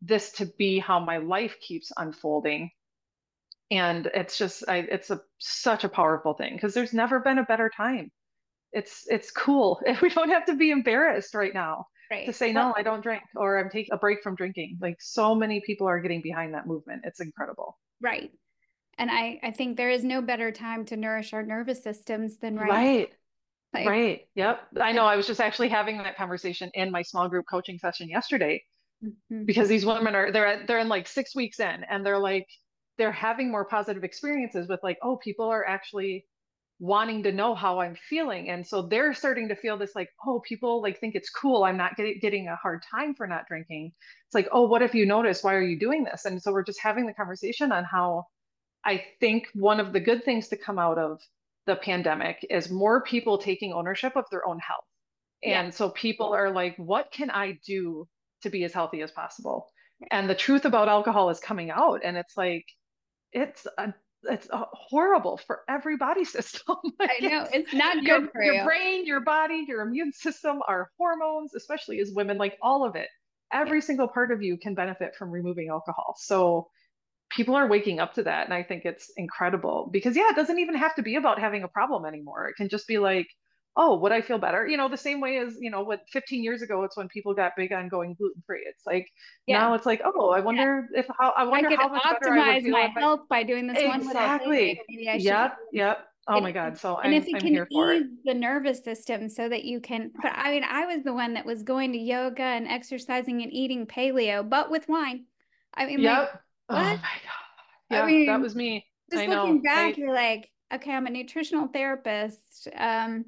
this 0.00 0.32
to 0.32 0.46
be 0.46 0.78
how 0.78 1.00
my 1.00 1.18
life 1.18 1.56
keeps 1.60 1.92
unfolding. 1.96 2.70
And 3.70 4.06
it's 4.14 4.36
just 4.38 4.64
I 4.68 4.78
it's 4.78 5.10
a 5.10 5.20
such 5.38 5.84
a 5.84 5.88
powerful 5.88 6.34
thing 6.34 6.54
because 6.54 6.74
there's 6.74 6.92
never 6.92 7.20
been 7.20 7.38
a 7.38 7.44
better 7.44 7.70
time. 7.76 8.10
It's 8.72 9.06
it's 9.08 9.30
cool. 9.32 9.80
We 10.02 10.10
don't 10.10 10.30
have 10.30 10.46
to 10.46 10.56
be 10.56 10.70
embarrassed 10.70 11.34
right 11.34 11.54
now 11.54 11.86
Right. 12.10 12.26
to 12.26 12.32
say 12.34 12.52
no, 12.52 12.74
I 12.76 12.82
don't 12.82 13.02
drink 13.02 13.24
or 13.36 13.58
I'm 13.58 13.70
taking 13.70 13.94
a 13.94 13.98
break 13.98 14.22
from 14.22 14.36
drinking. 14.36 14.78
Like 14.80 14.98
so 15.00 15.34
many 15.34 15.60
people 15.62 15.88
are 15.88 16.00
getting 16.00 16.22
behind 16.22 16.54
that 16.54 16.66
movement. 16.66 17.02
It's 17.04 17.20
incredible. 17.20 17.78
Right. 18.00 18.32
And 18.98 19.10
I, 19.10 19.40
I 19.42 19.50
think 19.52 19.76
there 19.76 19.90
is 19.90 20.04
no 20.04 20.22
better 20.22 20.52
time 20.52 20.84
to 20.86 20.96
nourish 20.96 21.32
our 21.32 21.42
nervous 21.42 21.82
systems 21.82 22.38
than 22.38 22.58
right. 22.58 22.68
Right. 22.68 23.10
Like, 23.74 23.86
Right. 23.86 24.28
Yep. 24.36 24.68
I 24.80 24.92
know. 24.92 25.06
I 25.06 25.16
was 25.16 25.26
just 25.26 25.40
actually 25.40 25.68
having 25.68 25.98
that 25.98 26.16
conversation 26.16 26.70
in 26.74 26.90
my 26.90 27.02
small 27.02 27.28
group 27.28 27.46
coaching 27.50 27.78
session 27.78 28.08
yesterday 28.08 28.62
mhm, 29.00 29.46
because 29.46 29.68
these 29.68 29.86
women 29.86 30.14
are 30.14 30.32
they're 30.32 30.46
at, 30.46 30.66
they're 30.66 30.78
in 30.80 30.88
like 30.88 31.08
six 31.08 31.34
weeks 31.36 31.60
in 31.60 31.84
and 31.84 32.04
they're 32.06 32.18
like 32.18 32.48
they're 33.00 33.10
having 33.10 33.50
more 33.50 33.64
positive 33.64 34.04
experiences 34.04 34.68
with 34.68 34.80
like, 34.82 34.98
oh, 35.02 35.16
people 35.16 35.46
are 35.46 35.66
actually 35.66 36.26
wanting 36.78 37.22
to 37.22 37.32
know 37.32 37.54
how 37.54 37.80
I'm 37.80 37.94
feeling. 37.94 38.50
And 38.50 38.66
so 38.66 38.82
they're 38.82 39.14
starting 39.14 39.48
to 39.48 39.56
feel 39.56 39.78
this 39.78 39.94
like, 39.94 40.10
oh, 40.26 40.40
people 40.46 40.82
like 40.82 41.00
think 41.00 41.14
it's 41.14 41.30
cool. 41.30 41.64
I'm 41.64 41.76
not 41.76 41.96
getting 41.96 42.18
getting 42.20 42.48
a 42.48 42.56
hard 42.56 42.82
time 42.90 43.14
for 43.14 43.26
not 43.26 43.46
drinking. 43.48 43.92
It's 44.26 44.34
like, 44.34 44.48
oh, 44.52 44.66
what 44.66 44.82
if 44.82 44.94
you 44.94 45.06
notice? 45.06 45.42
Why 45.42 45.54
are 45.54 45.62
you 45.62 45.78
doing 45.78 46.04
this? 46.04 46.26
And 46.26 46.42
so 46.42 46.52
we're 46.52 46.64
just 46.64 46.80
having 46.80 47.06
the 47.06 47.14
conversation 47.14 47.72
on 47.72 47.84
how 47.84 48.24
I 48.84 49.04
think 49.18 49.48
one 49.54 49.80
of 49.80 49.92
the 49.92 50.00
good 50.00 50.24
things 50.24 50.48
to 50.48 50.56
come 50.56 50.78
out 50.78 50.98
of 50.98 51.20
the 51.66 51.76
pandemic 51.76 52.46
is 52.50 52.70
more 52.70 53.02
people 53.02 53.38
taking 53.38 53.72
ownership 53.72 54.16
of 54.16 54.24
their 54.30 54.46
own 54.46 54.58
health. 54.58 54.84
Yeah. 55.42 55.60
And 55.60 55.74
so 55.74 55.90
people 55.90 56.34
are 56.34 56.50
like, 56.50 56.76
what 56.76 57.12
can 57.12 57.30
I 57.30 57.58
do 57.66 58.08
to 58.42 58.50
be 58.50 58.64
as 58.64 58.72
healthy 58.72 59.02
as 59.02 59.10
possible? 59.10 59.68
And 60.10 60.30
the 60.30 60.34
truth 60.34 60.64
about 60.64 60.88
alcohol 60.88 61.28
is 61.28 61.40
coming 61.40 61.70
out. 61.70 62.00
And 62.04 62.16
it's 62.16 62.36
like, 62.36 62.64
it's 63.32 63.66
a 63.78 63.94
it's 64.24 64.48
a 64.50 64.66
horrible 64.72 65.38
for 65.38 65.60
every 65.68 65.96
body 65.96 66.24
system. 66.36 66.76
Like 66.98 67.10
I 67.22 67.26
know 67.26 67.42
it's 67.52 67.68
it's 67.68 67.74
not 67.74 68.02
your 68.02 68.20
good 68.20 68.30
for 68.32 68.42
your 68.42 68.54
you. 68.56 68.64
brain, 68.64 69.06
your 69.06 69.20
body, 69.20 69.64
your 69.66 69.82
immune 69.82 70.12
system, 70.12 70.60
our 70.68 70.90
hormones, 70.98 71.54
especially 71.54 72.00
as 72.00 72.12
women, 72.14 72.38
like 72.38 72.58
all 72.62 72.84
of 72.84 72.96
it. 72.96 73.08
Every 73.52 73.80
single 73.80 74.06
part 74.06 74.30
of 74.30 74.42
you 74.42 74.56
can 74.58 74.74
benefit 74.74 75.16
from 75.16 75.30
removing 75.30 75.68
alcohol. 75.70 76.14
So 76.18 76.68
people 77.30 77.54
are 77.54 77.66
waking 77.66 78.00
up 78.00 78.12
to 78.14 78.22
that 78.24 78.44
and 78.44 78.52
i 78.52 78.62
think 78.62 78.84
it's 78.84 79.10
incredible 79.16 79.88
because 79.92 80.16
yeah 80.16 80.28
it 80.28 80.36
doesn't 80.36 80.58
even 80.58 80.74
have 80.74 80.94
to 80.94 81.02
be 81.02 81.14
about 81.14 81.38
having 81.38 81.62
a 81.62 81.68
problem 81.68 82.04
anymore 82.04 82.48
it 82.48 82.56
can 82.56 82.68
just 82.68 82.86
be 82.86 82.98
like 82.98 83.28
oh 83.82 83.96
would 83.96 84.12
i 84.12 84.20
feel 84.20 84.38
better 84.38 84.66
you 84.66 84.76
know 84.76 84.88
the 84.88 84.96
same 84.96 85.20
way 85.20 85.38
as 85.38 85.56
you 85.60 85.70
know 85.70 85.82
what 85.82 86.02
15 86.12 86.44
years 86.44 86.62
ago 86.62 86.84
it's 86.84 86.96
when 86.96 87.08
people 87.08 87.34
got 87.34 87.52
big 87.56 87.72
on 87.72 87.88
going 87.88 88.14
gluten 88.14 88.42
free 88.46 88.62
it's 88.68 88.84
like 88.86 89.06
Yeah. 89.46 89.58
now 89.60 89.74
it's 89.74 89.86
like 89.86 90.02
oh 90.04 90.30
i 90.30 90.38
Yeah. 90.38 90.44
wonder 90.44 90.88
if 90.94 91.06
how 91.18 91.30
i 91.36 91.42
I 91.42 91.44
wonder 91.44 91.68
could 91.68 91.80
how 91.80 91.88
much 91.88 92.02
better 92.10 92.30
i 92.32 92.36
would 92.38 92.56
optimize 92.56 92.62
feel 92.62 92.72
my 92.72 92.82
I... 92.82 93.00
health 93.00 93.20
by 93.28 93.42
doing 93.42 93.66
this 93.66 93.82
one 93.84 94.00
exactly 94.02 94.80
I 95.08 95.18
should. 95.18 95.22
yep 95.22 95.56
yep 95.72 96.06
oh 96.28 96.36
And 96.36 96.44
my 96.44 96.52
god 96.52 96.78
so 96.78 96.98
and 96.98 97.14
i'm 97.14 97.22
if 97.22 97.28
it 97.28 97.34
i'm 97.36 97.42
can 97.42 97.54
here 97.54 97.66
for 97.72 97.92
it 97.92 98.02
ease 98.02 98.10
the 98.24 98.34
nervous 98.34 98.84
system 98.84 99.28
so 99.28 99.48
that 99.48 99.64
you 99.64 99.80
can, 99.80 100.10
but 100.20 100.32
I 100.34 100.50
mean, 100.52 100.64
I 100.64 100.86
was 100.86 101.02
the 101.02 101.14
one 101.14 101.34
that 101.34 101.46
was 101.46 101.62
going 101.62 101.92
to 101.92 101.98
yoga 101.98 102.42
and 102.42 102.68
exercising 102.68 103.42
and 103.42 103.52
eating 103.52 103.86
paleo, 103.86 104.48
but 104.48 104.70
with 104.70 104.88
wine. 104.88 105.24
I 105.74 105.86
mean, 105.86 106.02
like, 106.02 106.20
yep 106.20 106.42
oh 106.68 106.74
my 106.76 106.92
god 106.92 107.46
I 107.90 108.06
yeah 108.06 108.24
that 108.26 108.40
was 108.40 108.54
me 108.54 108.84
just 109.10 109.22
i 109.22 109.26
looking 109.26 109.56
know 109.56 109.62
back, 109.62 109.96
i 109.96 109.96
you're 109.96 110.14
like, 110.14 110.50
okay, 110.72 110.92
I'm 110.92 111.06
a 111.06 111.10
nutritional 111.10 111.68
therapist. 111.68 112.68
Um, 112.76 113.24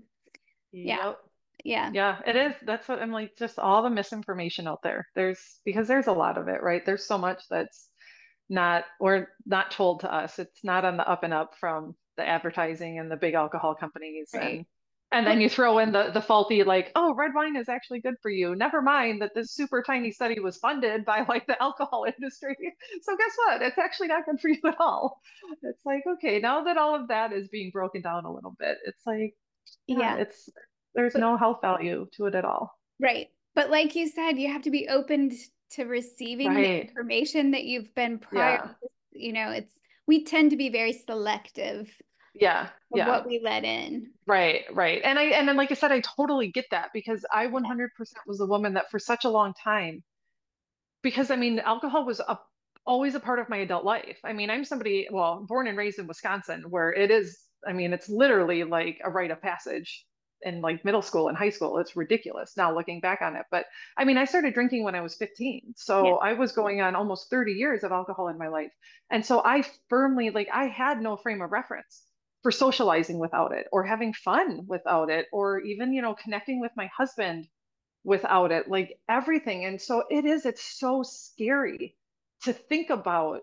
yeah, 0.73 1.07
yep 1.07 1.19
yeah, 1.65 1.91
Yeah, 1.93 2.19
it 2.27 2.37
is. 2.37 2.55
That's 2.63 2.89
what 2.89 3.01
I'm 3.01 3.13
like, 3.13 3.37
just 3.39 3.59
all 3.59 3.83
the 3.83 3.91
misinformation 3.91 4.67
out 4.67 4.83
there. 4.83 5.07
There's 5.15 5.61
because 5.65 5.87
there's 5.87 6.07
a 6.07 6.13
lot 6.13 6.39
of 6.39 6.49
it, 6.49 6.63
right? 6.63 6.85
There's 6.85 7.07
so 7.07 7.19
much 7.19 7.43
that's 7.49 7.89
not 8.49 8.85
or 9.01 9.29
not 9.47 9.71
told 9.71 10.01
to 10.01 10.13
us. 10.13 10.39
It's 10.39 10.65
not 10.65 10.85
on 10.85 10.97
the 10.97 11.09
up 11.09 11.23
and 11.23 11.33
up 11.33 11.55
from 11.59 11.95
the 12.17 12.27
advertising 12.27 12.99
and 12.99 13.11
the 13.11 13.17
big 13.17 13.35
alcohol 13.35 13.75
companies 13.75 14.31
right. 14.35 14.59
and 14.59 14.67
and 15.13 15.27
then 15.27 15.41
you 15.43 15.49
throw 15.49 15.79
in 15.79 15.93
the 15.93 16.11
the 16.11 16.23
faulty 16.23 16.65
like, 16.65 16.91
oh, 16.97 17.15
red 17.15 17.33
wine 17.35 17.55
is 17.57 17.69
actually 17.69 18.01
good 18.01 18.15
for 18.23 18.31
you. 18.31 18.57
Never 18.57 18.81
mind 18.81 19.21
that 19.21 19.35
this 19.35 19.53
super 19.53 19.83
tiny 19.83 20.11
study 20.11 20.41
was 20.41 20.57
funded 20.57 21.05
by 21.05 21.25
like 21.29 21.47
the 21.47 21.63
alcohol 21.63 22.07
industry. 22.07 22.57
So 23.03 23.17
guess 23.17 23.37
what? 23.45 23.63
It's 23.63 23.79
actually 23.79 24.09
not 24.09 24.25
good 24.25 24.41
for 24.41 24.49
you 24.49 24.61
at 24.67 24.81
all. 24.81 25.21
It's 25.63 25.85
like, 25.85 26.03
okay, 26.15 26.41
now 26.41 26.65
that 26.65 26.79
all 26.79 26.95
of 26.95 27.09
that 27.09 27.33
is 27.33 27.49
being 27.49 27.71
broken 27.71 28.01
down 28.01 28.25
a 28.25 28.33
little 28.33 28.57
bit, 28.59 28.79
it's 28.87 29.03
like, 29.07 29.35
yeah, 29.87 29.99
yeah, 29.99 30.17
it's 30.17 30.49
there's 30.95 31.13
but 31.15 31.21
no 31.21 31.37
health 31.37 31.59
value 31.63 32.07
to 32.15 32.27
it 32.27 32.35
at 32.35 32.45
all. 32.45 32.79
right. 33.01 33.29
But 33.55 33.69
like 33.71 33.95
you 33.95 34.09
said, 34.09 34.39
you 34.39 34.51
have 34.51 34.63
to 34.63 34.71
be 34.71 34.89
open 34.89 35.31
to 35.73 35.85
receiving 35.85 36.55
the 36.55 36.81
information 36.89 37.51
that 37.51 37.65
you've 37.65 37.95
been 37.95 38.19
prior, 38.19 38.55
Yeah. 38.83 38.89
you 39.13 39.33
know, 39.35 39.51
it's, 39.51 39.75
we 40.07 40.25
tend 40.25 40.51
to 40.53 40.57
be 40.57 40.71
very 40.71 40.93
selective 40.95 41.91
Yeah. 42.35 42.69
Yeah. 42.95 43.09
what 43.09 43.27
we 43.27 43.41
let 43.43 43.65
in. 43.65 44.13
Right. 44.27 44.65
Right. 44.73 45.03
And 45.05 45.19
I 45.19 45.25
and 45.25 45.47
then 45.47 45.57
like 45.57 45.71
I 45.71 45.75
said, 45.75 45.93
I 45.93 46.01
totally 46.01 46.49
get 46.51 46.65
that 46.71 46.91
because 46.95 47.27
I 47.31 47.47
100% 47.47 47.89
was 48.27 48.41
a 48.41 48.47
woman 48.47 48.73
that 48.75 48.91
for 48.91 48.99
such 48.99 49.25
a 49.27 49.31
long 49.31 49.53
time, 49.63 50.03
because 51.03 51.31
I 51.31 51.37
mean, 51.37 51.59
alcohol 51.59 52.07
was 52.07 52.21
a, 52.21 52.39
always 52.87 53.15
a 53.15 53.21
part 53.21 53.39
of 53.39 53.49
my 53.51 53.59
adult 53.59 53.85
life. 53.85 54.19
I 54.25 54.33
mean, 54.33 54.49
I'm 54.49 54.65
somebody, 54.65 55.09
well, 55.11 55.45
born 55.47 55.67
and 55.67 55.77
raised 55.77 55.99
in 55.99 56.07
Wisconsin, 56.07 56.65
where 56.71 56.91
it 56.91 57.11
is, 57.11 57.39
I 57.67 57.73
mean, 57.73 57.93
it's 57.93 58.09
literally 58.09 58.65
like 58.65 59.01
a 59.05 59.11
rite 59.11 59.31
of 59.31 59.41
passage 59.41 60.05
in 60.43 60.61
like 60.61 60.85
middle 60.85 61.03
school 61.03 61.29
and 61.29 61.37
high 61.37 61.51
school. 61.51 61.79
It's 61.79 61.97
ridiculous 61.97 62.57
now 62.57 62.75
looking 62.75 63.01
back 63.01 63.23
on 63.23 63.37
it. 63.37 63.45
But 63.51 63.67
I 63.97 64.05
mean, 64.05 64.19
I 64.19 64.25
started 64.25 64.55
drinking 64.55 64.85
when 64.85 64.95
I 64.95 65.01
was 65.01 65.15
15. 65.15 65.63
Yeah. 65.65 65.73
So 65.77 66.17
I 66.17 66.33
was 66.33 66.53
going 66.53 66.81
on 66.81 66.97
almost 66.97 67.31
30 67.31 67.53
years 67.53 67.85
of 67.85 67.93
alcohol 67.93 68.29
in 68.29 68.39
my 68.39 68.49
life. 68.49 68.73
And 69.11 69.25
so 69.25 69.43
I 69.45 69.63
firmly, 69.89 70.31
like, 70.31 70.49
I 70.53 70.67
had 70.67 71.01
no 71.01 71.17
frame 71.17 71.43
of 71.43 71.53
reference 71.53 72.03
for 72.43 72.51
socializing 72.51 73.19
without 73.19 73.53
it 73.53 73.67
or 73.71 73.85
having 73.85 74.13
fun 74.13 74.65
without 74.67 75.11
it 75.11 75.27
or 75.33 75.61
even, 75.61 75.93
you 75.93 76.03
know, 76.03 76.15
connecting 76.15 76.61
with 76.61 76.73
my 76.77 76.91
husband 76.97 77.47
without 78.05 78.51
it, 78.51 78.69
like 78.69 78.99
everything. 79.09 79.65
And 79.65 79.81
so 79.81 80.03
it 80.11 80.25
is, 80.25 80.45
it's 80.45 80.65
so 80.65 81.05
scary 81.05 81.97
to 82.43 82.53
think 82.53 82.91
about 82.91 83.43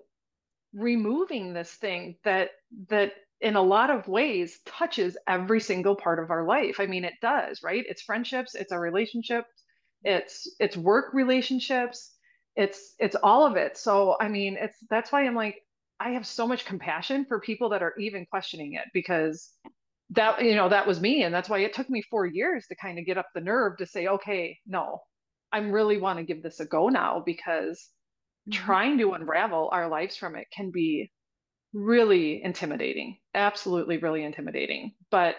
removing 0.73 1.53
this 1.53 1.71
thing 1.71 2.17
that 2.23 2.51
that 2.89 3.13
in 3.41 3.55
a 3.55 3.61
lot 3.61 3.89
of 3.89 4.07
ways 4.07 4.59
touches 4.65 5.17
every 5.27 5.61
single 5.61 5.95
part 5.95 6.19
of 6.19 6.31
our 6.31 6.45
life. 6.45 6.79
I 6.79 6.85
mean, 6.87 7.05
it 7.05 7.13
does, 7.21 7.61
right? 7.63 7.85
It's 7.87 8.01
friendships, 8.01 8.55
it's 8.55 8.71
our 8.71 8.81
relationships, 8.81 9.49
it's 10.03 10.55
it's 10.59 10.77
work 10.77 11.13
relationships, 11.13 12.15
it's 12.55 12.95
it's 12.99 13.15
all 13.15 13.45
of 13.45 13.55
it. 13.57 13.77
So 13.77 14.17
I 14.19 14.27
mean, 14.29 14.57
it's 14.59 14.77
that's 14.89 15.11
why 15.11 15.25
I'm 15.25 15.35
like, 15.35 15.57
I 15.99 16.11
have 16.11 16.25
so 16.27 16.47
much 16.47 16.65
compassion 16.65 17.25
for 17.25 17.39
people 17.39 17.69
that 17.69 17.83
are 17.83 17.95
even 17.99 18.25
questioning 18.25 18.73
it 18.73 18.85
because 18.93 19.51
that 20.11 20.43
you 20.43 20.55
know 20.55 20.69
that 20.69 20.87
was 20.87 20.99
me 21.01 21.23
and 21.23 21.33
that's 21.33 21.49
why 21.49 21.59
it 21.59 21.73
took 21.73 21.89
me 21.89 22.01
four 22.01 22.25
years 22.25 22.65
to 22.67 22.75
kind 22.75 22.99
of 22.99 23.05
get 23.05 23.17
up 23.17 23.27
the 23.35 23.41
nerve 23.41 23.77
to 23.77 23.85
say 23.85 24.07
okay 24.07 24.57
no 24.65 24.99
i 25.51 25.59
really 25.59 25.97
want 25.97 26.17
to 26.17 26.23
give 26.25 26.41
this 26.41 26.59
a 26.59 26.65
go 26.65 26.89
now 26.89 27.21
because 27.25 27.89
Mhm. 28.47 28.55
trying 28.55 28.97
to 28.99 29.13
unravel 29.13 29.69
our 29.71 29.87
lives 29.89 30.17
from 30.17 30.35
it 30.35 30.47
can 30.55 30.71
be 30.71 31.11
really 31.73 32.43
intimidating 32.43 33.17
absolutely 33.35 33.97
really 33.97 34.23
intimidating 34.23 34.93
but 35.11 35.35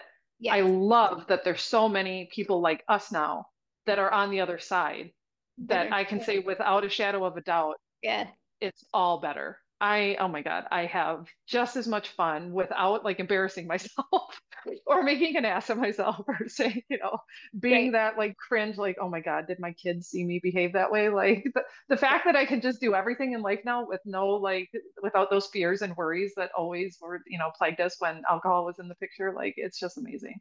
i 0.49 0.61
love 0.61 1.25
that 1.27 1.43
there's 1.43 1.61
so 1.61 1.87
many 1.89 2.29
people 2.33 2.61
like 2.61 2.83
us 2.87 3.11
now 3.11 3.45
that 3.85 3.99
are 3.99 4.11
on 4.11 4.31
the 4.31 4.39
other 4.41 4.59
side 4.59 5.11
that 5.57 5.83
Better. 5.85 5.93
i 5.93 6.03
can 6.03 6.21
say 6.21 6.39
without 6.39 6.85
a 6.85 6.89
shadow 6.89 7.25
of 7.25 7.37
a 7.37 7.41
doubt 7.41 7.75
Yeah. 8.01 8.27
it's 8.59 8.83
all 8.93 9.19
better. 9.19 9.57
I, 9.81 10.15
oh 10.19 10.27
my 10.29 10.43
God, 10.43 10.65
I 10.71 10.85
have 10.85 11.27
just 11.47 11.75
as 11.75 11.87
much 11.87 12.09
fun 12.09 12.53
without 12.53 13.03
like 13.03 13.19
embarrassing 13.19 13.67
myself 13.67 14.39
or 14.85 15.03
making 15.03 15.35
an 15.37 15.45
ass 15.45 15.69
of 15.71 15.79
myself 15.79 16.23
or 16.27 16.47
saying, 16.47 16.83
you 16.89 16.99
know, 16.99 17.17
being 17.59 17.91
Right. 17.91 17.93
that 17.93 18.17
like 18.17 18.37
cringe, 18.37 18.77
like, 18.77 18.97
oh 19.01 19.09
my 19.09 19.19
God, 19.21 19.47
did 19.47 19.59
my 19.59 19.73
kids 19.73 20.07
see 20.09 20.23
me 20.25 20.39
behave 20.41 20.73
that 20.73 20.91
way? 20.91 21.09
Like 21.09 21.45
the, 21.55 21.63
the 21.89 21.97
fact 21.97 22.25
that 22.25 22.35
I 22.35 22.45
can 22.45 22.61
just 22.61 22.79
do 22.81 22.95
everything 22.95 23.33
in 23.33 23.41
life 23.41 23.61
now 23.65 23.85
with 23.87 24.01
no, 24.05 24.29
like, 24.29 24.69
without 25.01 25.31
those 25.31 25.47
fears 25.47 25.81
and 25.81 25.97
worries 25.97 26.33
that 26.37 26.51
always 26.57 26.97
were, 27.01 27.21
you 27.27 27.39
know, 27.39 27.51
plagued 27.57 27.81
us 27.81 27.95
when 27.99 28.23
alcohol 28.29 28.65
was 28.65 28.79
in 28.79 28.87
the 28.87 28.95
picture, 28.95 29.33
like, 29.35 29.55
it's 29.57 29.79
just 29.79 29.97
amazing. 29.97 30.39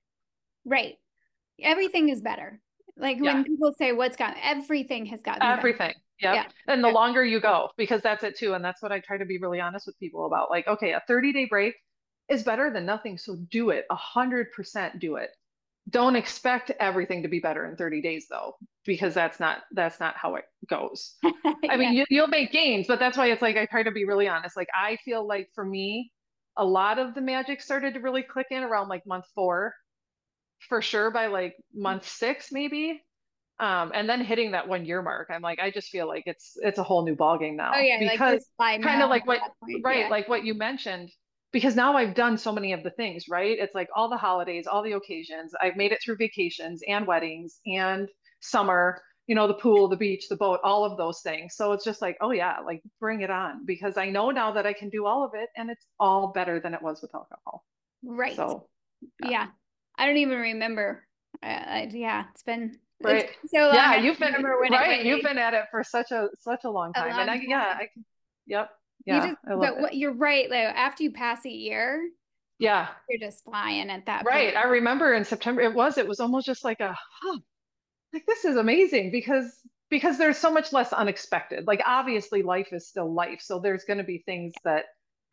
Right. 0.65 0.97
everything 1.63 2.11
is 2.11 2.23
better. 2.23 2.61
Like 2.97 3.19
Yeah. 3.21 3.35
when 3.35 3.45
people 3.45 3.75
say 3.79 3.93
what's 3.93 4.17
gotten 4.17 4.39
everything 4.43 5.07
has 5.07 5.23
gotten 5.23 5.49
better. 5.49 5.83
Yep. 6.21 6.39
Yeah. 6.39 6.45
And 6.69 6.85
the 6.85 6.89
Yeah. 6.89 6.95
longer 6.95 7.25
you 7.25 7.41
go, 7.41 7.71
because 7.77 8.03
that's 8.03 8.25
it 8.25 8.37
too. 8.37 8.55
And 8.55 8.65
that's 8.65 8.83
what 8.83 8.93
I 8.93 9.01
try 9.01 9.19
to 9.19 9.25
be 9.25 9.39
really 9.39 9.61
honest 9.61 9.87
with 9.87 9.99
people 9.99 10.27
about. 10.27 10.51
Like, 10.51 10.67
okay, 10.69 10.93
a 10.93 11.03
30 11.07 11.33
day 11.33 11.47
break 11.47 11.75
is 12.29 12.43
better 12.45 12.71
than 12.71 12.87
nothing. 12.87 13.19
So 13.19 13.37
do 13.51 13.71
it. 13.71 13.87
A 13.91 13.97
hundred 13.97 14.53
percent 14.53 14.99
do 15.01 15.17
it. 15.17 15.31
Don't 15.89 16.17
expect 16.17 16.71
everything 16.81 17.23
to 17.23 17.29
be 17.29 17.41
better 17.41 17.67
in 17.67 17.77
30 17.77 18.03
days 18.03 18.27
though, 18.31 18.57
because 18.85 19.15
that's 19.15 19.41
not 19.41 19.63
that's 19.73 20.01
not 20.01 20.17
how 20.17 20.37
it 20.37 20.45
goes. 20.69 21.17
I 21.69 21.77
mean, 21.77 21.93
Yeah. 21.93 21.95
you, 21.95 22.05
you'll 22.11 22.29
make 22.29 22.53
gains, 22.53 22.87
but 22.87 22.99
that's 22.99 23.17
why 23.19 23.31
it's 23.31 23.43
like 23.43 23.57
I 23.57 23.67
try 23.67 23.83
to 23.85 23.91
be 23.93 24.05
really 24.05 24.29
honest. 24.29 24.57
Like 24.57 24.69
I 24.75 24.97
feel 25.05 25.27
like 25.27 25.51
for 25.55 25.65
me, 25.65 26.13
a 26.57 26.65
lot 26.65 26.99
of 26.99 27.15
the 27.15 27.21
magic 27.21 27.61
started 27.63 27.95
to 27.95 28.01
really 28.01 28.23
click 28.23 28.49
in 28.51 28.63
around 28.63 28.89
like 28.89 29.07
month 29.07 29.27
four, 29.35 29.75
for 30.69 30.83
sure 30.83 31.11
by 31.11 31.27
like 31.27 31.57
month 31.75 32.09
six, 32.09 32.53
maybe. 32.53 33.03
Um, 33.61 33.93
and 33.95 34.09
then 34.09 34.25
hitting 34.25 34.53
that 34.53 34.69
one 34.69 34.87
year 34.87 35.03
mark, 35.03 35.29
I'm 35.31 35.43
like, 35.43 35.61
I 35.61 35.71
just 35.71 35.91
feel 35.91 36.09
like 36.09 36.25
it's 36.27 36.57
it's 36.63 36.79
a 36.79 36.83
whole 36.83 37.05
new 37.05 37.15
ballgame 37.15 37.57
now 37.57 37.73
Oh 37.75 37.79
yeah, 37.81 37.99
because 37.99 38.47
slide 38.57 38.83
kind 38.83 39.03
of 39.03 39.11
like 39.11 39.27
what 39.27 39.41
point. 39.63 39.85
right, 39.85 39.99
Yeah. 40.01 40.09
like 40.09 40.29
what 40.29 40.45
you 40.45 40.55
mentioned, 40.55 41.11
because 41.53 41.77
now 41.77 41.97
I've 41.97 42.15
done 42.15 42.39
so 42.39 42.53
many 42.53 42.73
of 42.73 42.83
the 42.83 42.91
things, 42.91 43.29
right? 43.29 43.59
It's 43.59 43.75
like 43.75 43.89
all 43.95 44.09
the 44.09 44.17
holidays, 44.17 44.67
all 44.67 44.83
the 44.83 44.93
occasions. 44.93 45.53
I've 45.61 45.77
made 45.77 45.93
it 45.93 46.01
through 46.03 46.17
vacations 46.17 46.83
and 46.89 47.07
weddings 47.07 47.61
and 47.67 48.09
summer, 48.41 49.03
you 49.27 49.35
know, 49.35 49.47
the 49.47 49.55
pool, 49.55 49.89
the 49.89 49.97
beach, 49.97 50.29
the 50.29 50.37
boat, 50.37 50.61
all 50.65 50.85
of 50.85 50.97
those 50.97 51.21
things. 51.21 51.55
So 51.55 51.73
it's 51.73 51.85
just 51.85 52.01
like, 52.03 52.17
oh 52.21 52.31
yeah, 52.33 52.61
like 52.61 52.83
bring 52.99 53.21
it 53.21 53.31
on 53.31 53.67
because 53.67 53.97
I 53.99 54.09
know 54.11 54.31
now 54.31 54.53
that 54.53 54.67
I 54.67 54.73
can 54.73 54.89
do 54.89 55.07
all 55.07 55.25
of 55.25 55.33
it 55.35 55.51
and 55.57 55.71
it's 55.71 55.87
all 55.99 56.29
better 56.33 56.61
than 56.61 56.75
it 56.75 56.83
was 56.83 57.03
with 57.03 57.15
alcohol. 57.15 57.65
Right. 58.03 58.37
So 58.37 58.69
yeah. 59.21 59.31
Yeah. 59.31 59.47
I 59.97 60.07
don't 60.07 60.17
even 60.19 60.39
remember. 60.39 61.07
Uh, 61.43 61.87
yeah, 61.91 62.25
it's 62.33 62.43
been 62.43 62.79
Right. 63.03 63.27
been 63.27 63.51
so. 63.51 63.73
Yeah, 63.73 63.97
you've 63.97 64.19
been 64.19 64.35
remember 64.35 64.61
when 64.61 64.73
it 64.73 64.77
right. 64.77 65.05
You've 65.05 65.23
been 65.23 65.39
at 65.39 65.55
it 65.55 65.65
for 65.71 65.83
such 65.83 66.11
a 66.11 66.29
such 66.39 66.65
a 66.65 66.71
long 66.71 66.93
a 66.95 67.01
time. 67.01 67.19
And 67.19 67.31
I 67.31 67.37
long 67.39 67.49
yeah. 67.49 67.75
I 67.77 67.89
can 67.93 68.05
yep. 68.47 68.71
Yeah, 69.07 69.27
just 69.29 69.37
but 69.47 69.77
it. 69.77 69.81
what 69.81 69.97
you're 69.97 70.13
right, 70.15 70.49
though. 70.51 70.57
After 70.57 71.03
you 71.03 71.13
pass 71.13 71.45
a 71.47 71.51
year, 71.51 72.07
Yeah. 72.59 72.89
you're 73.09 73.19
just 73.19 73.45
flying 73.45 73.89
at 73.91 74.05
that 74.07 74.25
point. 74.25 74.35
Right. 74.35 74.55
point. 74.55 74.65
I 74.65 74.69
remember 74.69 75.15
in 75.15 75.25
September 75.25 75.63
it 75.63 75.75
was 75.75 75.97
it 75.97 76.07
was 76.07 76.21
almost 76.21 76.47
just 76.47 76.65
like 76.65 76.81
a 76.81 76.95
huh, 77.23 77.39
like 78.13 78.27
this 78.27 78.45
is 78.45 78.57
amazing 78.57 79.11
because 79.11 79.59
because 79.89 80.19
there's 80.19 80.37
so 80.37 80.53
much 80.53 80.73
less 80.73 80.93
unexpected. 80.93 81.67
Like 81.67 81.81
obviously 81.87 82.43
life 82.43 82.69
is 82.73 82.89
still 82.89 83.13
life, 83.13 83.41
so 83.41 83.59
there's 83.59 83.85
going 83.85 83.99
to 83.99 84.05
be 84.05 84.23
things 84.27 84.53
that 84.65 84.85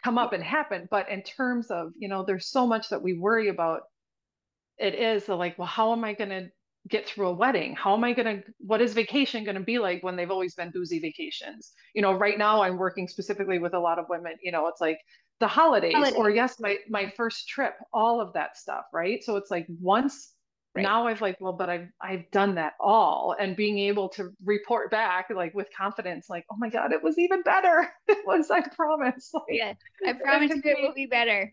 come 0.03 0.17
up 0.17 0.31
and 0.31 0.43
happen, 0.43 0.87
but 0.91 1.09
in 1.09 1.23
terms 1.23 1.71
of, 1.71 1.91
you 1.97 2.07
know, 2.07 2.23
there's 2.23 2.47
so 2.47 2.67
much 2.67 2.89
that 2.89 3.01
we 3.01 3.17
worry 3.17 3.49
about 3.49 3.81
it 4.77 4.93
is 4.93 5.25
the 5.25 5.35
like, 5.35 5.57
well, 5.57 5.67
how 5.67 5.91
am 5.91 6.03
I 6.03 6.13
going 6.13 6.29
to 6.29 6.49
get 6.87 7.07
through 7.07 7.27
a 7.27 7.33
wedding? 7.33 7.75
How 7.75 7.95
am 7.95 8.03
I 8.03 8.13
going 8.13 8.37
to, 8.37 8.43
what 8.59 8.81
is 8.81 8.93
vacation 8.93 9.43
going 9.43 9.57
to 9.57 9.63
be 9.63 9.79
like 9.79 10.03
when 10.03 10.15
they've 10.15 10.31
always 10.31 10.55
been 10.55 10.71
boozy 10.71 10.99
vacations? 10.99 11.73
You 11.93 12.01
know, 12.01 12.13
right 12.13 12.37
now 12.37 12.61
I'm 12.61 12.77
working 12.77 13.07
specifically 13.07 13.59
with 13.59 13.73
a 13.73 13.79
lot 13.79 13.99
of 13.99 14.05
women, 14.09 14.33
you 14.41 14.51
know, 14.51 14.67
it's 14.67 14.81
like 14.81 14.99
the 15.39 15.47
holidays 15.47 16.11
or 16.15 16.29
yes, 16.29 16.59
my 16.59 16.77
my 16.89 17.11
first 17.15 17.47
trip, 17.47 17.75
all 17.93 18.21
of 18.21 18.33
that 18.33 18.57
stuff, 18.57 18.85
right? 18.93 19.23
So 19.23 19.35
it's 19.37 19.51
like 19.51 19.67
once 19.79 20.33
Right. 20.75 20.83
now 20.83 21.07
I've 21.07 21.21
like, 21.21 21.37
well, 21.39 21.53
but 21.53 21.69
I've 21.69 21.87
I've 21.99 22.29
done 22.29 22.55
that 22.55 22.73
all 22.79 23.35
and 23.39 23.55
being 23.55 23.79
able 23.79 24.09
to 24.09 24.29
report 24.45 24.91
back 24.91 25.29
like 25.33 25.55
with 25.55 25.67
confidence, 25.75 26.29
like, 26.29 26.45
oh 26.51 26.55
my 26.57 26.69
God, 26.69 26.91
it 26.93 27.01
was 27.01 27.17
even 27.17 27.41
better. 27.41 27.87
It 28.07 28.25
was, 28.25 28.51
I 28.51 28.61
promise. 28.61 29.31
Like 29.33 29.43
Yeah. 29.49 29.73
I 30.05 30.13
promise 30.13 30.51
it 30.53 30.77
will 30.81 30.93
be 30.93 31.07
better. 31.07 31.51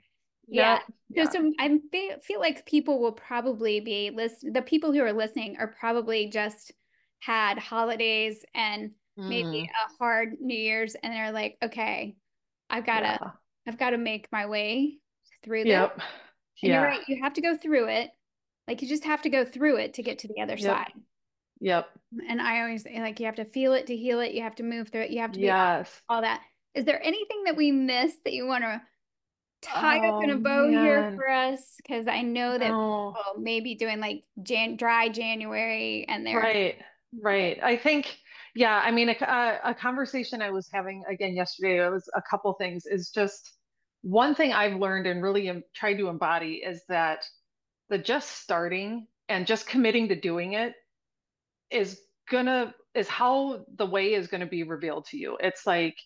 Yeah. 0.48 0.78
So 0.78 0.84
yeah. 1.10 1.30
some 1.30 1.52
I 1.58 1.78
feel 2.22 2.40
like 2.40 2.66
people 2.66 3.00
will 3.00 3.12
probably 3.12 3.80
be 3.80 4.10
listen 4.10 4.52
the 4.52 4.62
people 4.62 4.92
who 4.92 5.00
are 5.00 5.12
listening 5.12 5.56
are 5.58 5.68
probably 5.68 6.28
just 6.28 6.72
had 7.20 7.58
holidays 7.58 8.44
and 8.54 8.92
maybe 9.16 9.62
Mm, 9.62 9.68
a 9.68 9.96
hard 9.98 10.34
New 10.40 10.58
Year's 10.58 10.94
and 10.96 11.12
they're 11.12 11.32
like, 11.32 11.56
okay, 11.62 12.16
I've 12.70 12.84
gotta 12.86 13.18
yeah. 13.22 13.30
I've 13.66 13.78
gotta 13.78 13.98
make 13.98 14.28
my 14.32 14.46
way 14.46 14.98
through 15.44 15.64
this. 15.64 15.70
Yep. 15.70 16.00
And 16.62 16.72
you're 16.72 16.82
right, 16.82 17.00
you 17.08 17.22
have 17.22 17.34
to 17.34 17.40
go 17.40 17.56
through 17.56 17.88
it. 17.88 18.10
Like 18.68 18.82
you 18.82 18.88
just 18.88 19.04
have 19.04 19.22
to 19.22 19.28
go 19.30 19.44
through 19.44 19.76
it 19.76 19.94
to 19.94 20.02
get 20.02 20.20
to 20.20 20.28
the 20.28 20.40
other 20.40 20.56
Yep. 20.56 20.60
side. 20.60 20.92
Yep. 21.60 21.88
And 22.28 22.40
I 22.42 22.60
always 22.60 22.84
like 22.86 23.20
you 23.20 23.26
have 23.26 23.36
to 23.36 23.44
feel 23.44 23.72
it 23.74 23.86
to 23.88 23.96
heal 23.96 24.20
it. 24.20 24.32
You 24.32 24.42
have 24.42 24.56
to 24.56 24.62
move 24.62 24.88
through 24.88 25.02
it. 25.02 25.10
You 25.10 25.20
have 25.20 25.32
to 25.32 25.40
be 25.40 25.46
Yes. 25.46 26.02
all 26.08 26.22
that. 26.22 26.42
Is 26.74 26.84
there 26.84 27.02
anything 27.02 27.44
that 27.44 27.56
we 27.56 27.70
missed 27.72 28.24
that 28.24 28.32
you 28.32 28.46
want 28.46 28.64
to 28.64 28.82
tie 29.64 29.98
up 29.98 30.22
in 30.22 30.30
Oh 30.30 30.34
a 30.34 30.38
bow 30.38 30.68
here 30.68 31.12
for 31.16 31.28
us? 31.28 31.76
Because 31.76 32.06
I 32.06 32.22
know 32.22 32.58
that 32.58 32.68
No. 32.68 33.14
people 33.16 33.42
may 33.42 33.60
be 33.60 33.74
doing 33.74 34.00
like 34.00 34.24
Jan 34.42 34.76
dry 34.76 35.08
January 35.08 36.04
and 36.08 36.26
they're 36.26 36.38
Right. 36.38 36.76
Right. 37.20 37.58
I 37.62 37.76
think, 37.76 38.18
yeah, 38.54 38.80
I 38.84 38.90
mean, 38.90 39.08
a, 39.08 39.60
a, 39.64 39.74
conversation 39.74 40.42
I 40.42 40.50
was 40.50 40.68
having 40.72 41.04
again 41.08 41.34
yesterday, 41.34 41.84
it 41.84 41.90
was 41.90 42.08
a 42.14 42.22
couple 42.28 42.52
things, 42.54 42.86
is 42.86 43.10
just 43.10 43.52
one 44.02 44.34
thing 44.34 44.52
I've 44.52 44.78
learned 44.80 45.06
and 45.06 45.22
really 45.22 45.48
am, 45.48 45.62
tried 45.74 45.94
to 45.98 46.08
embody 46.08 46.54
is 46.56 46.82
that 46.88 47.24
the 47.88 47.98
just 47.98 48.42
starting 48.42 49.06
and 49.28 49.46
just 49.46 49.66
committing 49.68 50.08
to 50.08 50.20
doing 50.20 50.54
it 50.54 50.74
is 51.70 52.00
gonna, 52.30 52.74
is 52.94 53.08
how 53.08 53.64
the 53.76 53.86
way 53.86 54.14
is 54.14 54.26
gonna 54.26 54.46
be 54.46 54.64
revealed 54.64 55.06
to 55.06 55.16
you. 55.16 55.36
It's 55.40 55.66
like, 55.66 55.96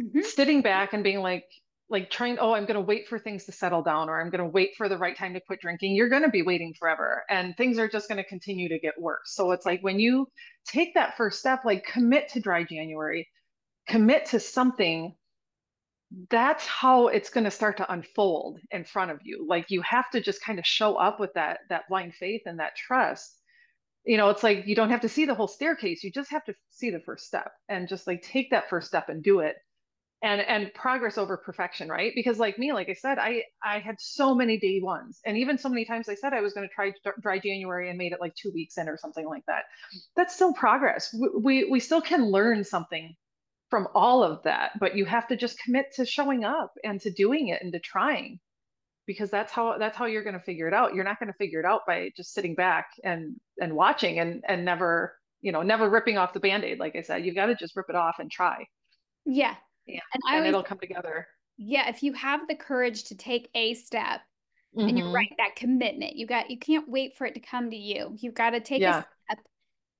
Mhm. 0.00 0.24
sitting 0.24 0.62
back 0.62 0.92
and 0.92 1.02
being 1.02 1.20
like 1.20 1.48
like 1.88 2.10
trying 2.10 2.38
oh 2.38 2.52
i'm 2.52 2.64
going 2.64 2.74
to 2.74 2.80
wait 2.80 3.06
for 3.08 3.18
things 3.18 3.44
to 3.44 3.52
settle 3.52 3.82
down 3.82 4.08
or 4.08 4.20
i'm 4.20 4.30
going 4.30 4.42
to 4.42 4.50
wait 4.50 4.70
for 4.76 4.88
the 4.88 4.98
right 4.98 5.16
time 5.16 5.34
to 5.34 5.40
quit 5.40 5.60
drinking 5.60 5.94
you're 5.94 6.08
going 6.08 6.22
to 6.22 6.28
be 6.28 6.42
waiting 6.42 6.74
forever 6.74 7.22
and 7.30 7.56
things 7.56 7.78
are 7.78 7.88
just 7.88 8.08
going 8.08 8.16
to 8.16 8.28
continue 8.28 8.68
to 8.68 8.78
get 8.78 9.00
worse. 9.00 9.32
So 9.34 9.52
it's 9.52 9.66
like 9.66 9.82
when 9.82 9.98
you 10.00 10.28
take 10.66 10.94
that 10.94 11.16
first 11.16 11.38
step 11.38 11.64
like 11.64 11.84
commit 11.84 12.28
to 12.30 12.40
dry 12.40 12.64
january 12.64 13.28
commit 13.88 14.26
to 14.26 14.40
something 14.40 15.14
that's 16.30 16.66
how 16.66 17.08
it's 17.08 17.30
going 17.30 17.44
to 17.44 17.50
start 17.50 17.78
to 17.78 17.92
unfold 17.92 18.60
in 18.70 18.84
front 18.84 19.10
of 19.10 19.18
you. 19.24 19.44
Like 19.48 19.70
you 19.70 19.82
have 19.82 20.08
to 20.10 20.20
just 20.20 20.42
kind 20.42 20.58
of 20.58 20.66
show 20.66 20.94
up 20.96 21.18
with 21.18 21.32
that 21.34 21.60
that 21.68 21.88
blind 21.88 22.14
faith 22.14 22.42
and 22.46 22.60
that 22.60 22.76
trust. 22.76 23.34
You 24.04 24.16
know 24.16 24.30
it's 24.30 24.42
like 24.42 24.66
you 24.66 24.76
don't 24.76 24.90
have 24.90 25.00
to 25.00 25.08
see 25.08 25.24
the 25.26 25.34
whole 25.34 25.48
staircase 25.48 26.04
you 26.04 26.12
just 26.12 26.30
have 26.30 26.44
to 26.44 26.54
see 26.70 26.90
the 26.90 27.00
first 27.00 27.26
step 27.26 27.50
and 27.68 27.88
just 27.88 28.06
like 28.06 28.22
take 28.22 28.50
that 28.50 28.70
first 28.70 28.86
step 28.86 29.08
and 29.08 29.22
do 29.22 29.40
it 29.40 29.56
and 30.26 30.40
and 30.40 30.74
progress 30.74 31.16
over 31.18 31.36
perfection 31.36 31.88
right? 31.88 32.12
Because 32.14 32.38
like 32.38 32.58
me 32.58 32.72
like 32.72 32.88
i 32.88 32.94
said 32.94 33.18
i 33.18 33.42
i 33.62 33.78
had 33.78 33.96
so 34.00 34.34
many 34.34 34.58
day 34.58 34.80
ones 34.82 35.20
and 35.24 35.36
even 35.36 35.58
so 35.58 35.68
many 35.68 35.84
times 35.84 36.08
i 36.08 36.14
said 36.14 36.32
i 36.32 36.40
was 36.40 36.52
going 36.52 36.68
to 36.68 36.74
try 36.74 36.92
dry 37.20 37.38
january 37.38 37.88
and 37.88 37.98
made 37.98 38.12
it 38.12 38.20
like 38.20 38.34
two 38.34 38.50
weeks 38.52 38.76
in 38.78 38.88
or 38.88 38.98
something 38.98 39.26
like 39.26 39.44
that. 39.46 39.64
That's 40.16 40.34
still 40.34 40.52
progress. 40.52 41.14
We 41.48 41.64
we 41.64 41.80
still 41.80 42.00
can 42.00 42.30
learn 42.30 42.64
something 42.64 43.14
from 43.70 43.88
all 43.94 44.22
of 44.22 44.42
that 44.44 44.78
but 44.78 44.96
you 44.96 45.04
have 45.04 45.26
to 45.28 45.36
just 45.36 45.58
commit 45.58 45.86
to 45.96 46.06
showing 46.06 46.44
up 46.44 46.72
and 46.84 47.00
to 47.00 47.10
doing 47.10 47.48
it 47.48 47.62
and 47.62 47.72
to 47.72 47.80
trying 47.80 48.38
because 49.06 49.30
that's 49.30 49.52
how 49.52 49.78
that's 49.78 49.96
how 49.96 50.06
you're 50.06 50.24
going 50.24 50.38
to 50.38 50.44
figure 50.44 50.68
it 50.68 50.74
out. 50.74 50.94
You're 50.94 51.04
not 51.04 51.18
going 51.18 51.32
to 51.32 51.38
figure 51.38 51.60
it 51.60 51.66
out 51.66 51.82
by 51.86 52.10
just 52.16 52.34
sitting 52.34 52.54
back 52.54 52.88
and 53.04 53.36
and 53.60 53.74
watching 53.74 54.18
and 54.18 54.42
and 54.48 54.64
never 54.64 55.16
you 55.40 55.52
know 55.52 55.62
never 55.62 55.88
ripping 55.88 56.18
off 56.18 56.32
the 56.32 56.40
band-aid 56.40 56.78
like 56.78 56.96
i 56.96 57.02
said. 57.02 57.24
You've 57.24 57.36
got 57.36 57.46
to 57.46 57.54
just 57.54 57.76
rip 57.76 57.86
it 57.88 57.96
off 57.96 58.16
and 58.18 58.30
try. 58.30 58.66
Yeah. 59.24 59.54
Yeah 59.86 60.00
And 60.12 60.22
and 60.32 60.46
always 60.46 60.46
it'll 60.46 60.62
come 60.62 60.78
together 60.78 61.26
yeah, 61.58 61.88
if 61.88 62.02
you 62.02 62.12
have 62.14 62.46
the 62.48 62.54
courage 62.54 63.04
to 63.04 63.14
take 63.16 63.48
a 63.54 63.74
step, 63.74 64.20
and 64.86 64.98
you're 64.98 65.06
hmm 65.06 65.14
right, 65.14 65.30
that 65.38 65.56
commitment, 65.56 66.16
you 66.16 66.26
got 66.26 66.50
you 66.50 66.58
can't 66.58 66.88
wait 66.88 67.16
for 67.16 67.26
it 67.26 67.34
to 67.34 67.40
come 67.40 67.70
to 67.70 67.76
you. 67.76 68.14
You've 68.20 68.34
got 68.34 68.50
to 68.50 68.60
take 68.60 68.86
a 68.86 68.92
step. 68.94 69.38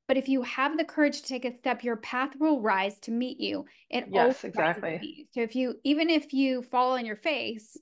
But 0.09 0.17
if 0.19 0.29
you 0.29 0.43
have 0.43 0.79
the 0.79 0.85
courage 0.85 1.23
to 1.23 1.29
take 1.29 1.45
a 1.45 1.57
step, 1.59 1.85
your 1.85 1.97
path 1.97 2.33
will 2.39 2.61
rise 2.63 2.99
to 3.01 3.11
meet 3.13 3.41
you. 3.41 3.67
It 3.91 4.09
Yes, 4.13 4.45
exactly. 4.45 5.01
you. 5.01 5.27
So 5.35 5.43
if 5.43 5.57
you 5.57 5.77
even 5.85 6.11
if 6.11 6.33
you 6.35 6.63
fall 6.63 6.93
on 6.95 7.07
your 7.07 7.17
face, 7.17 7.77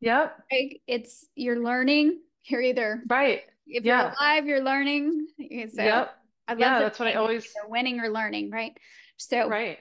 Yep. 0.00 0.38
like 0.50 0.80
it's 0.86 1.26
you're 1.34 1.62
learning. 1.62 2.20
You're 2.44 2.62
either 2.62 3.04
Right. 3.08 3.44
if 3.66 3.84
you're 3.84 3.96
Yeah. 3.96 4.14
alive, 4.20 4.46
you're 4.46 4.62
learning. 4.62 5.26
So 5.74 5.82
Yep. 5.82 6.14
I 6.48 6.54
love 6.54 6.60
Yeah, 6.60 6.78
that's 6.80 6.98
what 6.98 7.08
I 7.08 7.14
always 7.14 7.46
winning 7.68 8.00
or 8.00 8.10
learning, 8.10 8.50
right? 8.50 8.76
So 9.16 9.48
right. 9.48 9.78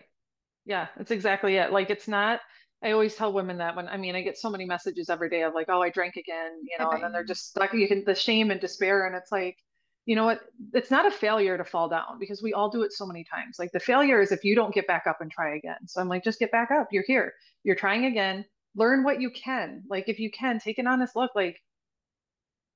Yeah, 0.67 0.87
that's 0.97 1.11
exactly 1.11 1.55
it. 1.55 1.71
Like 1.71 1.89
it's 1.89 2.07
not 2.07 2.41
I 2.83 2.91
always 2.91 3.15
tell 3.15 3.33
women 3.33 3.57
that 3.57 3.75
when 3.75 3.87
I 3.87 3.97
mean 3.97 4.15
I 4.15 4.21
get 4.21 4.37
so 4.37 4.49
many 4.49 4.65
messages 4.65 5.09
every 5.09 5.29
day 5.29 5.43
of 5.43 5.53
like, 5.55 5.67
oh, 5.69 5.81
I 5.81 5.89
drank 5.89 6.17
again, 6.17 6.51
you 6.61 6.77
know, 6.77 6.91
and 6.91 7.03
then 7.03 7.11
they're 7.13 7.23
just 7.23 7.49
stuck 7.49 7.73
you 7.73 7.87
can 7.87 8.03
the 8.05 8.13
shame 8.13 8.51
and 8.51 8.59
despair 8.59 9.07
and 9.07 9.15
it's 9.15 9.31
like, 9.31 9.57
you 10.05 10.15
know 10.15 10.25
what? 10.25 10.41
It's 10.73 10.91
not 10.91 11.07
a 11.07 11.11
failure 11.11 11.57
to 11.57 11.63
fall 11.63 11.89
down 11.89 12.19
because 12.19 12.43
we 12.43 12.53
all 12.53 12.69
do 12.69 12.83
it 12.83 12.93
so 12.93 13.05
many 13.07 13.23
times. 13.23 13.57
Like 13.57 13.71
the 13.71 13.79
failure 13.79 14.21
is 14.21 14.31
if 14.31 14.43
you 14.43 14.55
don't 14.55 14.73
get 14.73 14.87
back 14.87 15.07
up 15.07 15.21
and 15.21 15.31
try 15.31 15.55
again. 15.55 15.87
So 15.87 16.01
I'm 16.01 16.09
like, 16.09 16.23
just 16.23 16.39
get 16.39 16.51
back 16.51 16.69
up. 16.69 16.89
You're 16.91 17.03
here. 17.07 17.33
You're 17.63 17.75
trying 17.75 18.05
again. 18.05 18.45
Learn 18.75 19.03
what 19.03 19.21
you 19.21 19.31
can. 19.31 19.83
Like 19.89 20.09
if 20.09 20.19
you 20.19 20.29
can, 20.29 20.59
take 20.59 20.77
an 20.79 20.87
honest 20.87 21.15
look. 21.15 21.31
Like 21.35 21.61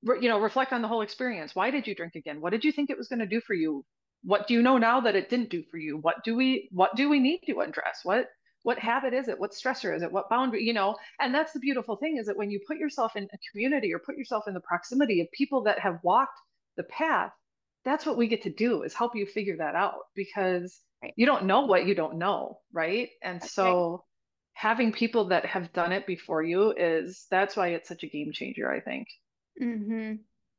you 0.02 0.28
know, 0.28 0.40
reflect 0.40 0.72
on 0.72 0.82
the 0.82 0.88
whole 0.88 1.02
experience. 1.02 1.54
Why 1.54 1.70
did 1.70 1.86
you 1.86 1.94
drink 1.94 2.16
again? 2.16 2.40
What 2.40 2.50
did 2.50 2.64
you 2.64 2.72
think 2.72 2.90
it 2.90 2.98
was 2.98 3.08
going 3.08 3.20
to 3.20 3.26
do 3.26 3.40
for 3.40 3.54
you? 3.54 3.84
What 4.24 4.46
do 4.46 4.54
you 4.54 4.62
know 4.62 4.78
now 4.78 5.00
that 5.00 5.16
it 5.16 5.28
didn't 5.28 5.50
do 5.50 5.62
for 5.70 5.78
you? 5.78 5.96
What 5.98 6.24
do 6.24 6.36
we 6.36 6.68
what 6.72 6.94
do 6.96 7.08
we 7.08 7.20
need 7.20 7.40
to 7.46 7.60
address? 7.60 8.00
What 8.04 8.28
what 8.62 8.78
habit 8.78 9.12
is 9.14 9.28
it? 9.28 9.38
What 9.40 9.52
stressor 9.52 9.94
is 9.94 10.02
it? 10.02 10.12
What 10.12 10.30
boundary, 10.30 10.62
you 10.64 10.72
know? 10.72 10.96
And 11.20 11.34
that's 11.34 11.52
the 11.52 11.58
beautiful 11.60 11.96
thing 11.96 12.16
is 12.18 12.26
that 12.26 12.36
when 12.36 12.50
you 12.50 12.60
put 12.66 12.78
yourself 12.78 13.16
in 13.16 13.24
a 13.24 13.38
community 13.50 13.92
or 13.92 13.98
put 13.98 14.16
yourself 14.16 14.46
in 14.46 14.54
the 14.54 14.60
proximity 14.60 15.20
of 15.20 15.30
people 15.32 15.64
that 15.64 15.80
have 15.80 15.98
walked 16.04 16.38
the 16.76 16.84
path, 16.84 17.32
that's 17.84 18.06
what 18.06 18.16
we 18.16 18.28
get 18.28 18.42
to 18.42 18.50
do 18.50 18.82
is 18.82 18.94
help 18.94 19.16
you 19.16 19.26
figure 19.26 19.56
that 19.58 19.74
out 19.74 19.94
because 20.14 20.80
Right. 21.02 21.14
you 21.16 21.26
don't 21.26 21.44
know 21.46 21.62
what 21.62 21.86
you 21.86 21.94
don't 21.94 22.18
know, 22.18 22.60
right? 22.72 23.10
And 23.22 23.40
That's 23.40 23.54
so 23.54 24.04
having 24.54 24.92
people 24.92 25.26
that 25.26 25.46
have 25.46 25.72
done 25.72 25.92
it 25.92 26.06
before 26.06 26.42
you 26.42 26.72
is 26.72 27.26
that's 27.30 27.56
why 27.56 27.68
it's 27.68 27.88
such 27.88 28.04
a 28.04 28.08
game 28.08 28.32
changer, 28.32 28.70
I 28.70 28.80
think. 28.80 29.08
Mm-hmm. 29.60 30.14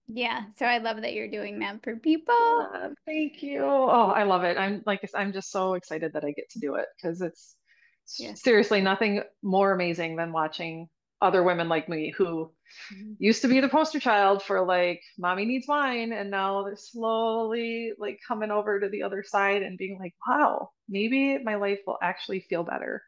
Yeah. 0.07 0.43
So 0.57 0.65
I 0.65 0.79
love 0.79 1.01
that 1.01 1.13
you're 1.13 1.29
doing 1.29 1.59
that 1.59 1.83
for 1.83 1.95
people. 1.95 2.35
Yeah, 2.71 2.89
thank 3.05 3.41
you. 3.41 3.63
Oh, 3.63 4.11
I 4.15 4.23
love 4.23 4.43
it. 4.43 4.57
I'm 4.57 4.83
like 4.85 5.09
I'm 5.15 5.33
just 5.33 5.51
so 5.51 5.73
excited 5.73 6.13
that 6.13 6.23
I 6.25 6.31
get 6.31 6.49
to 6.51 6.59
do 6.59 6.75
it 6.75 6.85
because 6.97 7.21
it's 7.21 7.55
Yeah. 8.19 8.33
seriously 8.35 8.81
nothing 8.81 9.23
more 9.41 9.71
amazing 9.71 10.17
than 10.17 10.31
watching 10.33 10.89
other 11.21 11.41
women 11.41 11.69
like 11.69 11.87
me 11.87 12.13
who 12.15 12.51
Mhm. 12.91 13.15
used 13.19 13.41
to 13.43 13.47
be 13.47 13.61
the 13.61 13.69
poster 13.69 13.99
child 13.99 14.43
for 14.43 14.65
like 14.65 15.01
mommy 15.17 15.45
needs 15.45 15.67
wine 15.67 16.11
and 16.11 16.29
now 16.29 16.63
they're 16.63 16.75
slowly 16.75 17.93
like 17.97 18.19
coming 18.27 18.51
over 18.51 18.79
to 18.79 18.89
the 18.89 19.03
other 19.03 19.23
side 19.23 19.61
and 19.63 19.77
being 19.77 19.97
like 19.99 20.13
wow 20.27 20.69
maybe 20.89 21.37
my 21.37 21.55
life 21.55 21.79
will 21.87 21.97
actually 22.01 22.41
feel 22.41 22.63
better 22.63 23.03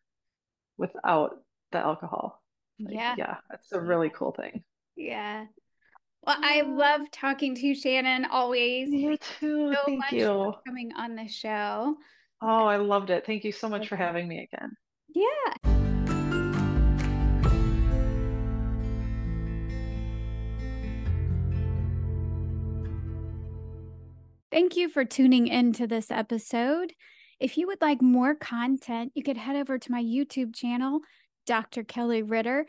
without 0.78 1.44
the 1.72 1.78
alcohol 1.80 2.42
like 2.86 2.94
Yeah. 2.94 3.16
yeah 3.18 3.38
that's 3.50 3.72
a 3.74 3.82
really 3.82 4.10
cool 4.10 4.32
thing 4.32 4.64
Yeah. 4.96 5.48
Well, 6.26 6.38
I 6.42 6.62
love 6.62 7.02
talking 7.12 7.54
to 7.56 7.68
you, 7.68 7.76
Shannon, 7.76 8.26
always. 8.26 8.90
you 8.92 9.18
too 9.40 9.74
so 9.74 9.80
thank 9.86 10.00
much 10.00 10.12
you 10.14 10.26
for 10.26 10.56
coming 10.66 10.92
on 10.98 11.16
the 11.16 11.28
show. 11.28 11.96
oh 12.42 12.66
I 12.66 12.78
loved 12.78 13.10
it 13.12 13.26
thank 13.26 13.44
you 13.44 13.52
so 13.52 13.70
much 13.70 13.88
for 13.88 13.96
having 13.96 14.28
me 14.28 14.48
again 14.52 14.72
Yeah. 15.14 15.72
Thank 24.52 24.78
you 24.78 24.90
for 24.90 25.04
tuning 25.04 25.48
into 25.48 25.86
this 25.88 26.10
episode. 26.12 26.94
If 27.40 27.58
you 27.58 27.68
would 27.68 27.82
like 27.82 28.02
more 28.02 28.36
content, 28.36 29.12
you 29.16 29.24
could 29.24 29.38
head 29.38 29.56
over 29.58 29.78
to 29.78 29.92
my 29.92 30.02
YouTube 30.02 30.56
channel, 30.56 31.02
Dr. 31.46 31.84
Kelli 31.84 32.24
Ritter, 32.26 32.66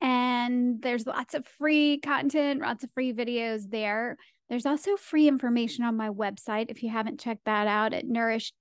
and 0.00 0.80
there's 0.82 1.06
lots 1.06 1.34
of 1.34 1.46
free 1.46 1.98
content, 1.98 2.60
lots 2.60 2.84
of 2.84 2.90
free 2.92 3.12
videos 3.12 3.70
there. 3.70 4.16
There's 4.48 4.66
also 4.66 4.96
free 4.96 5.28
information 5.28 5.84
on 5.84 5.96
my 5.96 6.08
website 6.08 6.70
if 6.70 6.82
you 6.82 6.88
haven't 6.90 7.20
checked 7.20 7.44
that 7.44 7.66
out 7.66 7.92
at 7.92 8.06
nourish 8.06 8.52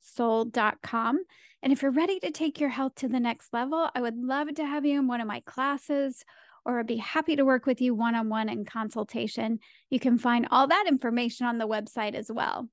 soul.com. 0.00 1.18
And 1.62 1.72
if 1.72 1.82
you're 1.82 1.90
ready 1.90 2.18
to 2.20 2.30
take 2.30 2.60
your 2.60 2.70
health 2.70 2.94
to 2.96 3.08
the 3.08 3.20
next 3.20 3.52
level, 3.52 3.90
I 3.94 4.00
would 4.00 4.16
love 4.16 4.54
to 4.54 4.64
have 4.64 4.86
you 4.86 4.98
in 4.98 5.06
one 5.06 5.20
of 5.20 5.26
my 5.26 5.40
classes 5.40 6.24
or 6.64 6.78
I'd 6.78 6.86
be 6.86 6.96
happy 6.96 7.36
to 7.36 7.44
work 7.44 7.66
with 7.66 7.80
you 7.80 7.94
one 7.94 8.14
on 8.14 8.28
one 8.28 8.48
in 8.48 8.64
consultation. 8.64 9.58
You 9.90 9.98
can 9.98 10.18
find 10.18 10.46
all 10.50 10.66
that 10.66 10.84
information 10.86 11.46
on 11.46 11.58
the 11.58 11.68
website 11.68 12.14
as 12.14 12.30
well. 12.30 12.66